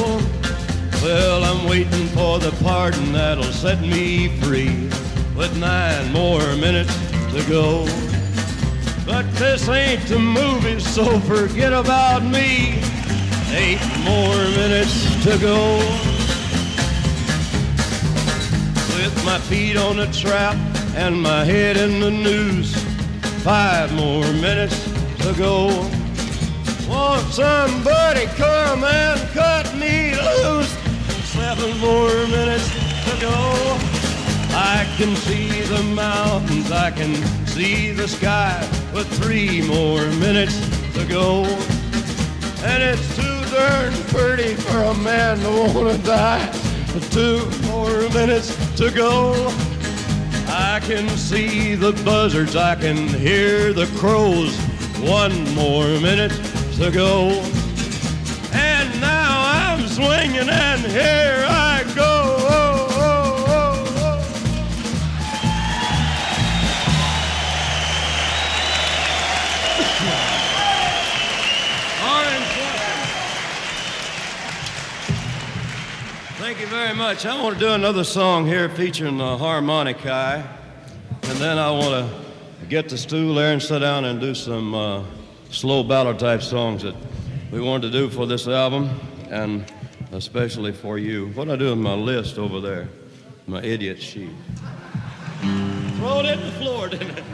Well, 1.02 1.42
I'm 1.42 1.68
waiting 1.68 2.06
for 2.08 2.38
the 2.38 2.52
pardon 2.62 3.12
that'll 3.12 3.42
set 3.44 3.80
me 3.80 4.28
free. 4.40 4.88
With 5.36 5.56
nine 5.58 6.12
more 6.12 6.40
minutes 6.56 6.96
to 7.32 7.44
go. 7.48 7.84
But 9.04 9.24
this 9.34 9.68
ain't 9.68 10.02
the 10.06 10.20
movie, 10.20 10.78
so 10.78 11.18
forget 11.20 11.72
about 11.72 12.22
me. 12.22 12.80
Eight 13.50 13.80
more 14.04 14.36
minutes 14.56 15.24
to 15.24 15.38
go. 15.38 15.78
With 18.94 19.24
my 19.24 19.38
feet 19.48 19.76
on 19.76 19.96
the 19.96 20.06
trap 20.12 20.56
and 20.94 21.22
my 21.22 21.44
head 21.44 21.76
in 21.76 22.00
the 22.00 22.10
noose. 22.10 22.74
Five 23.42 23.92
more 23.94 24.24
minutes 24.34 24.84
to 25.22 25.32
go. 25.38 25.68
Won't 26.88 27.26
somebody 27.32 28.26
come 28.36 28.84
and 28.84 29.20
cut 29.30 29.74
me 29.74 30.14
loose? 30.14 30.72
Seven 31.32 31.78
more 31.78 32.26
minutes 32.28 32.68
to 33.04 33.20
go. 33.20 33.78
I 34.60 34.86
can 34.98 35.16
see 35.16 35.62
the 35.62 35.82
mountains, 35.94 36.70
I 36.70 36.90
can 36.90 37.14
see 37.46 37.92
the 37.92 38.08
sky 38.08 38.58
with 38.92 39.06
three 39.22 39.66
more 39.66 40.04
minutes 40.20 40.58
to 40.94 41.06
go. 41.06 41.44
And 42.64 42.82
it's 42.82 43.16
too 43.16 43.37
pretty 44.08 44.54
for 44.54 44.78
a 44.78 44.94
man 44.94 45.38
to 45.38 45.50
want 45.74 45.96
to 45.96 46.02
die. 46.06 46.52
Two 47.10 47.48
more 47.66 48.08
minutes 48.10 48.56
to 48.76 48.90
go. 48.90 49.32
I 50.48 50.80
can 50.82 51.08
see 51.10 51.74
the 51.74 51.92
buzzards, 52.04 52.56
I 52.56 52.74
can 52.74 52.96
hear 53.08 53.72
the 53.72 53.86
crows. 53.98 54.56
One 55.00 55.54
more 55.54 55.86
minute 56.00 56.32
to 56.76 56.90
go. 56.90 57.28
And 58.52 59.00
now 59.00 59.42
I'm 59.44 59.86
swinging, 59.86 60.48
and 60.48 60.80
here 60.80 61.44
I 61.48 61.84
go. 61.94 62.17
Thank 76.58 76.70
you 76.72 76.76
very 76.76 76.94
much. 76.94 77.24
I 77.24 77.40
want 77.40 77.54
to 77.54 77.60
do 77.60 77.70
another 77.70 78.02
song 78.02 78.44
here 78.44 78.68
featuring 78.68 79.16
the 79.16 79.38
harmonica. 79.38 80.58
And 81.22 81.38
then 81.38 81.56
I 81.56 81.70
want 81.70 82.10
to 82.10 82.66
get 82.66 82.88
the 82.88 82.98
stool 82.98 83.36
there 83.36 83.52
and 83.52 83.62
sit 83.62 83.78
down 83.78 84.04
and 84.06 84.20
do 84.20 84.34
some 84.34 84.74
uh, 84.74 85.04
slow 85.50 85.84
ballad 85.84 86.18
type 86.18 86.42
songs 86.42 86.82
that 86.82 86.96
we 87.52 87.60
wanted 87.60 87.92
to 87.92 87.96
do 87.96 88.10
for 88.10 88.26
this 88.26 88.48
album 88.48 88.90
and 89.30 89.72
especially 90.10 90.72
for 90.72 90.98
you. 90.98 91.28
What 91.28 91.48
I 91.48 91.54
do 91.54 91.66
with 91.70 91.78
my 91.78 91.94
list 91.94 92.38
over 92.38 92.60
there, 92.60 92.88
my 93.46 93.62
idiot 93.62 94.02
sheet. 94.02 94.34
Throw 95.98 96.18
it 96.18 96.26
in 96.26 96.40
the 96.40 96.50
floor, 96.58 96.88
didn't 96.88 97.18
it? 97.18 97.24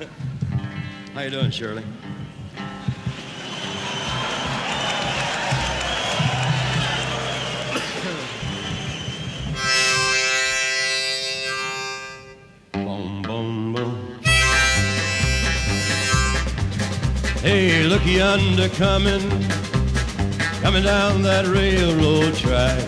How 1.12 1.20
you 1.20 1.28
doing, 1.28 1.50
Shirley? 1.50 1.84
Hey, 17.40 17.84
look 17.84 18.04
yonder 18.04 18.68
coming, 18.70 19.22
coming 20.60 20.82
down 20.82 21.22
that 21.22 21.46
railroad 21.46 22.34
track. 22.34 22.80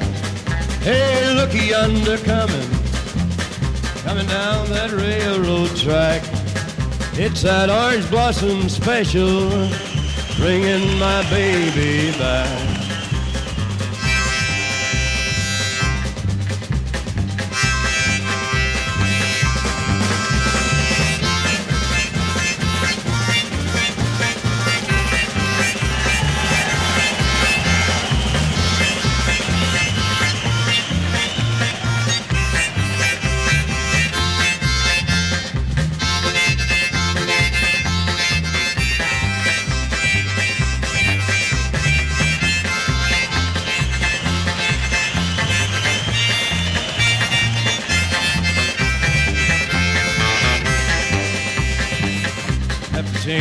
Hey, 0.83 1.33
look 1.35 1.55
yonder 1.55 2.19
coming, 2.19 2.69
coming 4.03 4.27
down 4.27 4.69
that 4.71 4.91
railroad 4.91 5.75
track. 5.77 6.23
It's 7.15 7.43
that 7.43 7.71
orange 7.71 8.11
blossom 8.11 8.69
special, 8.69 9.49
bringing 10.37 10.99
my 10.99 11.23
baby 11.31 12.11
back. 12.19 12.70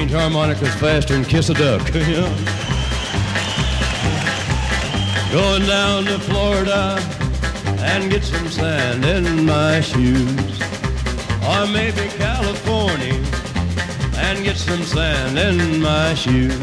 Change 0.09 0.21
harmonicas 0.21 0.73
faster 0.75 1.13
and 1.15 1.27
kiss 1.27 1.49
a 1.49 1.53
duck. 1.53 1.81
Going 5.31 5.65
down 5.67 6.05
to 6.05 6.17
Florida 6.19 6.97
and 7.81 8.09
get 8.09 8.23
some 8.23 8.47
sand 8.47 9.05
in 9.05 9.45
my 9.45 9.81
shoes. 9.81 10.61
Or 11.43 11.67
maybe 11.67 12.09
California 12.17 13.21
and 14.15 14.43
get 14.43 14.57
some 14.57 14.83
sand 14.83 15.37
in 15.37 15.81
my 15.81 16.15
shoes. 16.15 16.57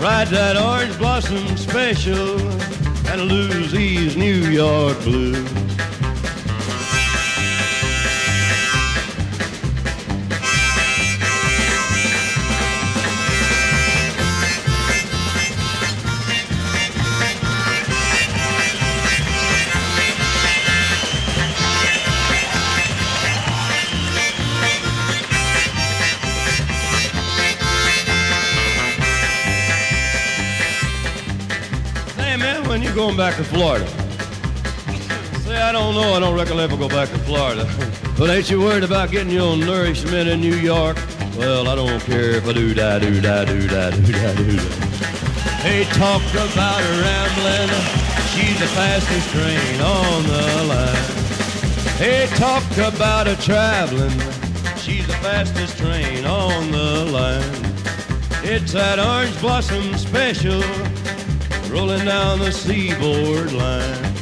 Ride 0.00 0.28
that 0.28 0.56
orange 0.56 0.96
blossom 0.98 1.56
special 1.56 2.40
and 3.08 3.22
lose 3.22 3.72
these 3.72 4.16
New 4.16 4.48
York 4.50 4.98
blues. 5.00 5.67
Back 33.18 33.34
to 33.34 33.42
Florida? 33.42 33.84
Say, 35.40 35.60
I 35.60 35.72
don't 35.72 35.92
know. 35.96 36.14
I 36.14 36.20
don't 36.20 36.36
reckon 36.36 36.52
I'll 36.52 36.60
ever 36.60 36.76
go 36.76 36.88
back 36.88 37.08
to 37.08 37.18
Florida. 37.18 37.66
But 38.16 38.30
ain't 38.30 38.50
you 38.50 38.60
worried 38.60 38.82
about 38.82 39.12
getting 39.12 39.32
your 39.32 39.56
nourishment 39.56 40.28
in 40.28 40.40
New 40.40 40.56
York? 40.56 40.96
Well, 41.36 41.68
I 41.68 41.76
don't 41.76 42.00
care 42.00 42.32
if 42.32 42.48
I 42.48 42.52
do 42.52 42.74
da 42.74 42.98
do 42.98 43.20
da 43.20 43.44
do 43.44 43.68
da 43.68 43.90
do 43.90 44.02
da 44.02 44.34
do 44.34 44.56
da. 44.56 44.62
Hey, 45.62 45.84
talk 45.94 46.22
about 46.32 46.80
her 46.82 47.02
rambling. 47.06 47.70
She's 48.34 48.58
the 48.58 48.66
fastest 48.74 49.30
train 49.30 49.80
on 49.80 50.22
the 50.24 50.64
line. 50.72 51.98
Hey, 51.98 52.26
talk 52.36 52.64
about 52.76 53.28
her 53.28 53.36
traveling. 53.36 54.18
She's 54.78 55.06
the 55.06 55.18
fastest 55.22 55.78
train 55.78 56.24
on 56.24 56.72
the 56.72 57.04
line. 57.04 57.74
It's 58.42 58.72
that 58.72 58.98
orange 58.98 59.40
blossom 59.40 59.94
special 59.96 60.60
rolling 61.78 62.04
down 62.04 62.38
the 62.40 62.50
seaboard 62.50 63.52
line. 63.52 64.14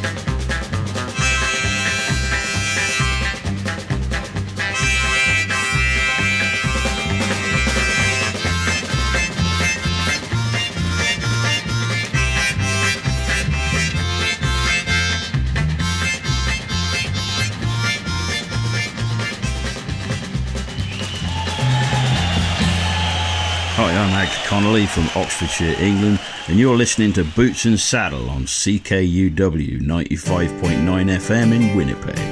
Hi, 23.78 23.92
I'm 23.92 24.26
Ags 24.26 24.44
Connolly 24.46 24.86
from 24.86 25.04
Oxfordshire, 25.14 25.76
England, 25.78 26.18
and 26.48 26.59
you're 26.59 26.77
listening 26.77 27.12
to 27.14 27.24
Boots 27.24 27.64
and 27.64 27.78
Saddle 27.78 28.31
on 28.31 28.43
CKUW 28.44 29.81
95.9 29.81 29.81
FM 29.81 31.52
in 31.52 31.77
Winnipeg. 31.77 32.26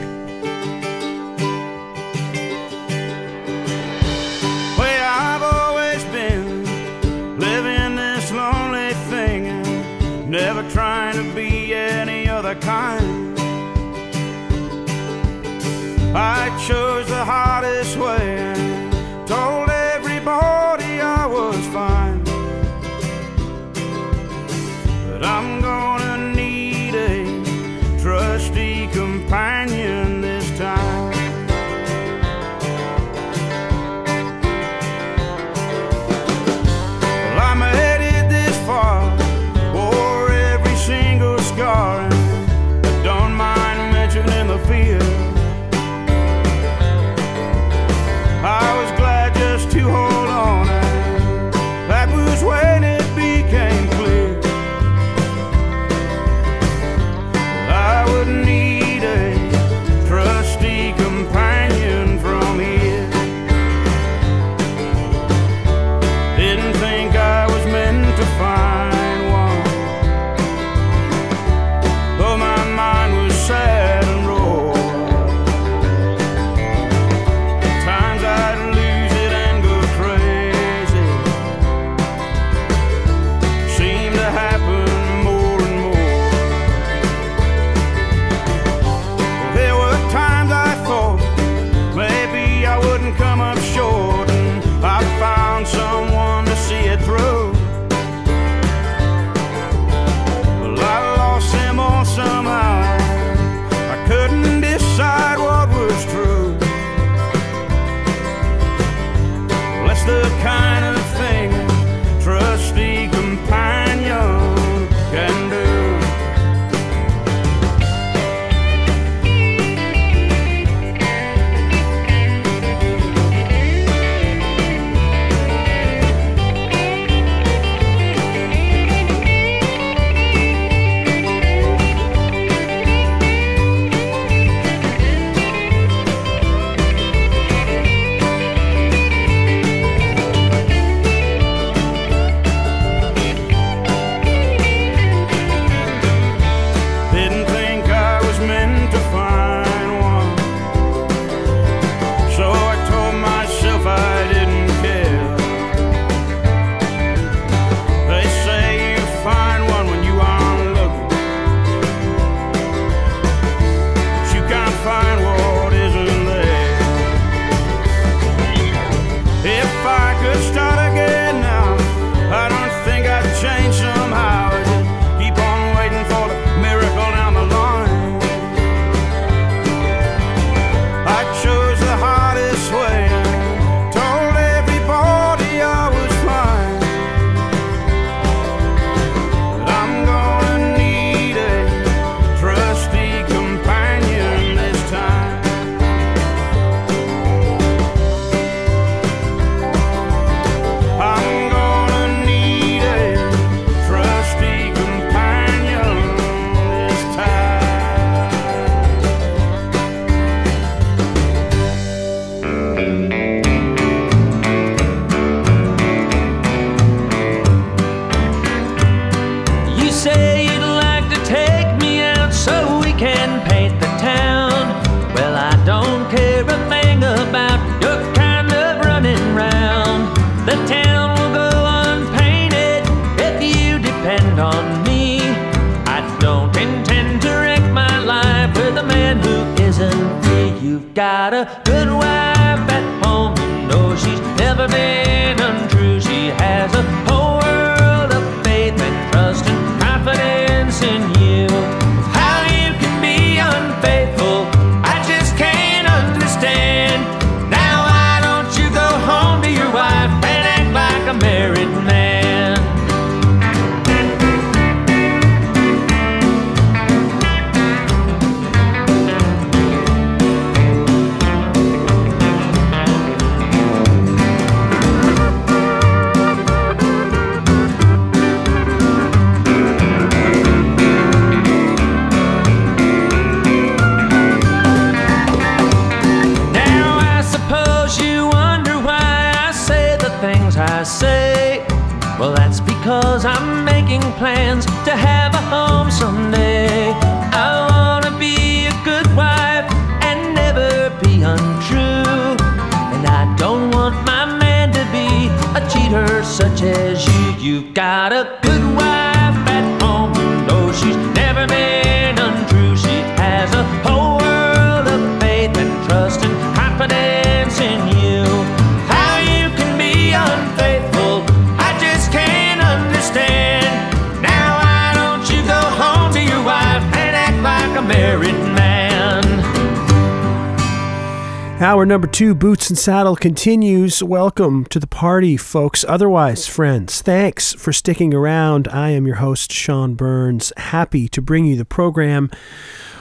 Hour 331.85 331.89
number 331.89 332.06
two, 332.06 332.35
Boots 332.35 332.70
and 332.70 332.78
Saddle, 332.78 333.15
continues. 333.15 334.02
Welcome 334.02 334.65
to 334.70 334.81
the 334.81 334.86
party, 334.86 335.36
folks. 335.36 335.85
Otherwise, 335.86 336.47
friends, 336.47 337.02
thanks 337.02 337.52
for 337.52 337.74
sticking 337.74 338.15
around. 338.15 338.69
I 338.69 338.89
am 338.89 339.06
your 339.06 339.16
host, 339.16 339.52
Sean 339.52 339.94
Burns. 339.94 340.51
Happy 340.56 341.09
to 341.09 341.20
bring 341.20 341.44
you 341.44 341.56
the 341.56 341.66
program 341.66 342.31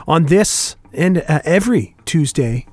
on 0.06 0.26
this 0.26 0.76
and 0.92 1.20
uh, 1.30 1.40
every 1.46 1.96
Tuesday 2.04 2.68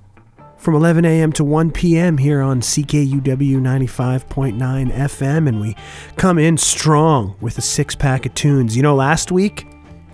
from 0.59 0.75
11 0.75 1.05
a.m. 1.05 1.31
to 1.31 1.45
1 1.45 1.71
p.m. 1.71 2.19
here 2.19 2.41
on 2.41 2.61
CKUW 2.61 3.61
95.9 3.61 4.93
FM. 4.93 5.49
And 5.49 5.61
we 5.61 5.77
come 6.17 6.41
in 6.41 6.57
strong 6.57 7.37
with 7.41 7.57
a 7.57 7.63
six 7.63 7.95
pack 7.95 8.27
of 8.27 8.35
tunes. 8.35 8.77
You 8.77 8.83
know, 8.83 8.97
last 8.97 9.31
week 9.31 9.65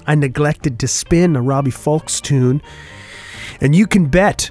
I 0.07 0.15
neglected 0.15 0.79
to 0.81 0.89
spin 0.89 1.37
a 1.37 1.41
Robbie 1.41 1.71
Fulks 1.71 2.21
tune, 2.21 2.61
and 3.63 3.75
you 3.75 3.87
can 3.87 4.05
bet 4.09 4.51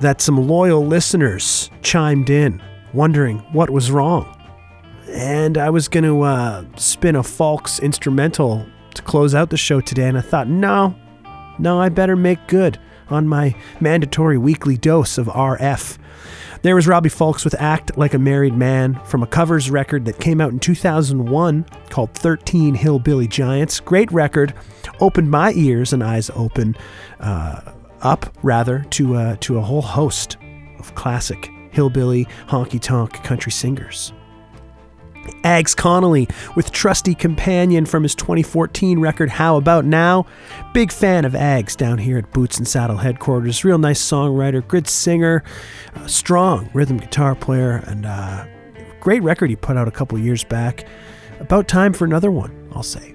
that 0.00 0.20
some 0.20 0.48
loyal 0.48 0.84
listeners 0.86 1.70
chimed 1.82 2.30
in 2.30 2.62
wondering 2.92 3.38
what 3.52 3.70
was 3.70 3.90
wrong. 3.90 4.36
And 5.08 5.58
I 5.58 5.70
was 5.70 5.88
going 5.88 6.04
to 6.04 6.22
uh, 6.22 6.64
spin 6.76 7.16
a 7.16 7.22
Fulks 7.22 7.82
instrumental 7.82 8.66
to 8.94 9.02
close 9.02 9.34
out 9.34 9.50
the 9.50 9.56
show 9.56 9.80
today, 9.80 10.08
and 10.08 10.18
I 10.18 10.20
thought, 10.20 10.48
no, 10.48 10.94
no, 11.58 11.80
I 11.80 11.88
better 11.88 12.16
make 12.16 12.46
good 12.46 12.78
on 13.08 13.26
my 13.26 13.54
mandatory 13.80 14.38
weekly 14.38 14.76
dose 14.76 15.18
of 15.18 15.26
RF. 15.26 15.98
There 16.62 16.74
was 16.74 16.86
Robbie 16.86 17.08
Fulks 17.08 17.44
with 17.44 17.54
Act 17.58 17.96
Like 17.96 18.12
a 18.12 18.18
Married 18.18 18.54
Man 18.54 19.00
from 19.06 19.22
a 19.22 19.26
covers 19.26 19.70
record 19.70 20.04
that 20.04 20.20
came 20.20 20.40
out 20.40 20.52
in 20.52 20.58
2001 20.58 21.64
called 21.88 22.12
13 22.14 22.74
Hillbilly 22.74 23.26
Giants. 23.26 23.80
Great 23.80 24.12
record, 24.12 24.54
opened 25.00 25.30
my 25.30 25.52
ears 25.54 25.92
and 25.92 26.04
eyes 26.04 26.30
open, 26.34 26.76
uh, 27.18 27.72
up 28.02 28.34
rather, 28.42 28.84
to, 28.90 29.16
uh, 29.16 29.36
to 29.40 29.58
a 29.58 29.62
whole 29.62 29.82
host 29.82 30.36
of 30.78 30.94
classic 30.94 31.50
hillbilly, 31.70 32.26
honky 32.48 32.80
tonk 32.80 33.12
country 33.22 33.52
singers. 33.52 34.12
Ags 35.42 35.76
Connolly 35.76 36.28
with 36.56 36.72
Trusty 36.72 37.14
Companion 37.14 37.86
from 37.86 38.02
his 38.02 38.14
2014 38.14 38.98
record 38.98 39.30
How 39.30 39.56
About 39.56 39.84
Now. 39.84 40.26
Big 40.72 40.92
fan 40.92 41.24
of 41.24 41.32
Ags 41.32 41.76
down 41.76 41.98
here 41.98 42.18
at 42.18 42.32
Boots 42.32 42.58
and 42.58 42.66
Saddle 42.66 42.98
headquarters. 42.98 43.64
Real 43.64 43.78
nice 43.78 44.02
songwriter, 44.02 44.66
good 44.66 44.88
singer, 44.88 45.42
uh, 45.94 46.06
strong 46.06 46.70
rhythm 46.74 46.98
guitar 46.98 47.34
player, 47.34 47.82
and 47.86 48.06
uh, 48.06 48.46
great 49.00 49.22
record 49.22 49.50
he 49.50 49.56
put 49.56 49.76
out 49.76 49.88
a 49.88 49.92
couple 49.92 50.18
years 50.18 50.44
back. 50.44 50.86
About 51.38 51.68
time 51.68 51.92
for 51.92 52.04
another 52.04 52.30
one, 52.30 52.68
I'll 52.74 52.82
say. 52.82 53.14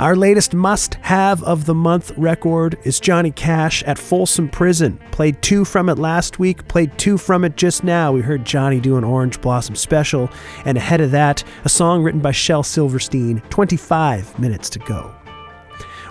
Our 0.00 0.16
latest 0.16 0.54
must 0.54 0.94
have 1.02 1.42
of 1.42 1.66
the 1.66 1.74
month 1.74 2.10
record 2.16 2.78
is 2.84 3.00
Johnny 3.00 3.32
Cash 3.32 3.82
at 3.82 3.98
Folsom 3.98 4.48
Prison. 4.48 4.98
Played 5.10 5.42
two 5.42 5.62
from 5.66 5.90
it 5.90 5.98
last 5.98 6.38
week, 6.38 6.66
played 6.68 6.96
two 6.96 7.18
from 7.18 7.44
it 7.44 7.58
just 7.58 7.84
now. 7.84 8.10
We 8.10 8.22
heard 8.22 8.46
Johnny 8.46 8.80
do 8.80 8.96
an 8.96 9.04
Orange 9.04 9.38
Blossom 9.42 9.76
special, 9.76 10.30
and 10.64 10.78
ahead 10.78 11.02
of 11.02 11.10
that, 11.10 11.44
a 11.66 11.68
song 11.68 12.02
written 12.02 12.22
by 12.22 12.30
Shel 12.30 12.62
Silverstein, 12.62 13.42
25 13.50 14.38
minutes 14.38 14.70
to 14.70 14.78
go. 14.78 15.14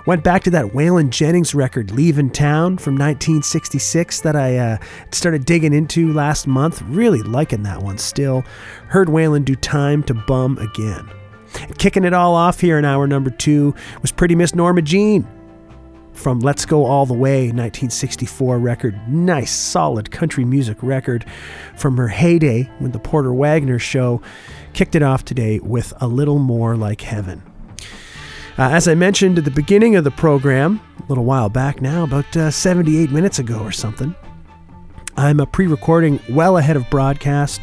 Went 0.05 0.23
back 0.23 0.43
to 0.43 0.51
that 0.51 0.67
Waylon 0.67 1.09
Jennings 1.09 1.55
record, 1.55 1.87
Leavin' 1.87 2.31
Town 2.31 2.77
from 2.77 2.93
1966, 2.93 4.21
that 4.21 4.35
I 4.35 4.57
uh, 4.57 4.77
started 5.11 5.45
digging 5.45 5.73
into 5.73 6.13
last 6.13 6.45
month. 6.45 6.83
Really 6.83 7.23
liking 7.23 7.63
that 7.63 7.81
one 7.81 7.97
still. 7.97 8.43
Heard 8.89 9.07
Waylon 9.07 9.45
do 9.45 9.55
Time 9.55 10.03
to 10.03 10.13
Bum 10.13 10.59
again. 10.59 11.09
Kicking 11.77 12.03
it 12.03 12.13
all 12.13 12.35
off 12.35 12.59
here 12.59 12.77
in 12.77 12.85
hour 12.85 13.07
number 13.07 13.29
two 13.29 13.73
was 14.01 14.11
Pretty 14.11 14.35
Miss 14.35 14.53
Norma 14.53 14.81
Jean 14.81 15.27
from 16.13 16.39
Let's 16.39 16.65
Go 16.65 16.85
All 16.85 17.05
the 17.05 17.13
Way 17.13 17.43
1964 17.43 18.59
record. 18.59 18.99
Nice, 19.07 19.51
solid 19.51 20.11
country 20.11 20.43
music 20.43 20.77
record 20.81 21.25
from 21.77 21.95
her 21.97 22.09
heyday 22.09 22.63
when 22.79 22.91
the 22.91 22.99
Porter 22.99 23.33
Wagoner 23.33 23.79
show 23.79 24.21
kicked 24.73 24.95
it 24.95 25.01
off 25.01 25.23
today 25.23 25.59
with 25.59 25.93
A 26.01 26.07
Little 26.07 26.39
More 26.39 26.75
Like 26.75 27.01
Heaven. 27.01 27.41
Uh, 28.57 28.69
as 28.71 28.89
I 28.89 28.95
mentioned 28.95 29.37
at 29.37 29.45
the 29.45 29.51
beginning 29.51 29.95
of 29.95 30.03
the 30.03 30.11
program, 30.11 30.81
a 30.99 31.05
little 31.07 31.23
while 31.23 31.47
back 31.47 31.81
now, 31.81 32.03
about 32.03 32.35
uh, 32.35 32.51
78 32.51 33.09
minutes 33.09 33.39
ago 33.39 33.59
or 33.59 33.71
something, 33.71 34.13
I'm 35.15 35.39
a 35.39 35.45
pre 35.45 35.67
recording 35.67 36.19
well 36.29 36.57
ahead 36.57 36.75
of 36.75 36.89
broadcast, 36.89 37.61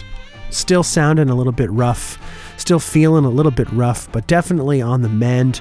still 0.48 0.82
sounding 0.82 1.28
a 1.28 1.34
little 1.34 1.52
bit 1.52 1.70
rough, 1.70 2.18
still 2.66 2.80
feeling 2.80 3.24
a 3.24 3.30
little 3.30 3.52
bit 3.52 3.70
rough, 3.70 4.10
but 4.10 4.26
definitely 4.26 4.82
on 4.82 5.02
the 5.02 5.08
mend 5.08 5.60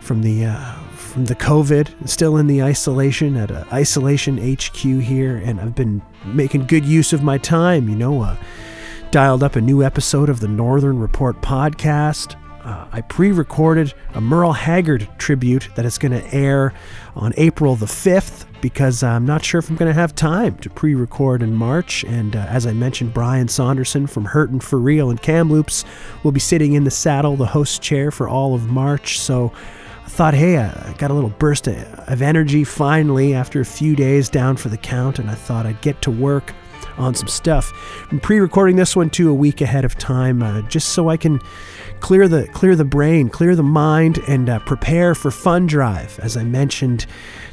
from 0.00 0.22
the. 0.22 0.46
Uh, 0.46 0.74
from 1.14 1.26
the 1.26 1.36
COVID, 1.36 2.08
still 2.08 2.38
in 2.38 2.48
the 2.48 2.60
isolation 2.60 3.36
at 3.36 3.48
a 3.48 3.64
isolation 3.72 4.36
HQ 4.36 4.74
here, 4.74 5.36
and 5.36 5.60
I've 5.60 5.76
been 5.76 6.02
making 6.24 6.66
good 6.66 6.84
use 6.84 7.12
of 7.12 7.22
my 7.22 7.38
time. 7.38 7.88
You 7.88 7.94
know, 7.94 8.22
uh, 8.22 8.36
dialed 9.12 9.44
up 9.44 9.54
a 9.54 9.60
new 9.60 9.84
episode 9.84 10.28
of 10.28 10.40
the 10.40 10.48
Northern 10.48 10.98
Report 10.98 11.40
podcast. 11.40 12.34
Uh, 12.64 12.86
I 12.92 13.02
pre 13.02 13.30
recorded 13.30 13.92
a 14.14 14.20
Merle 14.20 14.52
Haggard 14.52 15.06
tribute 15.18 15.68
that 15.74 15.84
is 15.84 15.98
going 15.98 16.12
to 16.12 16.34
air 16.34 16.72
on 17.14 17.34
April 17.36 17.76
the 17.76 17.86
5th 17.86 18.46
because 18.62 19.02
I'm 19.02 19.26
not 19.26 19.44
sure 19.44 19.58
if 19.58 19.68
I'm 19.68 19.76
going 19.76 19.90
to 19.90 20.00
have 20.00 20.14
time 20.14 20.56
to 20.58 20.70
pre 20.70 20.94
record 20.94 21.42
in 21.42 21.52
March. 21.54 22.04
And 22.04 22.34
uh, 22.34 22.46
as 22.48 22.66
I 22.66 22.72
mentioned, 22.72 23.12
Brian 23.12 23.48
Saunderson 23.48 24.06
from 24.06 24.24
Hurtin' 24.24 24.60
for 24.60 24.78
Real 24.78 25.10
and 25.10 25.20
Kamloops 25.20 25.84
will 26.22 26.32
be 26.32 26.40
sitting 26.40 26.72
in 26.72 26.84
the 26.84 26.90
saddle, 26.90 27.36
the 27.36 27.44
host 27.44 27.82
chair, 27.82 28.10
for 28.10 28.28
all 28.28 28.54
of 28.54 28.70
March. 28.70 29.20
So 29.20 29.52
I 30.06 30.08
thought, 30.08 30.32
hey, 30.32 30.56
I 30.56 30.94
got 30.96 31.10
a 31.10 31.14
little 31.14 31.34
burst 31.38 31.68
of 31.68 32.22
energy 32.22 32.64
finally 32.64 33.34
after 33.34 33.60
a 33.60 33.66
few 33.66 33.94
days 33.94 34.30
down 34.30 34.56
for 34.56 34.70
the 34.70 34.78
count, 34.78 35.18
and 35.18 35.28
I 35.28 35.34
thought 35.34 35.66
I'd 35.66 35.82
get 35.82 36.00
to 36.02 36.10
work 36.10 36.54
on 36.96 37.14
some 37.14 37.28
stuff. 37.28 37.72
I'm 38.10 38.20
pre-recording 38.20 38.76
this 38.76 38.94
one 38.96 39.10
too 39.10 39.30
a 39.30 39.34
week 39.34 39.60
ahead 39.60 39.84
of 39.84 39.98
time, 39.98 40.42
uh, 40.42 40.62
just 40.62 40.90
so 40.90 41.08
I 41.08 41.16
can 41.16 41.40
clear 42.00 42.28
the 42.28 42.46
clear 42.48 42.76
the 42.76 42.84
brain, 42.84 43.28
clear 43.28 43.56
the 43.56 43.62
mind, 43.62 44.18
and 44.28 44.48
uh, 44.48 44.58
prepare 44.60 45.14
for 45.14 45.30
Fund 45.30 45.68
Drive. 45.68 46.18
As 46.20 46.36
I 46.36 46.44
mentioned 46.44 47.06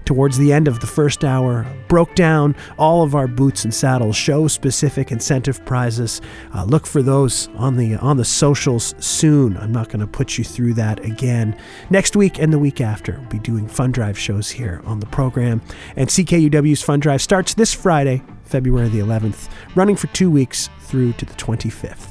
towards 0.06 0.38
the 0.38 0.52
end 0.52 0.68
of 0.68 0.80
the 0.80 0.88
first 0.88 1.24
hour, 1.24 1.66
broke 1.88 2.16
down 2.16 2.56
all 2.78 3.04
of 3.04 3.16
our 3.16 3.28
boots 3.28 3.64
and 3.64 3.74
saddles 3.74 4.16
show 4.16 4.48
specific 4.48 5.12
incentive 5.12 5.64
prizes. 5.66 6.22
Uh, 6.54 6.64
look 6.66 6.86
for 6.86 7.02
those 7.02 7.48
on 7.56 7.78
the 7.78 7.96
on 7.96 8.18
the 8.18 8.26
socials 8.26 8.94
soon. 9.00 9.58
I'm 9.58 9.72
not 9.72 9.90
going 9.90 10.02
to 10.02 10.08
put 10.08 10.38
you 10.38 10.44
through 10.44 10.74
that 10.76 11.04
again. 11.06 11.58
Next 11.90 12.16
week 12.16 12.40
and 12.40 12.52
the 12.52 12.60
week 12.60 12.82
after, 12.82 13.18
we'll 13.20 13.30
be 13.30 13.40
doing 13.40 13.68
Fund 13.68 13.94
Drive 13.94 14.18
shows 14.18 14.50
here 14.50 14.82
on 14.86 15.00
the 15.00 15.06
program. 15.08 15.62
And 15.96 16.10
CKUW's 16.10 16.82
Fund 16.82 17.02
Drive 17.02 17.22
starts 17.22 17.54
this 17.54 17.74
Friday, 17.74 18.22
February 18.44 18.90
the 18.90 19.00
11th, 19.00 19.50
running 19.76 19.96
for 19.96 20.08
two 20.08 20.30
weeks 20.30 20.70
through 20.82 21.14
to 21.14 21.26
the 21.26 21.34
25th. 21.34 22.11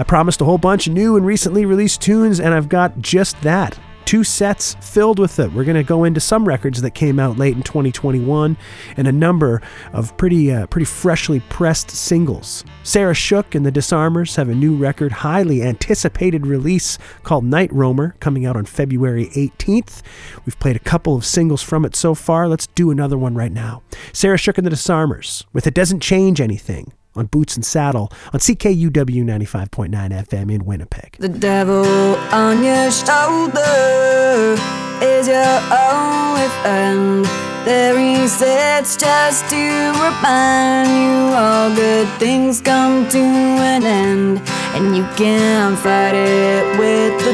I 0.00 0.02
promised 0.02 0.40
a 0.40 0.46
whole 0.46 0.56
bunch 0.56 0.86
of 0.86 0.94
new 0.94 1.18
and 1.18 1.26
recently 1.26 1.66
released 1.66 2.00
tunes, 2.00 2.40
and 2.40 2.54
I've 2.54 2.70
got 2.70 3.00
just 3.00 3.38
that. 3.42 3.78
Two 4.06 4.24
sets 4.24 4.74
filled 4.80 5.18
with 5.18 5.38
it. 5.38 5.52
We're 5.52 5.64
going 5.64 5.76
to 5.76 5.82
go 5.82 6.04
into 6.04 6.20
some 6.20 6.48
records 6.48 6.80
that 6.80 6.92
came 6.92 7.20
out 7.20 7.36
late 7.36 7.54
in 7.54 7.62
2021 7.62 8.56
and 8.96 9.06
a 9.06 9.12
number 9.12 9.60
of 9.92 10.16
pretty 10.16 10.50
uh, 10.50 10.66
pretty 10.68 10.86
freshly 10.86 11.40
pressed 11.50 11.90
singles. 11.90 12.64
Sarah 12.82 13.14
Shook 13.14 13.54
and 13.54 13.66
the 13.66 13.70
Disarmers 13.70 14.36
have 14.36 14.48
a 14.48 14.54
new 14.54 14.74
record, 14.74 15.12
highly 15.12 15.62
anticipated 15.62 16.46
release 16.46 16.96
called 17.22 17.44
Night 17.44 17.70
Roamer, 17.70 18.16
coming 18.20 18.46
out 18.46 18.56
on 18.56 18.64
February 18.64 19.26
18th. 19.34 20.00
We've 20.46 20.58
played 20.58 20.76
a 20.76 20.80
couple 20.80 21.14
of 21.14 21.26
singles 21.26 21.60
from 21.60 21.84
it 21.84 21.94
so 21.94 22.14
far. 22.14 22.48
Let's 22.48 22.68
do 22.68 22.90
another 22.90 23.18
one 23.18 23.34
right 23.34 23.52
now. 23.52 23.82
Sarah 24.14 24.38
Shook 24.38 24.56
and 24.56 24.66
the 24.66 24.70
Disarmers 24.70 25.44
with 25.52 25.66
It 25.66 25.74
Doesn't 25.74 26.00
Change 26.00 26.40
Anything 26.40 26.94
on 27.14 27.26
Boots 27.26 27.56
and 27.56 27.64
Saddle 27.64 28.12
on 28.32 28.40
CKUW 28.40 29.24
95.9 29.24 29.90
FM 29.90 30.52
in 30.52 30.64
Winnipeg. 30.64 31.16
The 31.18 31.28
devil 31.28 31.84
on 32.32 32.62
your 32.62 32.90
shoulder 32.90 34.56
is 35.02 35.26
your 35.26 35.60
only 35.70 36.48
friend. 36.62 37.24
There 37.64 37.98
he 37.98 38.26
sits 38.26 38.96
just 38.96 39.48
to 39.50 39.92
remind 40.00 40.88
you 40.88 41.36
all 41.36 41.74
good 41.74 42.08
things 42.18 42.60
come 42.60 43.08
to 43.10 43.18
an 43.18 43.84
end. 43.84 44.40
And 44.74 44.96
you 44.96 45.04
can't 45.16 45.78
fight 45.78 46.14
it 46.14 46.78
with 46.78 47.18
the 47.24 47.32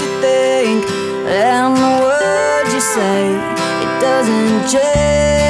you 0.00 0.20
think 0.20 0.84
and 1.26 1.76
the 1.76 1.94
words 2.02 2.74
you 2.74 2.80
say. 2.80 3.32
It 3.82 4.00
doesn't 4.00 4.68
change 4.70 5.47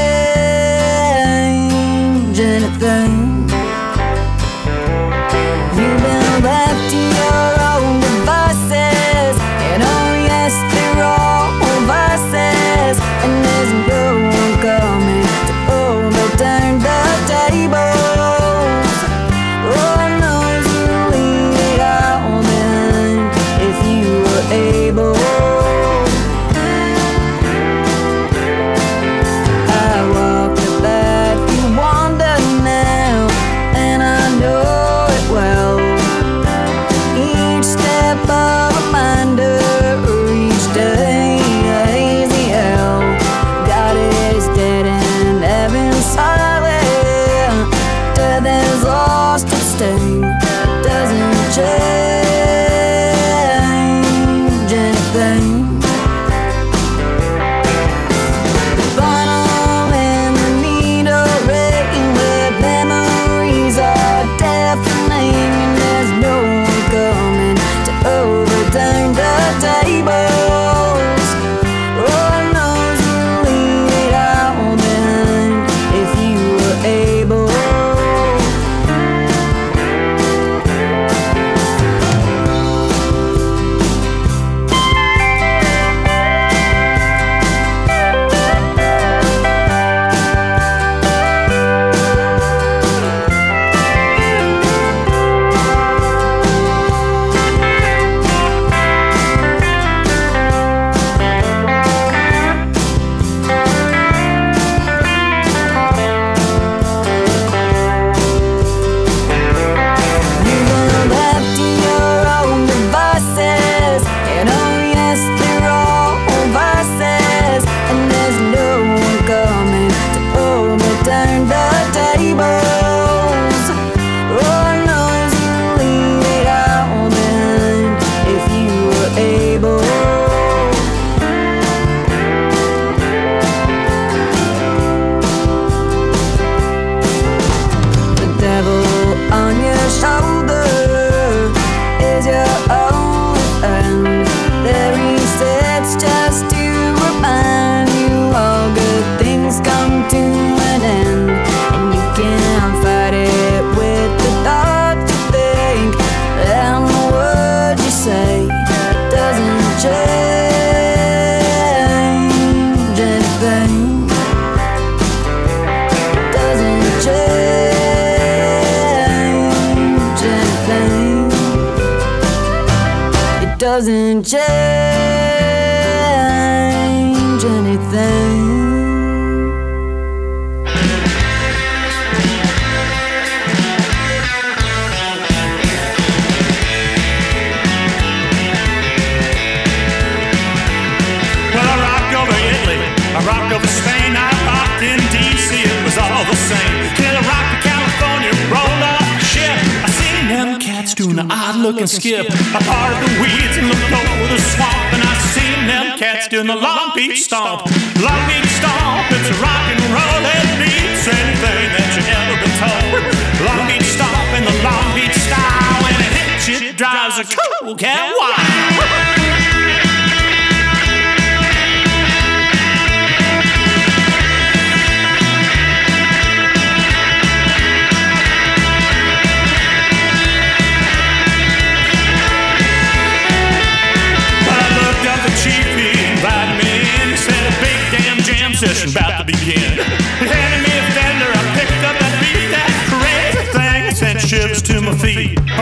skip. 202.00 202.37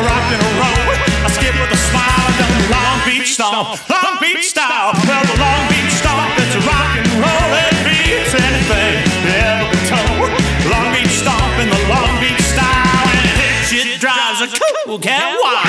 Rock 0.02 0.27
and 0.32 0.43
roll, 0.60 0.89
I 1.24 1.28
skip 1.32 1.55
with 1.56 1.73
a 1.73 1.81
smile. 1.89 2.28
Done 2.36 2.52
the 2.52 2.64
Long 2.68 2.98
Beach 3.09 3.32
stomp, 3.32 3.81
Long 3.89 4.16
Beach 4.20 4.44
style. 4.48 4.93
Well, 5.09 5.24
the 5.24 5.39
Long 5.40 5.62
Beach 5.73 5.93
stomp, 5.97 6.36
it's 6.36 6.55
a 6.56 6.62
rock 6.68 6.93
and 7.01 7.09
roll. 7.16 7.51
It 7.64 7.74
beats 7.86 8.32
anything 8.36 9.01
that 9.24 9.36
ever 9.56 9.66
been 9.73 9.85
told. 9.89 10.28
Long 10.68 10.89
Beach 10.93 11.14
stomp 11.16 11.55
in 11.62 11.68
the 11.73 11.82
Long 11.89 12.12
Beach 12.20 12.44
style, 12.44 13.06
and 13.09 13.18
it 13.24 13.36
hits 13.40 13.73
you, 13.73 13.85
drives 13.97 14.44
a 14.44 14.48
cool 14.52 14.98
cat 14.98 15.39
wild. 15.40 15.66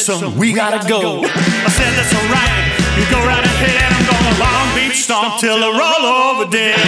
Said, 0.00 0.36
we 0.36 0.52
gotta 0.54 0.88
go. 0.88 1.20
I 1.24 1.68
said, 1.68 1.92
that's 1.92 2.14
alright, 2.16 2.56
you 2.96 3.04
go 3.12 3.20
right 3.26 3.44
ahead. 3.44 3.92
I'm 3.92 4.06
gonna 4.08 4.40
Long 4.40 4.74
Beach 4.74 5.02
stomp 5.04 5.40
till 5.40 5.62
I 5.62 5.68
roll 5.68 6.40
over 6.40 6.50
dead. 6.50 6.78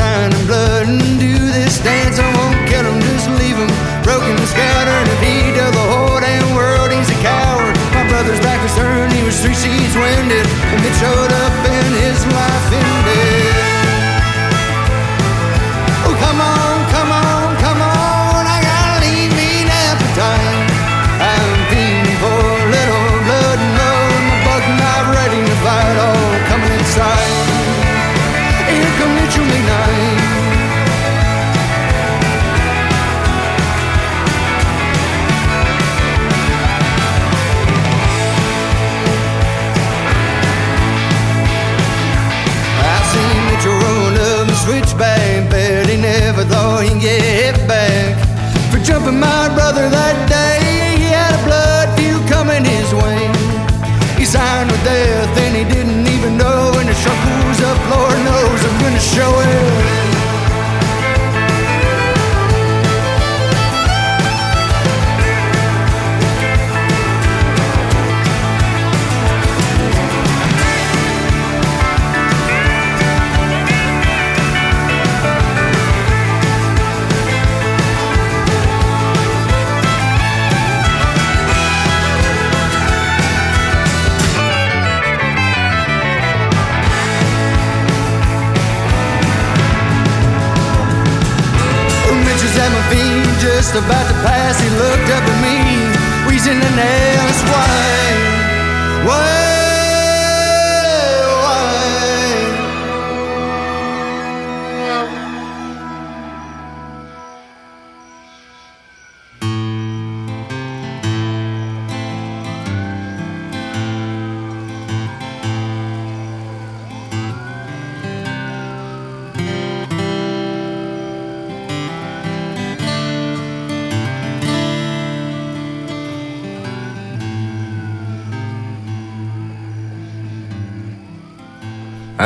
Sign 0.00 0.32
in 0.32 0.44
blood 0.46 0.84
and 0.88 1.20
do 1.20 1.36
this 1.56 1.76
dance. 1.84 2.16
I 2.18 2.28
won't 2.38 2.60
kill 2.70 2.84
him, 2.88 2.98
just 3.04 3.28
leave 3.40 3.58
him 3.62 3.72
broken 4.06 4.32
and 4.32 4.48
scattered. 4.54 5.06
If 5.14 5.20
he 5.26 5.34
tell 5.56 5.72
the 5.80 5.86
whole 5.92 6.18
damn 6.24 6.48
world 6.56 6.88
he's 6.96 7.10
a 7.16 7.18
coward, 7.20 7.74
my 7.96 8.04
brother's 8.08 8.40
back 8.40 8.60
was 8.64 8.74
turned, 8.80 9.12
he 9.12 9.22
was 9.28 9.36
three 9.42 9.58
seas 9.62 9.94
winded, 10.02 10.46
and 10.72 10.80
it 10.88 10.94
showed 11.02 11.32
up 11.32 11.39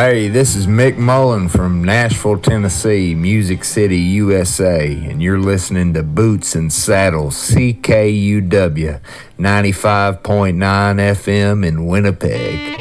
Hey, 0.07 0.29
this 0.29 0.55
is 0.55 0.67
Mick 0.67 0.99
Mullen 0.99 1.49
from 1.49 1.83
Nashville, 1.83 2.37
Tennessee, 2.37 3.15
Music 3.15 3.65
City, 3.65 3.97
USA, 3.97 4.93
and 4.93 5.23
you're 5.23 5.39
listening 5.39 5.95
to 5.95 6.03
Boots 6.03 6.55
and 6.55 6.71
Saddles, 6.71 7.35
CKUW 7.37 9.01
95.9 9.39 10.57
FM 10.59 11.67
in 11.67 11.87
Winnipeg. 11.87 12.74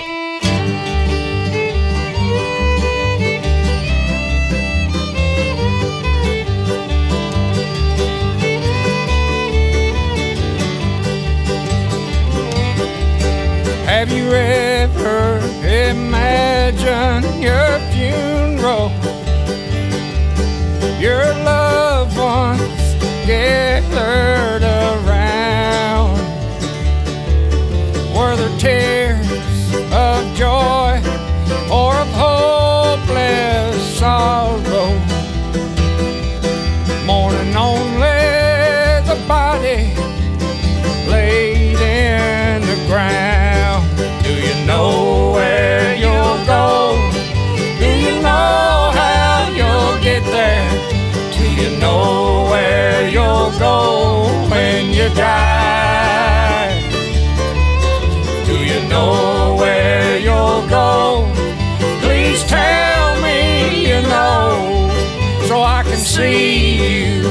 See 66.14 66.76
you. 66.76 67.27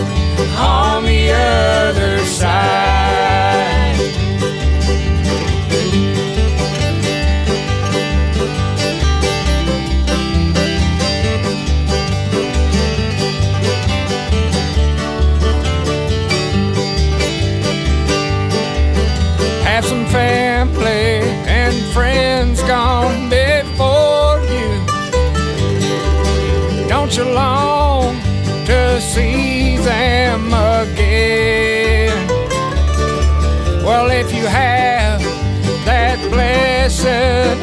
On 0.58 1.04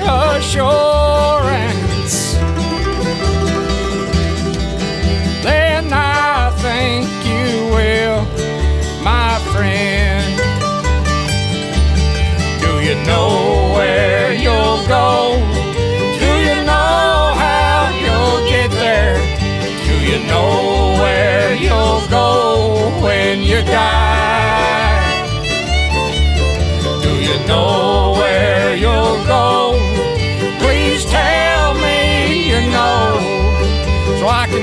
assurance, 0.10 0.98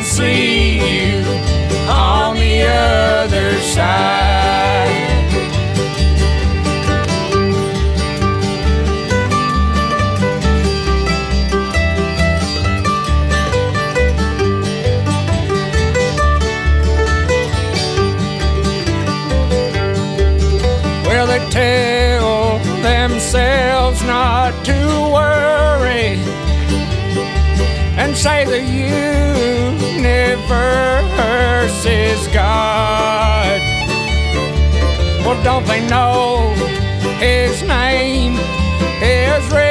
see 0.03 0.79
you 0.79 1.25
on 1.89 2.37
the 2.37 2.63
other 2.63 3.59
side. 3.61 4.27
Well, 21.07 21.27
they 21.27 21.39
tell 21.51 22.59
themselves 22.83 24.03
not 24.03 24.53
to 24.65 24.73
worry 25.13 26.19
and 27.99 28.15
say 28.17 28.45
the 28.45 28.61
universe 28.61 29.66
is 31.87 32.27
God. 32.29 33.61
Well, 35.25 35.43
don't 35.43 35.65
they 35.67 35.87
know 35.89 36.53
His 37.19 37.63
name 37.63 38.35
is 39.03 39.45
written 39.53 39.66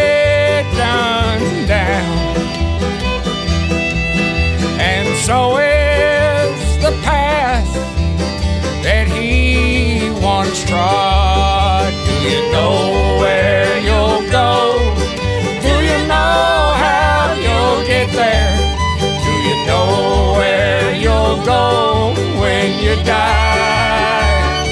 go 21.46 22.14
when 22.42 22.80
you 22.80 22.96
die? 23.04 24.66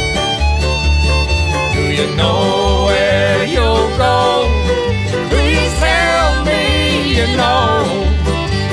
Do 1.74 1.82
you 1.82 2.16
know 2.16 2.86
where 2.88 3.45
you'll 3.45 3.90
go? 3.98 4.50
Please 5.30 5.74
tell 5.80 6.44
me 6.45 7.14
you 7.18 7.28
know 7.38 8.08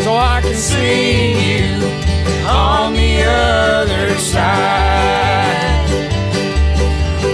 so 0.02 0.14
I 0.16 0.40
can 0.42 0.54
see 0.54 1.36
you 1.52 1.76
on 2.48 2.94
the 2.94 3.22
other 3.22 4.14
side. 4.18 5.86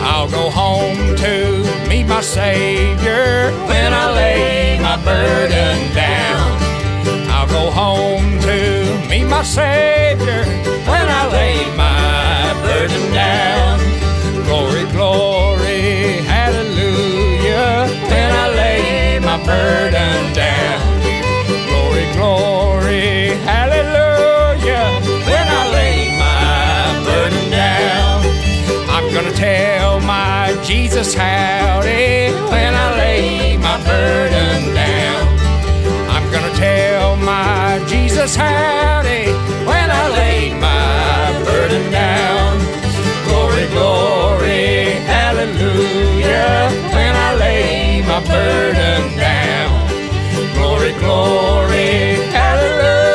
I'll 0.03 0.31
go 0.31 0.51
home 0.51 1.15
to 1.17 1.89
meet 1.89 2.07
my 2.07 2.21
Savior 2.21 3.53
when 3.69 3.93
I 3.93 4.13
lay 4.13 4.79
my 4.81 4.97
burden 5.05 5.95
down. 5.95 6.66
Go 7.57 7.71
home 7.71 8.39
to 8.41 8.59
meet 9.09 9.25
my 9.25 9.43
Savior 9.43 10.45
when 10.91 11.07
I 11.21 11.23
lay 11.33 11.57
my 11.75 12.53
burden 12.67 13.05
down. 13.15 13.81
Glory, 14.45 14.85
glory, 14.97 16.21
hallelujah, 16.35 17.89
when 18.11 18.31
I 18.45 18.47
lay 18.61 19.19
my 19.21 19.39
burden 19.43 20.35
down. 20.35 20.81
Glory, 21.69 22.07
glory, 22.19 23.33
hallelujah, 23.51 24.87
when 25.29 25.47
I 25.61 25.63
lay 25.79 25.97
my 26.25 27.05
burden 27.09 27.51
down. 27.51 28.17
I'm 28.95 29.07
gonna 29.15 29.33
tell 29.33 30.01
my 30.01 30.55
Jesus 30.63 31.15
howdy 31.15 32.35
when 32.53 32.75
I 32.75 32.87
lay 32.99 33.16
Jesus 38.17 38.35
howdy 38.35 39.27
when 39.67 39.91
I 39.91 40.09
lay 40.09 40.55
my 40.55 41.45
burden 41.45 41.93
down. 41.93 42.59
Glory, 43.29 43.67
glory, 43.69 44.97
hallelujah, 45.05 46.71
when 46.95 47.15
I 47.15 47.35
lay 47.35 48.01
my 48.09 48.21
burden 48.25 49.19
down. 49.19 49.71
Glory, 50.55 50.93
glory, 50.95 52.17
hallelujah, 52.33 53.06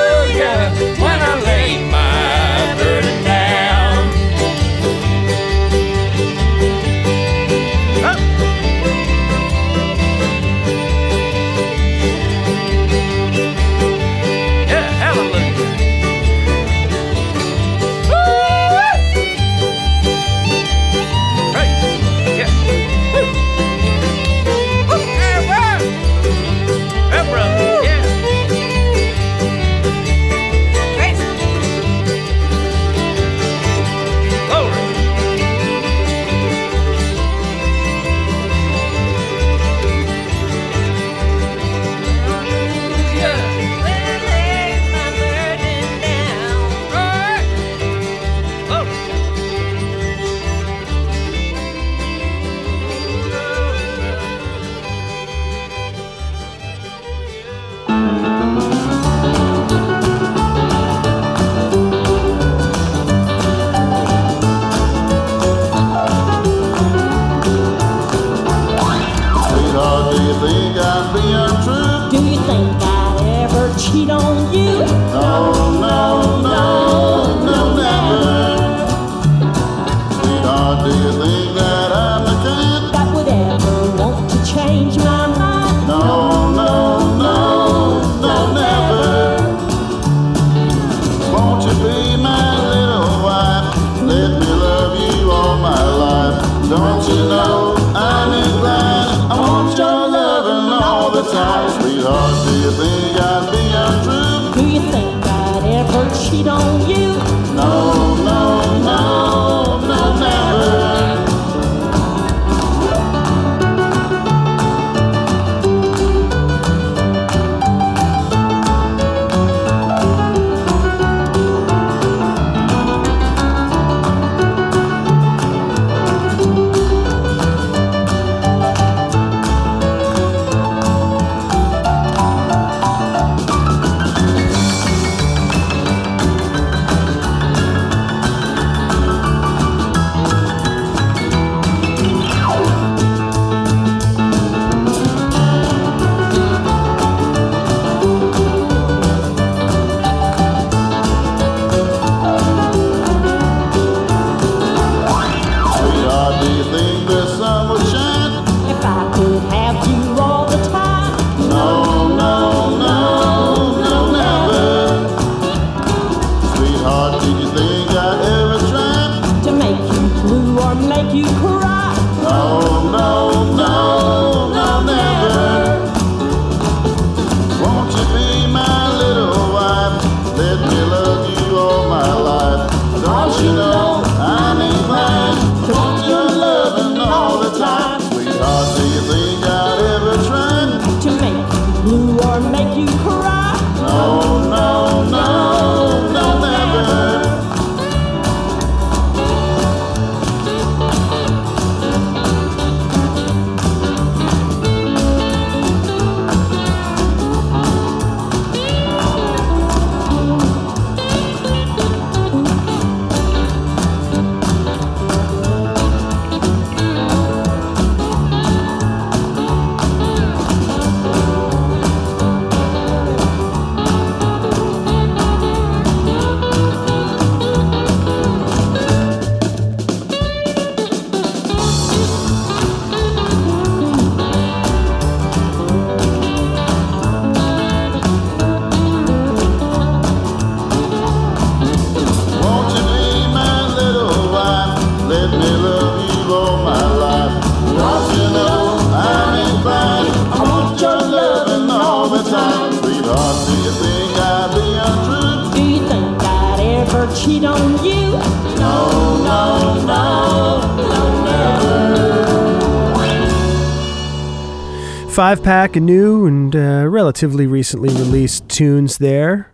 Five 265.11 265.43
pack 265.43 265.75
of 265.75 265.83
new 265.83 266.25
and 266.25 266.55
uh, 266.55 266.87
relatively 266.87 267.45
recently 267.45 267.89
released 267.89 268.47
tunes 268.47 268.97
there. 268.97 269.51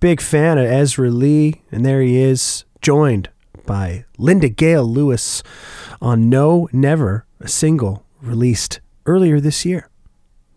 Big 0.00 0.20
fan 0.20 0.58
of 0.58 0.66
Ezra 0.66 1.08
Lee, 1.10 1.62
and 1.72 1.84
there 1.84 2.02
he 2.02 2.18
is, 2.18 2.66
joined 2.82 3.30
by 3.64 4.04
Linda 4.18 4.50
Gail 4.50 4.84
Lewis 4.84 5.42
on 6.02 6.28
No 6.28 6.68
Never, 6.72 7.24
a 7.40 7.48
single 7.48 8.04
released 8.20 8.80
earlier 9.06 9.40
this 9.40 9.64
year. 9.64 9.88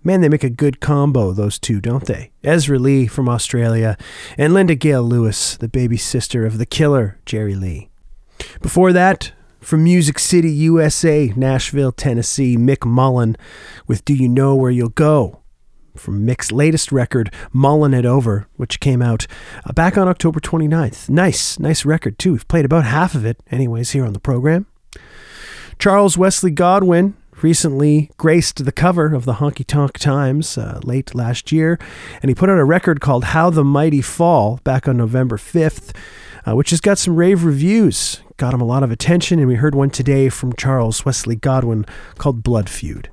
Man, 0.04 0.20
they 0.20 0.28
make 0.28 0.44
a 0.44 0.50
good 0.50 0.82
combo, 0.82 1.32
those 1.32 1.58
two, 1.58 1.80
don't 1.80 2.06
they? 2.06 2.32
Ezra 2.44 2.78
Lee 2.78 3.08
from 3.08 3.30
Australia 3.30 3.98
and 4.38 4.54
Linda 4.54 4.76
Gail 4.76 5.02
Lewis, 5.02 5.56
the 5.56 5.70
baby 5.70 5.98
sister 5.98 6.46
of 6.46 6.58
the 6.58 6.66
killer 6.66 7.18
Jerry 7.26 7.56
Lee. 7.56 7.90
Before 8.62 8.92
that, 8.92 9.32
from 9.62 9.84
Music 9.84 10.18
City, 10.18 10.50
USA, 10.52 11.32
Nashville, 11.36 11.92
Tennessee, 11.92 12.58
Mick 12.58 12.86
Mullen 12.86 13.38
with 13.88 14.04
Do 14.04 14.14
You 14.14 14.28
Know 14.28 14.56
Where 14.56 14.72
You'll 14.72 14.90
Go? 14.90 15.42
From 15.96 16.26
Mick's 16.26 16.52
latest 16.52 16.92
record, 16.92 17.34
Mullen 17.54 17.94
It 17.94 18.06
Over, 18.06 18.48
which 18.56 18.80
came 18.80 19.02
out 19.02 19.28
uh, 19.66 19.74
back 19.74 19.98
on 19.98 20.08
October 20.08 20.40
29th. 20.40 21.10
Nice, 21.10 21.60
nice 21.60 21.86
record, 21.86 22.18
too. 22.18 22.32
We've 22.32 22.48
played 22.48 22.66
about 22.66 22.86
half 22.86 23.14
of 23.14 23.26
it, 23.26 23.38
anyways, 23.52 23.92
here 23.92 24.06
on 24.06 24.14
the 24.14 24.20
program. 24.20 24.66
Charles 25.78 26.18
Wesley 26.18 26.52
Godwin 26.52 27.16
recently 27.42 28.10
graced 28.18 28.64
the 28.64 28.72
cover 28.72 29.14
of 29.14 29.26
the 29.26 29.34
Honky 29.34 29.66
Tonk 29.66 29.98
Times 29.98 30.58
uh, 30.58 30.80
late 30.84 31.14
last 31.14 31.52
year, 31.52 31.78
and 32.22 32.30
he 32.30 32.36
put 32.36 32.50
out 32.50 32.58
a 32.58 32.64
record 32.64 33.02
called 33.02 33.26
How 33.26 33.50
the 33.50 33.64
Mighty 33.64 34.02
Fall 34.02 34.60
back 34.64 34.88
on 34.88 34.98
November 34.98 35.38
5th, 35.38 35.96
uh, 36.48 36.56
which 36.56 36.70
has 36.70 36.82
got 36.82 36.98
some 36.98 37.16
rave 37.16 37.44
reviews. 37.44 38.22
Got 38.42 38.56
him 38.56 38.62
a 38.62 38.66
lot 38.66 38.82
of 38.82 38.90
attention, 38.90 39.38
and 39.38 39.48
we 39.48 39.54
heard 39.54 39.76
one 39.76 39.92
today 39.92 40.28
from 40.28 40.54
Charles 40.54 41.06
Wesley 41.06 41.36
Godwin 41.36 41.86
called 42.18 42.42
Blood 42.42 42.72
Feud. 42.72 43.12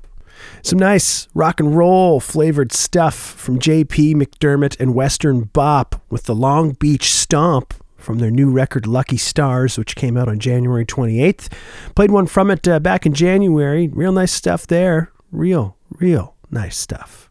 Some 0.63 0.79
nice 0.79 1.29
rock 1.35 1.61
and 1.61 1.77
roll 1.77 2.19
flavored 2.19 2.73
stuff 2.73 3.15
from 3.15 3.59
JP 3.59 4.15
McDermott 4.15 4.81
and 4.81 4.95
Western 4.95 5.43
Bop 5.43 6.01
with 6.09 6.23
the 6.23 6.35
Long 6.35 6.73
Beach 6.73 7.13
Stomp 7.13 7.75
from 7.99 8.21
their 8.21 8.31
new 8.31 8.51
record 8.51 8.87
Lucky 8.87 9.19
Stars, 9.19 9.77
which 9.77 9.97
came 9.97 10.17
out 10.17 10.31
on 10.31 10.39
January 10.39 10.87
28th. 10.87 11.53
Played 11.95 12.11
one 12.11 12.27
from 12.27 12.51
it 12.51 12.67
uh, 12.67 12.81
back 12.81 13.05
in 13.05 13.13
January. 13.13 13.89
Real 13.89 14.13
nice 14.13 14.33
stuff 14.33 14.67
there. 14.67 15.13
Real, 15.31 15.77
real 15.91 16.37
nice 16.51 16.79
stuff. 16.79 17.29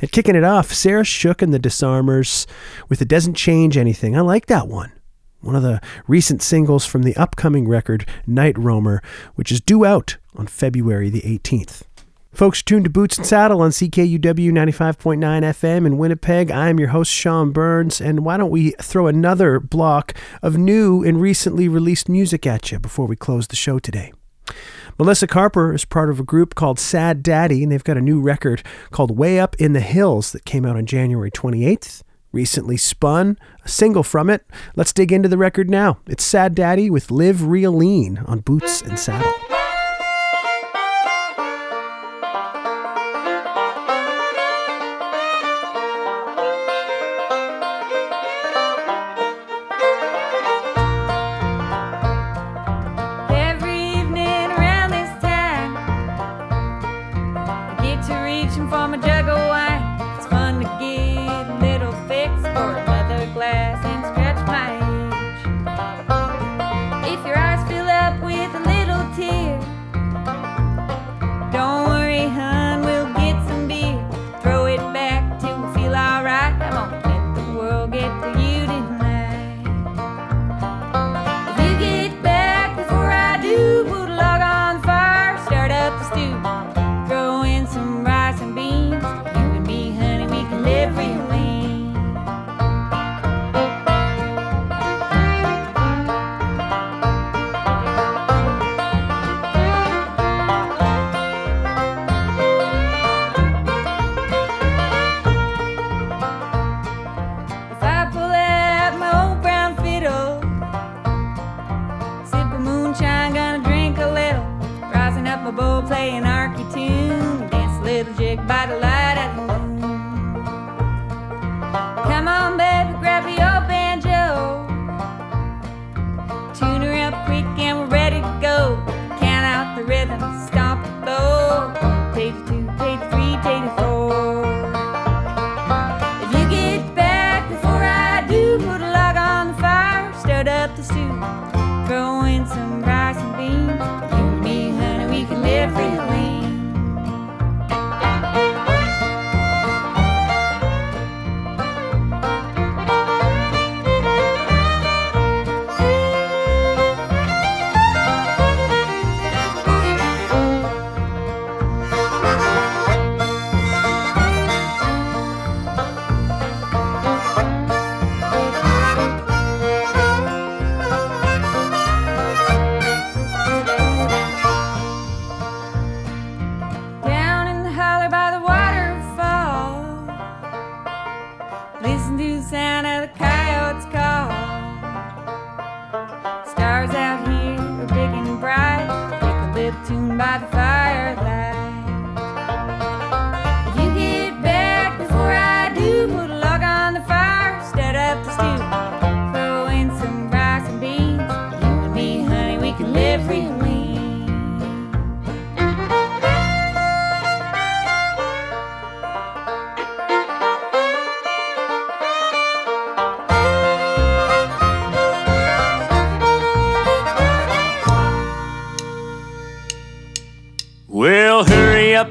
And 0.00 0.10
kicking 0.10 0.34
it 0.34 0.42
off, 0.42 0.72
Sarah 0.72 1.04
Shook 1.04 1.40
and 1.40 1.54
the 1.54 1.60
Disarmers 1.60 2.48
with 2.88 3.00
It 3.00 3.06
Doesn't 3.06 3.34
Change 3.34 3.76
Anything. 3.76 4.16
I 4.16 4.22
like 4.22 4.46
that 4.46 4.66
one. 4.66 4.90
One 5.40 5.54
of 5.54 5.62
the 5.62 5.80
recent 6.08 6.42
singles 6.42 6.84
from 6.84 7.04
the 7.04 7.16
upcoming 7.16 7.68
record, 7.68 8.06
Night 8.26 8.58
Roamer, 8.58 9.00
which 9.36 9.52
is 9.52 9.60
due 9.60 9.84
out 9.84 10.16
on 10.34 10.48
February 10.48 11.10
the 11.10 11.20
18th. 11.20 11.82
Folks, 12.32 12.62
tuned 12.62 12.84
to 12.84 12.90
Boots 12.90 13.18
and 13.18 13.26
Saddle 13.26 13.62
on 13.62 13.70
CKUW 13.70 14.20
95.9 14.20 15.18
FM 15.18 15.86
in 15.86 15.96
Winnipeg. 15.96 16.50
I'm 16.50 16.78
your 16.78 16.88
host, 16.88 17.10
Sean 17.10 17.52
Burns, 17.52 18.00
and 18.00 18.24
why 18.24 18.36
don't 18.36 18.50
we 18.50 18.72
throw 18.80 19.06
another 19.06 19.60
block 19.60 20.12
of 20.42 20.58
new 20.58 21.04
and 21.04 21.20
recently 21.20 21.68
released 21.68 22.08
music 22.08 22.46
at 22.46 22.70
you 22.70 22.78
before 22.78 23.06
we 23.06 23.16
close 23.16 23.46
the 23.46 23.56
show 23.56 23.78
today? 23.78 24.12
Melissa 24.98 25.28
Carper 25.28 25.72
is 25.72 25.84
part 25.84 26.10
of 26.10 26.18
a 26.18 26.24
group 26.24 26.56
called 26.56 26.80
Sad 26.80 27.22
Daddy, 27.22 27.62
and 27.62 27.70
they've 27.70 27.84
got 27.84 27.96
a 27.96 28.00
new 28.00 28.20
record 28.20 28.64
called 28.90 29.16
Way 29.16 29.38
Up 29.38 29.54
in 29.56 29.72
the 29.72 29.80
Hills 29.80 30.32
that 30.32 30.44
came 30.44 30.64
out 30.64 30.76
on 30.76 30.86
January 30.86 31.30
28th. 31.30 32.02
Recently 32.32 32.76
spun, 32.76 33.38
a 33.64 33.68
single 33.68 34.02
from 34.02 34.28
it. 34.28 34.46
Let's 34.76 34.92
dig 34.92 35.12
into 35.12 35.28
the 35.28 35.38
record 35.38 35.70
now. 35.70 35.98
It's 36.06 36.24
Sad 36.24 36.54
Daddy 36.54 36.90
with 36.90 37.10
Live 37.10 37.46
Real 37.46 37.72
Lean 37.72 38.18
on 38.26 38.40
Boots 38.40 38.82
and 38.82 38.98
Saddle. 38.98 39.47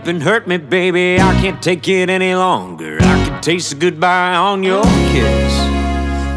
And 0.08 0.24
hurt 0.24 0.48
me, 0.48 0.58
baby. 0.58 1.22
I 1.22 1.34
can't 1.42 1.62
take 1.62 1.88
it 1.88 2.10
any 2.10 2.34
longer. 2.36 2.98
I 3.02 3.30
could 3.30 3.44
taste 3.44 3.74
a 3.74 3.76
goodbye 3.76 4.36
on 4.36 4.64
your 4.64 4.84
kiss. 4.84 5.54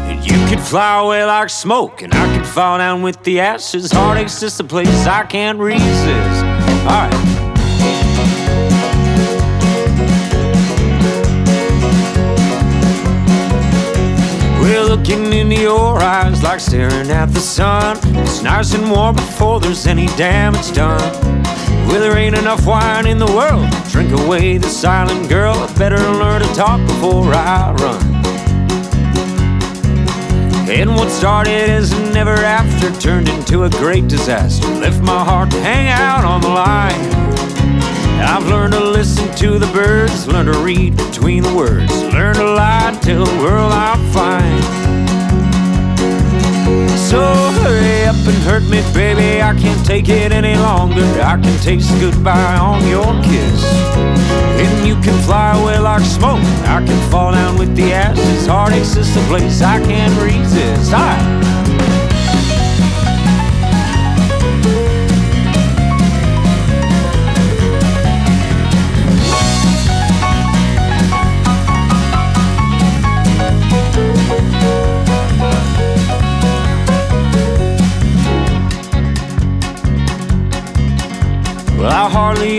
And 0.09 0.25
you 0.25 0.37
could 0.47 0.59
fly 0.59 1.03
away 1.03 1.23
like 1.23 1.49
smoke, 1.49 2.01
and 2.01 2.13
I 2.13 2.37
could 2.37 2.45
fall 2.45 2.77
down 2.77 3.01
with 3.01 3.23
the 3.23 3.39
ashes. 3.39 3.91
Heartache's 3.91 4.39
just 4.39 4.59
a 4.59 4.63
place 4.63 5.07
I 5.07 5.23
can't 5.23 5.59
resist. 5.59 6.43
Alright. 6.85 7.13
We're 14.61 14.83
looking 14.83 15.31
into 15.33 15.61
your 15.61 15.99
eyes 16.01 16.43
like 16.43 16.59
staring 16.59 17.09
at 17.09 17.27
the 17.27 17.39
sun. 17.39 17.97
It's 18.17 18.41
nice 18.41 18.73
and 18.73 18.89
warm 18.89 19.15
before 19.15 19.59
there's 19.59 19.87
any 19.87 20.07
damage 20.17 20.73
done. 20.73 21.30
Well, 21.91 21.99
there 21.99 22.17
ain't 22.17 22.37
enough 22.37 22.65
wine 22.65 23.05
in 23.05 23.17
the 23.17 23.25
world 23.25 23.69
drink 23.89 24.13
away 24.13 24.57
the 24.57 24.69
silent 24.69 25.27
girl. 25.27 25.53
I 25.53 25.77
better 25.77 25.97
learn 25.97 26.41
to 26.41 26.47
talk 26.53 26.79
before 26.87 27.33
I 27.33 27.73
run. 27.73 28.01
And 30.69 30.95
what 30.95 31.09
started 31.09 31.69
as 31.69 31.91
an 31.91 32.15
ever 32.15 32.31
after 32.31 32.97
turned 33.01 33.27
into 33.27 33.63
a 33.65 33.69
great 33.71 34.07
disaster. 34.07 34.65
Left 34.69 35.01
my 35.01 35.21
heart 35.21 35.51
to 35.51 35.59
hang 35.59 35.89
out 35.89 36.23
on 36.23 36.39
the 36.39 36.47
line. 36.47 37.11
I've 38.21 38.47
learned 38.47 38.71
to 38.71 38.79
listen 38.79 39.29
to 39.35 39.59
the 39.59 39.67
birds, 39.73 40.29
learn 40.29 40.45
to 40.45 40.57
read 40.59 40.95
between 40.95 41.43
the 41.43 41.53
words, 41.53 41.91
learn 42.03 42.35
to 42.35 42.53
lie, 42.53 42.97
tell 43.01 43.25
the 43.25 43.43
world 43.43 43.73
I'm 43.73 43.99
fine. 44.13 44.80
So 46.97 47.21
hurry 47.61 48.05
up 48.05 48.15
and 48.15 48.37
hurt 48.43 48.63
me, 48.63 48.81
baby. 48.93 49.41
I 49.41 49.53
can't 49.53 49.85
take 49.85 50.09
it 50.09 50.31
any 50.31 50.55
longer. 50.55 51.03
I 51.21 51.39
can 51.41 51.59
taste 51.61 51.91
goodbye 51.99 52.57
on 52.57 52.87
your 52.87 53.11
kiss. 53.23 53.63
And 53.95 54.87
you 54.87 54.95
can 54.95 55.17
fly 55.23 55.59
away 55.59 55.79
like 55.79 56.03
smoke. 56.03 56.43
I 56.65 56.83
can 56.85 57.11
fall 57.11 57.31
down 57.31 57.57
with 57.57 57.75
the 57.75 57.93
ashes. 57.93 58.45
Heartache's 58.45 58.95
just 58.95 59.17
a 59.17 59.21
place 59.27 59.61
I 59.61 59.79
can't 59.83 60.15
resist. 60.21 60.91
Hi. 60.91 61.30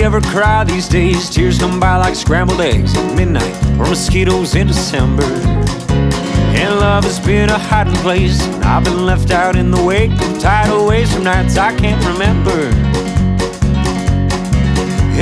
Ever 0.02 0.20
cry 0.20 0.64
these 0.64 0.88
days. 0.88 1.30
Tears 1.30 1.58
come 1.58 1.78
by 1.78 1.96
like 1.96 2.16
scrambled 2.16 2.60
eggs 2.60 2.96
at 2.96 3.16
midnight 3.16 3.54
or 3.78 3.86
mosquitoes 3.88 4.56
in 4.56 4.66
December. 4.66 5.22
And 5.22 6.80
love 6.80 7.04
has 7.04 7.20
been 7.20 7.50
a 7.50 7.58
hiding 7.58 7.94
place. 7.96 8.42
And 8.42 8.64
I've 8.64 8.84
been 8.84 9.06
left 9.06 9.30
out 9.30 9.54
in 9.54 9.70
the 9.70 9.82
wake 9.82 10.10
of 10.10 10.40
tidal 10.40 10.86
waves 10.86 11.14
from 11.14 11.24
nights 11.24 11.56
I 11.56 11.76
can't 11.76 12.04
remember. 12.04 12.70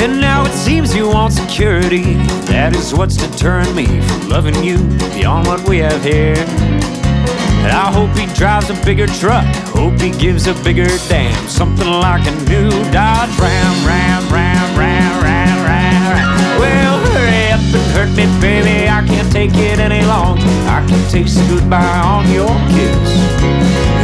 And 0.00 0.20
now 0.20 0.46
it 0.46 0.52
seems 0.52 0.94
you 0.94 1.08
want 1.08 1.34
security. 1.34 2.14
That 2.46 2.74
is 2.74 2.94
what's 2.94 3.16
deterring 3.16 3.74
me 3.74 3.86
from 3.86 4.28
loving 4.28 4.64
you 4.64 4.78
beyond 5.14 5.46
what 5.46 5.68
we 5.68 5.78
have 5.78 6.02
here. 6.02 6.36
And 6.38 7.72
I 7.72 7.92
hope 7.92 8.16
he 8.16 8.26
drives 8.34 8.70
a 8.70 8.84
bigger 8.84 9.06
truck. 9.06 9.44
Hope 9.80 9.98
he 9.98 10.10
gives 10.10 10.46
a 10.46 10.52
bigger 10.62 10.84
damn. 11.08 11.48
Something 11.48 11.88
like 11.88 12.20
a 12.28 12.36
new 12.44 12.68
Dodge 12.92 13.32
Ram, 13.40 13.74
Ram, 13.88 14.28
Ram, 14.28 14.76
Ram, 14.76 15.24
Ram, 15.24 15.56
Ram, 15.64 16.00
Ram. 16.12 16.60
Well, 16.60 17.00
hurry 17.16 17.48
up 17.48 17.64
and 17.72 17.88
hurt 17.96 18.12
me, 18.12 18.28
baby. 18.44 18.90
I 18.90 19.00
can't 19.06 19.32
take 19.32 19.54
it 19.54 19.78
any 19.80 20.04
longer. 20.04 20.44
I 20.68 20.84
can 20.86 21.00
taste 21.08 21.40
goodbye 21.48 22.00
on 22.04 22.28
your 22.30 22.52
kiss. 22.76 23.08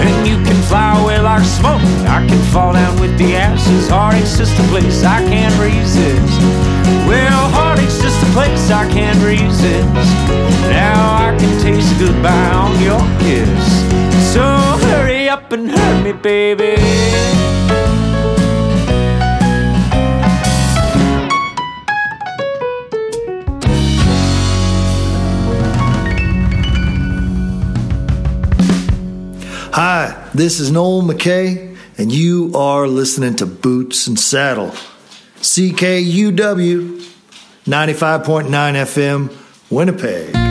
And 0.00 0.26
you 0.26 0.36
can 0.48 0.56
fly 0.62 0.98
away 0.98 1.18
like 1.20 1.44
smoke. 1.44 1.84
I 2.08 2.24
can 2.26 2.40
fall 2.54 2.72
down 2.72 2.98
with 2.98 3.12
the 3.18 3.36
ashes. 3.36 3.90
Heartache's 3.90 4.38
just 4.38 4.58
a 4.58 4.62
place 4.72 5.04
I 5.04 5.20
can't 5.28 5.52
resist. 5.60 6.40
Well, 7.04 7.50
heartache's 7.52 8.00
just 8.00 8.22
a 8.22 8.30
place 8.32 8.70
I 8.70 8.88
can't 8.88 9.20
resist. 9.20 9.92
Now 10.72 11.28
I 11.28 11.36
can 11.38 11.52
taste 11.60 11.92
goodbye 11.98 12.50
on 12.64 12.80
your 12.80 13.04
kiss. 13.20 13.95
Up 15.36 15.52
and 15.52 15.70
hurt 15.70 16.02
me, 16.02 16.12
baby. 16.12 16.76
Hi, 29.72 30.30
this 30.32 30.58
is 30.58 30.70
Noel 30.70 31.02
McKay, 31.02 31.76
and 31.98 32.10
you 32.10 32.52
are 32.54 32.88
listening 32.88 33.36
to 33.36 33.44
Boots 33.44 34.06
and 34.06 34.18
Saddle. 34.18 34.70
CKUW 35.42 37.02
95.9 37.66 38.48
FM, 38.48 39.36
Winnipeg. 39.68 40.45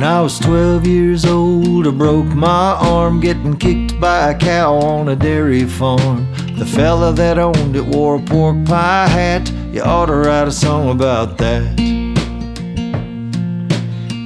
When 0.00 0.08
I 0.08 0.22
was 0.22 0.38
12 0.38 0.86
years 0.86 1.26
old, 1.26 1.86
I 1.86 1.90
broke 1.90 2.34
my 2.34 2.72
arm 2.80 3.20
getting 3.20 3.54
kicked 3.58 4.00
by 4.00 4.30
a 4.30 4.34
cow 4.34 4.76
on 4.76 5.10
a 5.10 5.14
dairy 5.14 5.66
farm. 5.66 6.26
The 6.56 6.64
fella 6.64 7.12
that 7.12 7.38
owned 7.38 7.76
it 7.76 7.84
wore 7.84 8.16
a 8.16 8.18
pork 8.18 8.64
pie 8.64 9.08
hat. 9.08 9.52
You 9.74 9.82
ought 9.82 10.06
to 10.06 10.14
write 10.14 10.48
a 10.48 10.52
song 10.52 10.88
about 10.88 11.36
that. 11.36 11.78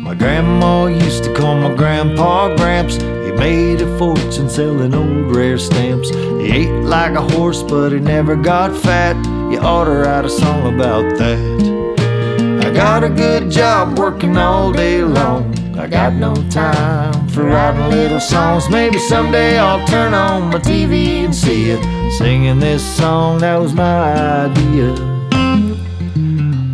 My 0.05 0.14
grandma 0.14 0.86
used 0.86 1.24
to 1.24 1.34
call 1.34 1.56
my 1.56 1.74
grandpa 1.74 2.55
Gramps. 2.55 2.94
He 2.94 3.32
made 3.32 3.80
a 3.80 3.98
fortune 3.98 4.48
selling 4.48 4.94
old 4.94 5.34
rare 5.34 5.59
stamps. 5.59 6.10
He 6.10 6.52
ate 6.52 6.84
like 6.84 7.16
a 7.16 7.34
horse, 7.34 7.64
but 7.64 7.90
he 7.90 7.98
never 7.98 8.36
got 8.36 8.76
fat. 8.76 9.16
You 9.51 9.59
ought 9.59 9.86
to 9.86 9.90
write 9.90 10.24
a 10.24 10.30
song 10.30 10.72
about 10.72 11.18
that. 11.18 12.64
I 12.64 12.70
got 12.70 13.02
a 13.02 13.09
good 13.09 13.51
job 13.51 13.98
working 13.98 14.36
all 14.36 14.72
day 14.72 15.02
long. 15.02 15.63
I 15.76 15.88
got 15.88 16.12
no 16.12 16.34
time 16.51 17.28
for 17.28 17.44
writing 17.44 17.90
little 17.90 18.20
songs. 18.20 18.70
Maybe 18.70 18.98
someday 18.98 19.59
I'll 19.59 19.84
turn 19.88 20.14
on 20.14 20.51
my 20.51 20.59
TV 20.59 21.24
and 21.24 21.34
see 21.34 21.70
it 21.70 21.82
singing 22.12 22.60
this 22.60 22.82
song. 22.96 23.40
That 23.40 23.56
was 23.56 23.74
my 23.74 24.46
idea. 24.46 24.92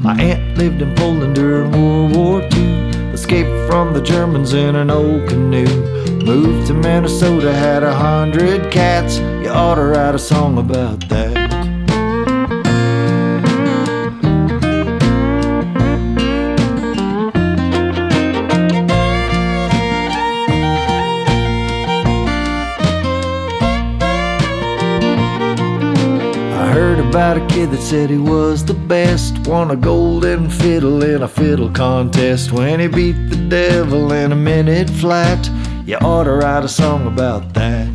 My 0.02 0.20
aunt 0.20 0.58
lived 0.58 0.82
in 0.82 0.94
Poland 0.96 1.34
during 1.34 1.72
World 1.72 2.14
War 2.14 2.42
II. 2.42 2.90
Escaped 3.12 3.70
from 3.70 3.94
the 3.94 4.02
Germans 4.02 4.52
in 4.52 4.76
an 4.76 4.90
old 4.90 5.28
canoe. 5.28 5.66
Moved 6.22 6.66
to 6.66 6.74
Minnesota, 6.74 7.54
had 7.54 7.82
a 7.82 7.94
hundred 7.94 8.70
cats. 8.70 9.18
You 9.42 9.48
ought 9.48 9.76
to 9.76 9.82
write 9.82 10.14
a 10.14 10.18
song 10.18 10.58
about 10.58 11.08
that. 11.08 11.39
About 27.10 27.36
a 27.36 27.46
kid 27.48 27.72
that 27.72 27.80
said 27.80 28.08
he 28.08 28.18
was 28.18 28.64
the 28.64 28.72
best. 28.72 29.36
Won 29.48 29.72
a 29.72 29.76
golden 29.76 30.48
fiddle 30.48 31.02
in 31.02 31.22
a 31.22 31.28
fiddle 31.28 31.68
contest. 31.68 32.52
When 32.52 32.78
he 32.78 32.86
beat 32.86 33.28
the 33.28 33.48
devil 33.48 34.12
in 34.12 34.30
a 34.30 34.36
minute 34.36 34.88
flat, 34.88 35.50
you 35.86 35.96
ought 35.96 36.24
to 36.24 36.32
write 36.32 36.62
a 36.62 36.68
song 36.68 37.08
about 37.08 37.52
that. 37.54 37.88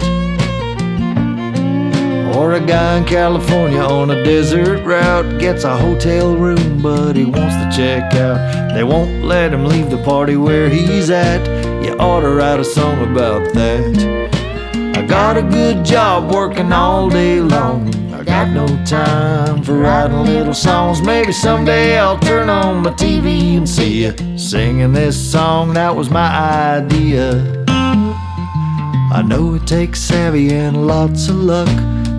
Or 2.35 2.55
a 2.55 2.59
guy 2.59 2.97
in 2.97 3.05
California 3.05 3.79
on 3.79 4.11
a 4.11 4.21
desert 4.21 4.83
route 4.83 5.39
gets 5.39 5.63
a 5.63 5.77
hotel 5.77 6.35
room, 6.35 6.81
but 6.81 7.15
he 7.15 7.23
wants 7.23 7.55
to 7.55 7.71
check 7.73 8.13
out. 8.15 8.73
They 8.73 8.83
won't 8.83 9.23
let 9.23 9.53
him 9.53 9.63
leave 9.63 9.89
the 9.89 10.03
party 10.03 10.35
where 10.35 10.67
he's 10.67 11.09
at. 11.09 11.41
You 11.81 11.95
ought 11.99 12.19
to 12.19 12.31
write 12.31 12.59
a 12.59 12.65
song 12.65 13.01
about 13.09 13.53
that. 13.53 14.97
I 14.97 15.05
got 15.05 15.37
a 15.37 15.41
good 15.41 15.85
job 15.85 16.33
working 16.33 16.73
all 16.73 17.09
day 17.09 17.39
long. 17.39 17.94
Got 18.25 18.49
no 18.49 18.65
time 18.85 19.61
for 19.61 19.77
writing 19.77 20.25
little 20.25 20.53
songs. 20.53 21.01
Maybe 21.01 21.31
someday 21.31 21.97
I'll 21.99 22.17
turn 22.19 22.49
on 22.49 22.83
my 22.83 22.91
TV 22.91 23.57
and 23.57 23.69
see 23.69 24.03
you 24.03 24.37
singing 24.37 24.93
this 24.93 25.15
song. 25.15 25.73
That 25.75 25.95
was 25.95 26.09
my 26.09 26.29
idea. 26.77 27.63
I 27.67 29.23
know 29.25 29.53
it 29.53 29.67
takes 29.67 30.01
savvy 30.01 30.53
and 30.53 30.87
lots 30.87 31.29
of 31.29 31.35
luck 31.35 31.67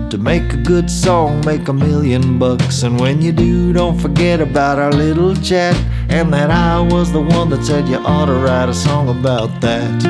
to 0.09 0.17
make 0.17 0.53
a 0.53 0.57
good 0.57 0.89
song, 0.89 1.45
make 1.45 1.67
a 1.67 1.73
million 1.73 2.39
bucks. 2.39 2.83
And 2.83 2.99
when 2.99 3.21
you 3.21 3.33
do, 3.33 3.73
don't 3.73 3.99
forget 3.99 4.39
about 4.39 4.79
our 4.79 4.91
little 4.91 5.35
chat 5.35 5.75
and 6.09 6.33
that 6.33 6.49
I 6.49 6.79
was 6.79 7.11
the 7.11 7.21
one 7.21 7.49
that 7.49 7.65
said 7.65 7.87
you 7.89 7.97
ought 7.97 8.27
to 8.27 8.33
write 8.33 8.69
a 8.69 8.73
song 8.73 9.09
about 9.09 9.59
that. 9.59 10.03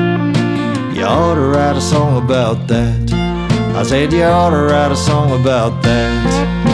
You 0.94 1.04
ought 1.04 1.34
to 1.34 1.40
write 1.40 1.76
a 1.76 1.80
song 1.80 2.22
about 2.24 2.68
that. 2.68 3.27
I 3.78 3.84
said 3.84 4.12
you 4.12 4.24
ought 4.24 4.50
to 4.50 4.56
write 4.56 4.90
a 4.90 4.96
song 4.96 5.40
about 5.40 5.80
that. 5.82 6.67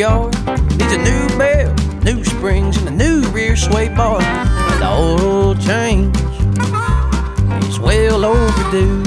Backyard. 0.00 0.34
Needs 0.78 0.92
a 0.92 0.98
new 0.98 1.38
bell, 1.38 1.74
new 2.02 2.24
springs, 2.24 2.76
and 2.78 2.88
a 2.88 2.90
new 2.90 3.22
rear 3.30 3.56
sway 3.56 3.88
bar. 3.88 4.20
And 4.22 4.82
the 4.82 4.88
oil 4.88 5.54
change 5.56 6.16
is 7.68 7.78
well 7.78 8.24
overdue. 8.24 9.02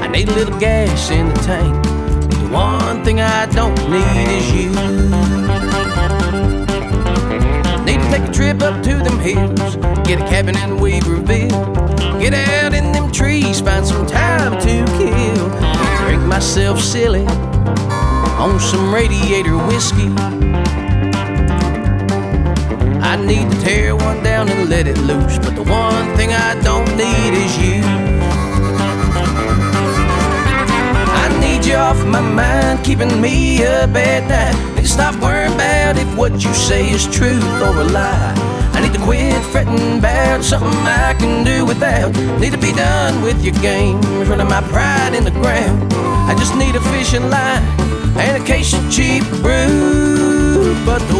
I 0.00 0.08
need 0.08 0.28
a 0.28 0.32
little 0.32 0.58
gas 0.58 1.10
in 1.10 1.28
the 1.28 1.34
tank. 1.40 1.84
The 1.84 2.48
one 2.52 3.04
thing 3.04 3.20
I 3.20 3.46
don't 3.46 3.76
need 3.90 4.28
is 4.28 4.52
you. 4.52 4.70
Need 7.84 8.00
to 8.00 8.10
take 8.10 8.28
a 8.28 8.32
trip 8.32 8.62
up 8.62 8.82
to 8.82 8.94
them 8.96 9.18
hills, 9.20 9.76
get 10.06 10.20
a 10.20 10.26
cabin 10.28 10.56
in 10.56 10.78
Weaverville. 10.78 12.20
Get 12.20 12.34
out 12.34 12.74
in 12.74 12.92
them 12.92 13.12
trees, 13.12 13.60
find 13.60 13.86
some 13.86 14.06
time 14.06 14.58
to 14.60 14.84
kill. 14.98 15.48
Drink 16.06 16.22
myself 16.24 16.80
silly 16.80 17.26
on 18.38 18.60
some 18.60 18.92
radiator 18.92 19.56
whiskey. 19.56 20.08
I 23.00 23.16
need 23.16 23.50
to 23.50 23.60
tear 23.60 23.96
one 23.96 24.22
down 24.22 24.48
and 24.50 24.68
let 24.68 24.86
it 24.86 24.98
loose, 24.98 25.38
but 25.38 25.54
the 25.54 25.62
one 25.62 26.16
thing 26.16 26.32
I 26.32 26.60
don't 26.62 26.88
need 26.96 27.32
is 27.32 27.58
you. 27.58 27.80
I 31.22 31.26
need 31.40 31.64
you 31.64 31.76
off 31.76 32.04
my 32.04 32.20
mind, 32.20 32.84
keeping 32.84 33.20
me 33.20 33.64
up 33.64 33.94
at 33.96 34.28
night. 34.28 34.74
Need 34.74 34.82
to 34.82 34.88
stop 34.88 35.14
worrying 35.16 35.54
about 35.54 35.96
if 35.96 36.16
what 36.16 36.32
you 36.32 36.52
say 36.52 36.90
is 36.90 37.06
truth 37.06 37.42
or 37.62 37.80
a 37.80 37.84
lie. 37.84 38.34
I 38.74 38.80
need 38.82 38.92
to 38.92 39.00
quit 39.00 39.42
fretting 39.46 39.98
about 39.98 40.44
something 40.44 40.68
I 40.84 41.14
can 41.18 41.42
do 41.42 41.64
without. 41.64 42.14
Need 42.38 42.52
to 42.52 42.58
be 42.58 42.72
done 42.72 43.22
with 43.22 43.42
your 43.42 43.54
games, 43.62 44.04
running 44.28 44.48
my 44.48 44.60
pride 44.68 45.14
in 45.14 45.24
the 45.24 45.30
ground. 45.30 45.90
I 46.28 46.34
just 46.38 46.54
need 46.54 46.76
a 46.76 46.80
fishing 46.92 47.30
line 47.30 47.95
and 48.18 48.42
a 48.42 48.46
case 48.46 48.72
of 48.74 48.90
cheap 48.90 49.24
brew. 49.42 50.74
But 50.84 51.00
the 51.08 51.15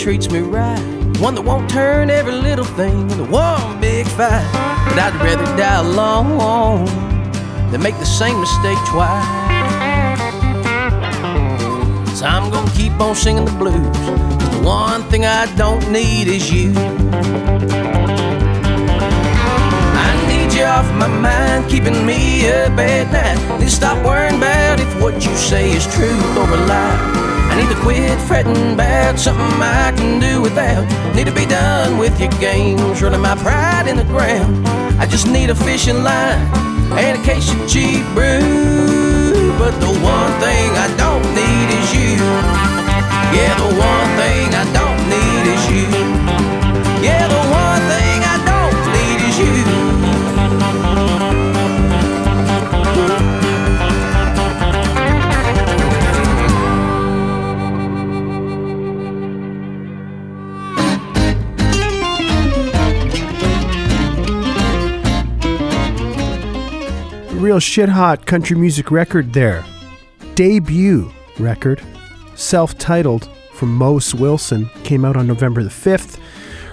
treats 0.00 0.30
me 0.30 0.40
right, 0.40 0.80
one 1.18 1.34
that 1.34 1.42
won't 1.42 1.68
turn 1.68 2.08
every 2.08 2.32
little 2.32 2.64
thing 2.64 3.10
into 3.10 3.24
one 3.24 3.78
big 3.82 4.06
fight. 4.06 4.48
But 4.88 4.98
I'd 4.98 5.14
rather 5.22 5.44
die 5.58 5.80
alone 5.80 6.86
than 7.70 7.82
make 7.82 7.98
the 7.98 8.06
same 8.06 8.40
mistake 8.40 8.78
twice. 8.88 9.26
So 12.18 12.24
I'm 12.24 12.50
gonna 12.50 12.70
keep 12.70 12.98
on 12.98 13.14
singing 13.14 13.44
the 13.44 13.52
blues. 13.52 13.76
The 13.76 14.62
one 14.64 15.02
thing 15.10 15.26
I 15.26 15.44
don't 15.56 15.86
need 15.92 16.28
is 16.28 16.50
you. 16.50 16.72
I 20.06 20.10
need 20.28 20.54
you 20.54 20.64
off 20.64 20.90
my 20.94 21.08
mind, 21.08 21.68
keeping 21.70 22.06
me 22.06 22.48
up 22.48 22.78
at 22.78 23.12
night. 23.12 23.58
Need 23.58 23.66
to 23.66 23.70
stop 23.70 24.02
worrying 24.02 24.36
about 24.36 24.80
if 24.80 25.02
what 25.02 25.14
you 25.22 25.34
say 25.36 25.72
is 25.72 25.86
truth 25.94 26.36
or 26.38 26.48
a 26.48 26.56
lie. 26.66 27.29
I 27.50 27.56
need 27.58 27.68
to 27.74 27.80
quit 27.82 28.18
fretting 28.22 28.74
about 28.74 29.18
something 29.18 29.60
I 29.60 29.92
can 29.96 30.20
do 30.20 30.40
without. 30.40 30.86
Need 31.16 31.26
to 31.26 31.34
be 31.34 31.46
done 31.46 31.98
with 31.98 32.18
your 32.20 32.30
games, 32.38 33.02
running 33.02 33.20
my 33.20 33.34
pride 33.36 33.88
in 33.88 33.96
the 33.96 34.04
ground. 34.04 34.66
I 34.98 35.06
just 35.06 35.26
need 35.26 35.50
a 35.50 35.54
fishing 35.54 36.02
line 36.02 36.38
and 36.94 37.18
a 37.18 37.22
case 37.24 37.52
of 37.52 37.58
cheap 37.68 38.04
brew. 38.14 39.52
But 39.58 39.74
the 39.80 39.92
one 40.00 40.32
thing 40.40 40.68
I 40.78 40.88
don't 40.96 41.26
need 41.34 41.68
is 41.80 41.88
you. 41.92 42.16
Yeah, 43.34 43.54
the 43.58 43.70
one 43.78 44.08
thing 44.20 44.46
I 44.54 44.64
don't 44.78 45.00
need 45.10 45.44
is 45.54 45.62
you. 45.74 45.86
Yeah, 47.02 47.28
Real 67.50 67.58
shit 67.58 67.88
hot 67.88 68.26
country 68.26 68.56
music 68.56 68.92
record 68.92 69.32
there. 69.32 69.64
Debut 70.36 71.10
record, 71.40 71.82
self 72.36 72.78
titled 72.78 73.28
from 73.54 73.74
Mose 73.74 74.14
Wilson, 74.14 74.70
came 74.84 75.04
out 75.04 75.16
on 75.16 75.26
November 75.26 75.64
the 75.64 75.68
5th. 75.68 76.20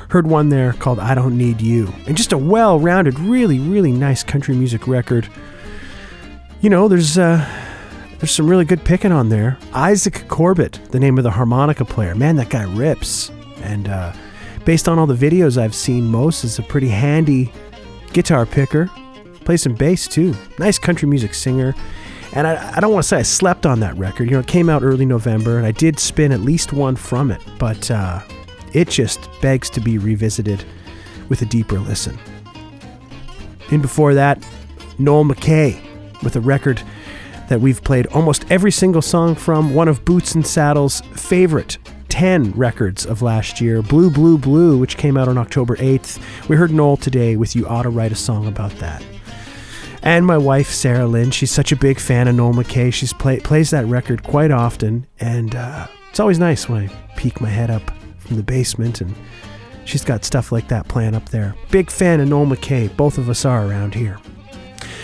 Heard 0.10 0.28
one 0.28 0.50
there 0.50 0.74
called 0.74 1.00
I 1.00 1.16
Don't 1.16 1.36
Need 1.36 1.62
You. 1.62 1.92
And 2.06 2.16
just 2.16 2.32
a 2.32 2.38
well 2.38 2.80
rounded, 2.80 3.18
really, 3.18 3.58
really 3.58 3.92
nice 3.92 4.22
country 4.22 4.54
music 4.54 4.88
record. 4.88 5.28
You 6.62 6.70
know, 6.70 6.88
there's 6.88 7.18
uh, 7.18 7.44
there's 8.20 8.30
some 8.30 8.48
really 8.48 8.64
good 8.64 8.86
picking 8.86 9.12
on 9.12 9.30
there. 9.30 9.58
Isaac 9.74 10.28
Corbett, 10.28 10.80
the 10.92 11.00
name 11.00 11.18
of 11.18 11.24
the 11.24 11.32
harmonica 11.32 11.86
player. 11.86 12.14
Man, 12.14 12.36
that 12.36 12.50
guy 12.50 12.72
rips. 12.76 13.32
And 13.64 13.90
uh, 13.90 14.14
based 14.64 14.88
on 14.88 15.00
all 15.00 15.08
the 15.08 15.16
videos 15.16 15.58
I've 15.58 15.74
seen, 15.74 16.06
Mose 16.06 16.44
is 16.44 16.60
a 16.60 16.64
pretty 16.64 16.90
handy 16.90 17.52
guitar 18.14 18.46
picker. 18.46 18.92
Plays 19.48 19.62
some 19.62 19.76
bass 19.76 20.10
too. 20.10 20.36
Nice 20.60 20.78
country 20.78 21.08
music 21.08 21.34
singer. 21.34 21.74
And 22.34 22.46
I, 22.46 22.76
I 22.76 22.82
don't 22.82 22.92
want 22.92 23.04
to 23.04 23.08
say 23.08 23.20
I 23.20 23.22
slept 23.22 23.66
on 23.66 23.80
that 23.80 23.98
record. 23.98 24.26
You 24.26 24.32
know, 24.32 24.40
it 24.42 24.48
came 24.48 24.68
out 24.70 24.84
early 24.84 25.06
November, 25.06 25.56
and 25.56 25.66
I 25.66 25.72
did 25.72 26.00
spin 26.00 26.34
at 26.34 26.42
least 26.42 26.74
one 26.74 26.98
from 26.98 27.32
it, 27.32 27.42
but 27.58 27.90
uh, 27.90 28.20
it 28.74 28.90
just 28.90 29.30
begs 29.42 29.70
to 29.70 29.80
be 29.80 30.00
revisited 30.00 30.66
with 31.30 31.44
a 31.44 31.46
deeper 31.46 31.80
listen. 31.80 32.20
And 33.72 33.82
before 33.82 34.14
that, 34.16 34.46
Noel 35.00 35.24
McKay 35.24 35.82
with 36.24 36.36
a 36.36 36.42
record 36.42 36.82
that 37.48 37.62
we've 37.62 37.82
played 37.82 38.06
almost 38.08 38.44
every 38.52 38.74
single 38.74 39.02
song 39.02 39.34
from, 39.34 39.74
one 39.74 39.88
of 39.88 40.04
Boots 40.04 40.36
and 40.36 40.46
Saddle's 40.46 41.00
favorite 41.16 41.78
10 42.10 42.52
records 42.52 43.06
of 43.06 43.22
last 43.22 43.62
year, 43.62 43.82
Blue, 43.82 44.10
Blue, 44.12 44.38
Blue, 44.38 44.78
which 44.78 44.98
came 44.98 45.16
out 45.16 45.30
on 45.30 45.38
October 45.38 45.78
8th. 45.78 46.22
We 46.50 46.58
heard 46.58 46.72
Noel 46.74 46.98
today 46.98 47.38
with 47.38 47.56
You 47.56 47.66
Ought 47.66 47.84
to 47.84 47.90
Write 47.90 48.12
a 48.12 48.16
Song 48.16 48.46
About 48.46 48.72
That. 48.80 49.02
And 50.08 50.26
my 50.26 50.38
wife, 50.38 50.70
Sarah 50.70 51.06
Lynn, 51.06 51.32
she's 51.32 51.52
such 51.52 51.74
a 51.74 51.76
big 51.76 52.00
fan 52.00 52.30
of 52.30 52.36
Noel 52.36 52.54
McKay. 52.54 52.94
She's 52.94 53.12
play, 53.12 53.42
plays 53.42 53.72
that 53.72 53.86
record 53.88 54.24
quite 54.24 54.52
often, 54.52 55.06
and 55.20 55.54
uh, 55.54 55.86
it's 56.10 56.22
always 56.22 56.40
nice 56.40 56.70
when 56.70 56.88
I 56.88 57.16
peek 57.18 57.42
my 57.42 57.50
head 57.50 57.70
up 57.70 57.92
from 58.20 58.38
the 58.38 58.42
basement 58.42 59.02
and 59.02 59.14
she's 59.84 60.06
got 60.06 60.24
stuff 60.24 60.50
like 60.50 60.70
that 60.70 60.88
playing 60.88 61.14
up 61.14 61.28
there. 61.28 61.56
Big 61.72 61.92
fan 61.92 62.22
of 62.22 62.30
Noel 62.30 62.46
McKay. 62.46 62.96
Both 62.96 63.18
of 63.18 63.30
us 63.30 63.44
are 63.44 63.68
around 63.68 63.96
here. 63.96 64.18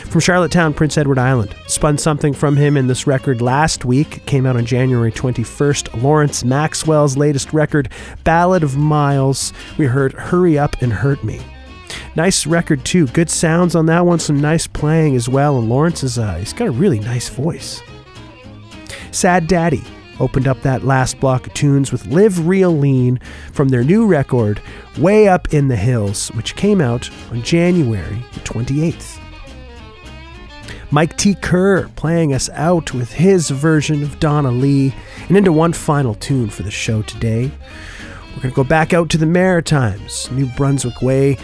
From 0.05 0.21
Charlottetown, 0.21 0.73
Prince 0.73 0.97
Edward 0.97 1.19
Island. 1.19 1.53
Spun 1.67 1.97
something 1.97 2.31
from 2.31 2.55
him 2.55 2.77
in 2.77 2.87
this 2.87 3.05
record 3.05 3.41
last 3.41 3.83
week. 3.83 4.25
Came 4.25 4.45
out 4.45 4.55
on 4.55 4.65
January 4.65 5.11
21st. 5.11 6.01
Lawrence 6.01 6.45
Maxwell's 6.45 7.17
latest 7.17 7.51
record, 7.51 7.89
Ballad 8.23 8.63
of 8.63 8.77
Miles. 8.77 9.51
We 9.77 9.85
heard 9.85 10.13
Hurry 10.13 10.57
Up 10.57 10.81
and 10.81 10.93
Hurt 10.93 11.25
Me. 11.25 11.41
Nice 12.15 12.45
record 12.45 12.85
too. 12.85 13.07
Good 13.07 13.29
sounds 13.29 13.75
on 13.75 13.87
that 13.87 14.05
one. 14.05 14.19
Some 14.19 14.39
nice 14.39 14.67
playing 14.67 15.15
as 15.15 15.27
well. 15.27 15.57
And 15.57 15.69
Lawrence 15.69 16.03
is 16.03 16.17
uh, 16.17 16.35
he's 16.35 16.53
got 16.53 16.67
a 16.67 16.71
really 16.71 16.99
nice 16.99 17.29
voice. 17.29 17.81
Sad 19.11 19.47
Daddy 19.47 19.83
opened 20.19 20.47
up 20.47 20.61
that 20.61 20.83
last 20.83 21.19
block 21.19 21.47
of 21.47 21.53
tunes 21.53 21.91
with 21.91 22.05
Live 22.07 22.47
Real 22.47 22.71
Lean 22.71 23.19
from 23.51 23.69
their 23.69 23.83
new 23.83 24.05
record, 24.05 24.61
Way 24.97 25.27
Up 25.27 25.53
in 25.53 25.67
the 25.67 25.75
Hills, 25.75 26.29
which 26.29 26.55
came 26.55 26.81
out 26.81 27.09
on 27.31 27.41
January 27.41 28.23
the 28.33 28.39
28th. 28.41 29.19
Mike 30.91 31.17
T. 31.17 31.33
Kerr 31.33 31.87
playing 31.95 32.33
us 32.33 32.49
out 32.51 32.93
with 32.93 33.11
his 33.11 33.49
version 33.49 34.03
of 34.03 34.19
Donna 34.19 34.51
Lee, 34.51 34.93
and 35.27 35.35
into 35.35 35.51
one 35.51 35.73
final 35.73 36.13
tune 36.13 36.49
for 36.49 36.61
the 36.61 36.69
show 36.69 37.01
today. 37.01 37.51
We're 38.29 38.41
going 38.41 38.51
to 38.51 38.55
go 38.55 38.63
back 38.63 38.93
out 38.93 39.09
to 39.09 39.17
the 39.17 39.25
Maritimes, 39.25 40.29
New 40.31 40.45
Brunswick 40.55 41.01
Way, 41.01 41.37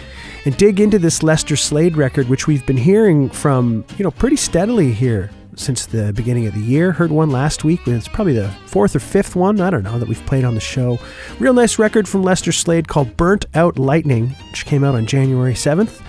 and 0.44 0.56
dig 0.56 0.80
into 0.80 0.98
this 0.98 1.22
Lester 1.22 1.56
Slade 1.56 1.96
record, 1.96 2.28
which 2.28 2.46
we've 2.46 2.64
been 2.66 2.76
hearing 2.76 3.28
from, 3.28 3.84
you 3.96 4.04
know, 4.04 4.10
pretty 4.10 4.36
steadily 4.36 4.92
here 4.92 5.30
since 5.56 5.86
the 5.86 6.12
beginning 6.12 6.46
of 6.46 6.54
the 6.54 6.60
year. 6.60 6.92
Heard 6.92 7.10
one 7.10 7.30
last 7.30 7.64
week. 7.64 7.86
It's 7.86 8.08
probably 8.08 8.34
the 8.34 8.48
fourth 8.66 8.96
or 8.96 9.00
fifth 9.00 9.36
one, 9.36 9.60
I 9.60 9.70
don't 9.70 9.82
know, 9.82 9.98
that 9.98 10.08
we've 10.08 10.24
played 10.26 10.44
on 10.44 10.54
the 10.54 10.60
show. 10.60 10.98
Real 11.38 11.52
nice 11.52 11.78
record 11.78 12.08
from 12.08 12.22
Lester 12.22 12.52
Slade 12.52 12.88
called 12.88 13.16
Burnt 13.16 13.46
Out 13.54 13.78
Lightning, 13.78 14.30
which 14.50 14.66
came 14.66 14.84
out 14.84 14.94
on 14.94 15.06
January 15.06 15.54
7th. 15.54 16.02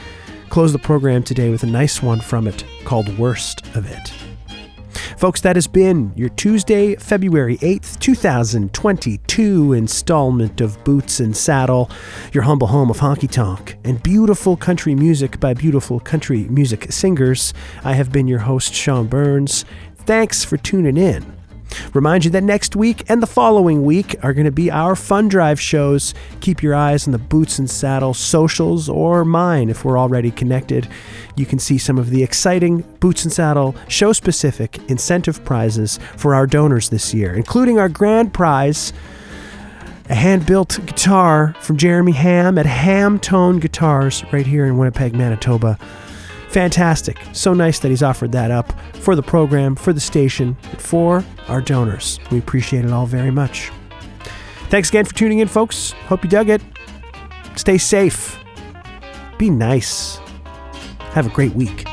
Close 0.49 0.73
the 0.73 0.79
program 0.79 1.23
today 1.23 1.49
with 1.49 1.63
a 1.63 1.67
nice 1.67 2.01
one 2.01 2.19
from 2.19 2.47
it 2.47 2.65
called 2.83 3.17
Worst 3.17 3.65
of 3.75 3.89
It. 3.89 4.20
Folks, 5.21 5.41
that 5.41 5.55
has 5.55 5.67
been 5.67 6.11
your 6.15 6.29
Tuesday, 6.29 6.95
February 6.95 7.57
8th, 7.57 7.99
2022 7.99 9.73
installment 9.73 10.59
of 10.61 10.83
Boots 10.83 11.19
and 11.19 11.37
Saddle, 11.37 11.91
your 12.33 12.41
humble 12.41 12.65
home 12.65 12.89
of 12.89 12.97
honky 12.97 13.29
tonk 13.29 13.77
and 13.83 14.01
beautiful 14.01 14.57
country 14.57 14.95
music 14.95 15.39
by 15.39 15.53
beautiful 15.53 15.99
country 15.99 16.45
music 16.45 16.91
singers. 16.91 17.53
I 17.83 17.93
have 17.93 18.11
been 18.11 18.27
your 18.27 18.39
host, 18.39 18.73
Sean 18.73 19.05
Burns. 19.05 19.63
Thanks 19.95 20.43
for 20.43 20.57
tuning 20.57 20.97
in. 20.97 21.40
Remind 21.93 22.25
you 22.25 22.31
that 22.31 22.43
next 22.43 22.75
week 22.75 23.03
and 23.09 23.21
the 23.21 23.27
following 23.27 23.83
week 23.83 24.15
are 24.23 24.33
going 24.33 24.45
to 24.45 24.51
be 24.51 24.71
our 24.71 24.95
fund 24.95 25.31
drive 25.31 25.59
shows. 25.59 26.13
Keep 26.39 26.63
your 26.63 26.75
eyes 26.75 27.07
on 27.07 27.11
the 27.11 27.17
Boots 27.17 27.59
and 27.59 27.69
Saddle 27.69 28.13
socials 28.13 28.89
or 28.89 29.25
mine 29.25 29.69
if 29.69 29.83
we're 29.83 29.99
already 29.99 30.31
connected. 30.31 30.87
You 31.35 31.45
can 31.45 31.59
see 31.59 31.77
some 31.77 31.97
of 31.97 32.09
the 32.09 32.23
exciting 32.23 32.81
Boots 32.99 33.23
and 33.23 33.33
Saddle 33.33 33.75
show 33.87 34.13
specific 34.13 34.79
incentive 34.89 35.43
prizes 35.43 35.99
for 36.17 36.35
our 36.35 36.47
donors 36.47 36.89
this 36.89 37.13
year, 37.13 37.33
including 37.33 37.79
our 37.79 37.89
grand 37.89 38.33
prize 38.33 38.93
a 40.09 40.15
hand 40.15 40.45
built 40.45 40.77
guitar 40.85 41.55
from 41.61 41.77
Jeremy 41.77 42.11
Ham 42.11 42.57
at 42.57 42.65
Hamtone 42.65 43.61
Guitars 43.61 44.25
right 44.33 44.45
here 44.45 44.65
in 44.65 44.77
Winnipeg, 44.77 45.15
Manitoba. 45.15 45.77
Fantastic. 46.51 47.17
So 47.31 47.53
nice 47.53 47.79
that 47.79 47.87
he's 47.89 48.03
offered 48.03 48.33
that 48.33 48.51
up 48.51 48.73
for 48.97 49.15
the 49.15 49.23
program, 49.23 49.73
for 49.73 49.93
the 49.93 50.01
station, 50.01 50.55
for 50.77 51.23
our 51.47 51.61
donors. 51.61 52.19
We 52.29 52.39
appreciate 52.39 52.83
it 52.83 52.91
all 52.91 53.05
very 53.05 53.31
much. 53.31 53.71
Thanks 54.69 54.89
again 54.89 55.05
for 55.05 55.13
tuning 55.13 55.39
in, 55.39 55.47
folks. 55.47 55.91
Hope 56.07 56.23
you 56.25 56.29
dug 56.29 56.49
it. 56.49 56.61
Stay 57.55 57.77
safe. 57.77 58.37
Be 59.37 59.49
nice. 59.49 60.17
Have 61.13 61.27
a 61.27 61.29
great 61.29 61.53
week. 61.53 61.87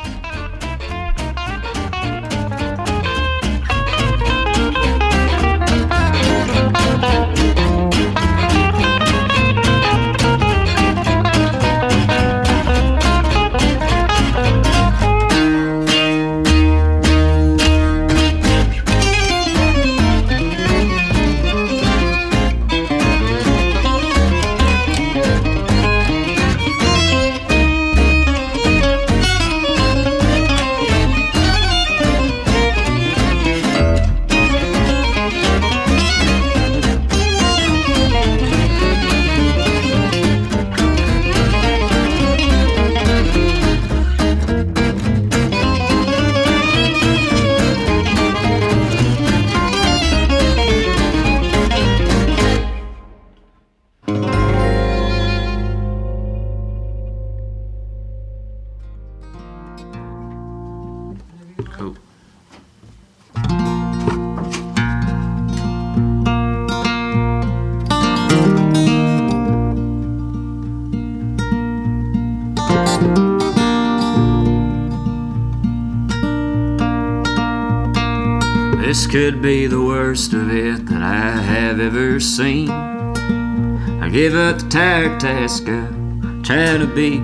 This 78.79 79.05
could 79.07 79.41
be 79.41 79.67
the 79.67 79.81
worst 79.81 80.31
of 80.31 80.49
it 80.49 80.85
that 80.85 81.01
I 81.03 81.41
have 81.41 81.81
ever 81.81 82.17
seen. 82.21 82.69
I 82.69 84.09
give 84.09 84.33
up 84.33 84.57
the 84.57 84.69
tired 84.69 85.19
task 85.19 85.67
of 85.67 86.43
trying 86.43 86.79
to 86.79 86.87
be 86.87 87.19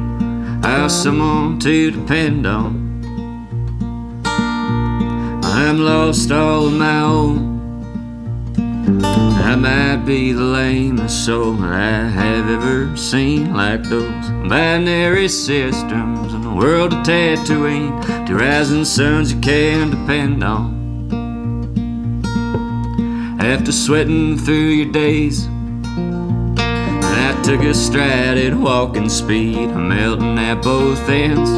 uh, 0.68 0.90
someone 0.90 1.58
to 1.60 1.92
depend 1.92 2.46
on. 2.46 3.02
I'm 5.46 5.80
lost 5.80 6.30
all 6.30 6.68
on 6.68 6.78
my 6.78 7.02
own. 7.02 7.56
I 9.08 9.56
might 9.56 10.06
be 10.06 10.34
the 10.34 10.44
lamest 10.44 11.26
soul 11.26 11.54
that 11.54 11.72
I 11.72 12.10
have 12.10 12.50
ever 12.50 12.98
seen, 12.98 13.54
like 13.54 13.84
those 13.84 14.30
binary 14.50 15.30
systems 15.30 16.34
in 16.34 16.42
the 16.42 16.54
world 16.54 16.94
of 16.94 17.00
Tatooine, 17.06 18.28
two 18.28 18.36
rising 18.36 18.84
suns 18.84 19.34
you 19.34 19.40
can 19.40 19.92
depend 19.92 20.44
on. 20.44 20.85
After 23.46 23.72
sweating 23.72 24.40
through 24.40 24.70
your 24.70 24.92
days, 24.92 25.48
I 25.88 27.40
took 27.44 27.62
a 27.62 27.76
stride 27.76 28.40
at 28.40 28.56
walking 28.56 29.08
speed, 29.08 29.70
I'm 29.70 29.90
melting 29.90 30.40
at 30.40 30.64
both 30.64 31.08
ends. 31.08 31.52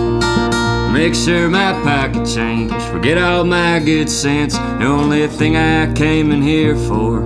Make 0.91 1.15
sure 1.15 1.47
my 1.47 1.71
pocket 1.83 2.27
change, 2.27 2.73
forget 2.91 3.17
all 3.17 3.45
my 3.45 3.79
good 3.79 4.09
sense. 4.09 4.57
The 4.57 4.83
only 4.85 5.27
thing 5.27 5.55
I 5.55 5.93
came 5.93 6.33
in 6.33 6.41
here 6.41 6.75
for 6.75 7.23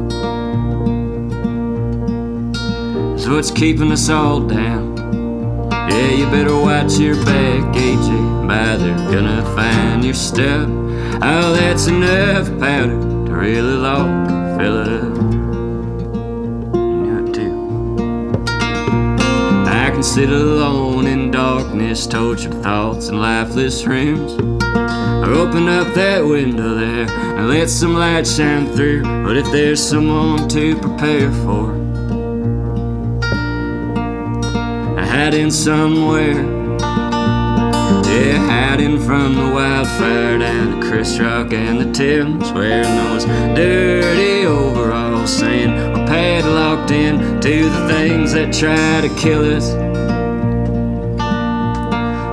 is 3.15 3.27
what's 3.27 3.49
keeping 3.49 3.91
us 3.91 4.09
all 4.09 4.41
down. 4.41 4.95
Yeah, 5.71 6.11
you 6.11 6.25
better 6.27 6.55
watch 6.55 6.99
your 6.99 7.15
back, 7.25 7.75
AJ, 7.75 8.47
by 8.47 8.75
they're 8.75 9.11
gonna 9.11 9.43
find 9.55 10.05
your 10.05 10.13
stuff. 10.13 10.69
Oh, 11.23 11.51
that's 11.53 11.87
enough 11.87 12.47
powder 12.59 12.99
to 13.25 13.33
really 13.33 13.75
lock 13.75 14.30
too. 17.33 17.95
I 19.67 19.89
can 19.91 20.03
sit 20.03 20.29
alone 20.29 21.07
in 21.07 21.31
darkness, 21.31 22.05
tortured 22.07 22.53
thoughts 22.61 23.07
and 23.07 23.19
lifeless 23.19 23.85
rooms. 23.85 24.33
Or 24.33 25.31
open 25.33 25.67
up 25.67 25.93
that 25.95 26.25
window 26.25 26.75
there 26.75 27.09
and 27.09 27.49
let 27.49 27.69
some 27.69 27.95
light 27.95 28.27
shine 28.27 28.67
through. 28.67 29.03
But 29.03 29.37
if 29.37 29.45
there's 29.51 29.81
someone 29.81 30.47
to 30.49 30.75
prepare 30.77 31.31
for, 31.31 31.73
I 34.99 35.05
hide 35.05 35.33
in 35.33 35.51
somewhere. 35.51 36.60
Yeah, 37.91 38.37
hiding 38.47 38.99
from 39.01 39.35
the 39.35 39.53
wildfire 39.53 40.37
down 40.37 40.79
to 40.79 40.87
Chris 40.87 41.19
Rock 41.19 41.51
and 41.51 41.79
the 41.79 41.91
Thames, 41.91 42.51
wearing 42.53 42.95
those 42.95 43.25
dirty 43.25 44.45
overalls, 44.45 45.29
saying 45.31 45.71
we're 45.91 46.07
padlocked 46.07 46.91
in 46.91 47.41
to 47.41 47.69
the 47.69 47.87
things 47.89 48.31
that 48.31 48.53
try 48.53 49.01
to 49.01 49.13
kill 49.15 49.43
us. 49.43 49.69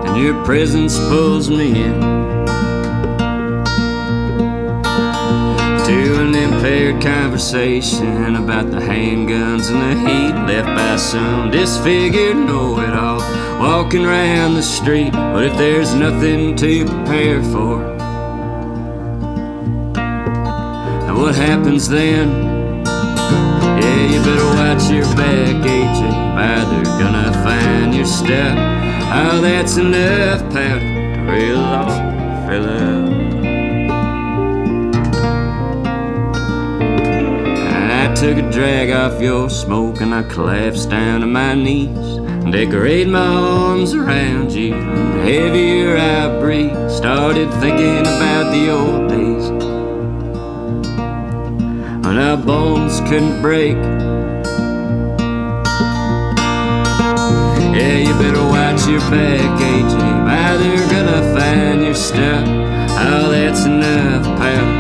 And 0.07 0.23
your 0.23 0.45
presence 0.45 0.97
pulls 1.09 1.51
me 1.51 1.83
in. 1.83 2.01
To 5.89 6.21
an 6.21 6.35
impaired 6.35 7.03
conversation 7.03 8.37
about 8.37 8.71
the 8.71 8.79
handguns 8.79 9.71
and 9.71 9.81
the 9.83 9.95
heat 10.09 10.35
left 10.47 10.69
by 10.69 10.97
some 10.97 11.51
disfigured 11.51 12.37
know 12.37 12.79
it 12.81 12.95
all 12.95 13.38
walking 13.59 14.07
around 14.07 14.55
the 14.55 14.63
street. 14.63 15.13
But 15.13 15.45
if 15.45 15.57
there's 15.57 15.95
nothing 15.95 16.57
to 16.57 16.85
prepare 16.85 17.43
for, 17.43 17.83
and 21.07 21.17
what 21.17 21.35
happens 21.35 21.89
then? 21.89 22.29
Yeah, 23.81 24.07
you 24.13 24.21
better 24.23 24.45
watch 24.45 24.91
your 24.91 25.05
back, 25.17 25.57
AJ. 25.67 26.01
By 26.35 26.65
they're 26.71 26.99
gonna 26.99 27.33
find 27.45 27.95
your 27.95 28.07
step. 28.07 28.57
Oh, 29.11 29.41
that's 29.41 29.77
enough 29.77 30.41
powder 30.53 30.81
to 30.81 31.21
reel 31.31 31.59
off, 31.59 32.49
fill 32.49 32.65
up. 32.65 33.09
I 37.91 38.15
took 38.15 38.37
a 38.37 38.51
drag 38.51 38.91
off 38.91 39.21
your 39.21 39.49
smoke 39.49 40.01
and 40.01 40.15
I 40.15 40.23
collapsed 40.25 40.91
down 40.91 41.21
to 41.21 41.27
my 41.27 41.55
knees. 41.55 42.18
Decorate 42.51 43.07
my 43.07 43.21
arms 43.21 43.95
around 43.95 44.51
you. 44.53 44.71
The 44.71 45.23
heavier 45.23 45.97
I 45.97 46.41
breathe, 46.41 46.91
started 46.91 47.51
thinking 47.61 48.01
about 48.01 48.51
the 48.51 48.71
old 48.71 49.09
days 49.09 49.51
when 52.05 52.19
our 52.19 52.37
bones 52.39 53.01
couldn't 53.09 53.43
break. 53.43 53.77
Yeah, 57.77 57.99
you 57.99 58.13
better 58.15 58.43
watch 58.43 58.89
your 58.89 59.01
back, 59.11 59.61
AJ. 59.61 60.19
They're 60.59 60.89
gonna 60.91 61.23
find 61.39 61.83
your 61.85 61.95
stuff. 61.95 62.49
Oh, 62.99 63.31
that's 63.31 63.65
enough 63.67 64.25
powder 64.39 64.78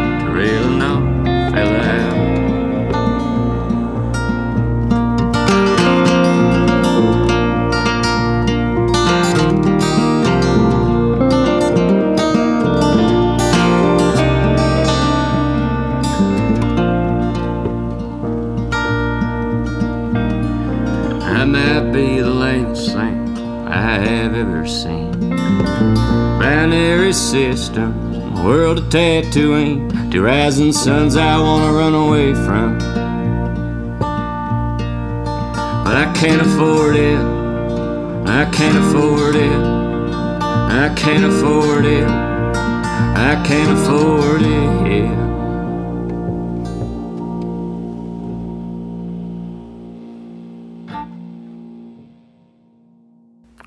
Systems, 27.58 28.40
world 28.40 28.78
of 28.78 28.84
Tatooine, 28.84 30.12
two 30.12 30.22
rising 30.22 30.70
suns 30.72 31.16
I 31.16 31.40
wanna 31.40 31.72
run 31.72 31.92
away 31.92 32.32
from. 32.32 32.78
But 35.84 35.96
I 35.96 36.12
can't 36.14 36.40
afford 36.40 36.94
it. 36.94 37.18
I 38.28 38.44
can't 38.52 38.78
afford 38.78 39.34
it. 39.34 39.50
I 39.50 40.94
can't 40.94 41.24
afford 41.24 41.84
it. 41.84 42.06
I 42.06 43.42
can't 43.44 43.76
afford 43.76 44.42
it. 44.42 45.18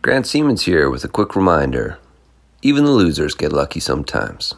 Grant 0.02 0.26
Siemens 0.28 0.64
here 0.64 0.90
with 0.90 1.04
a 1.04 1.10
quick 1.10 1.36
reminder. 1.36 2.00
Even 2.64 2.84
the 2.84 2.92
losers 2.92 3.34
get 3.34 3.52
lucky 3.52 3.80
sometimes. 3.80 4.54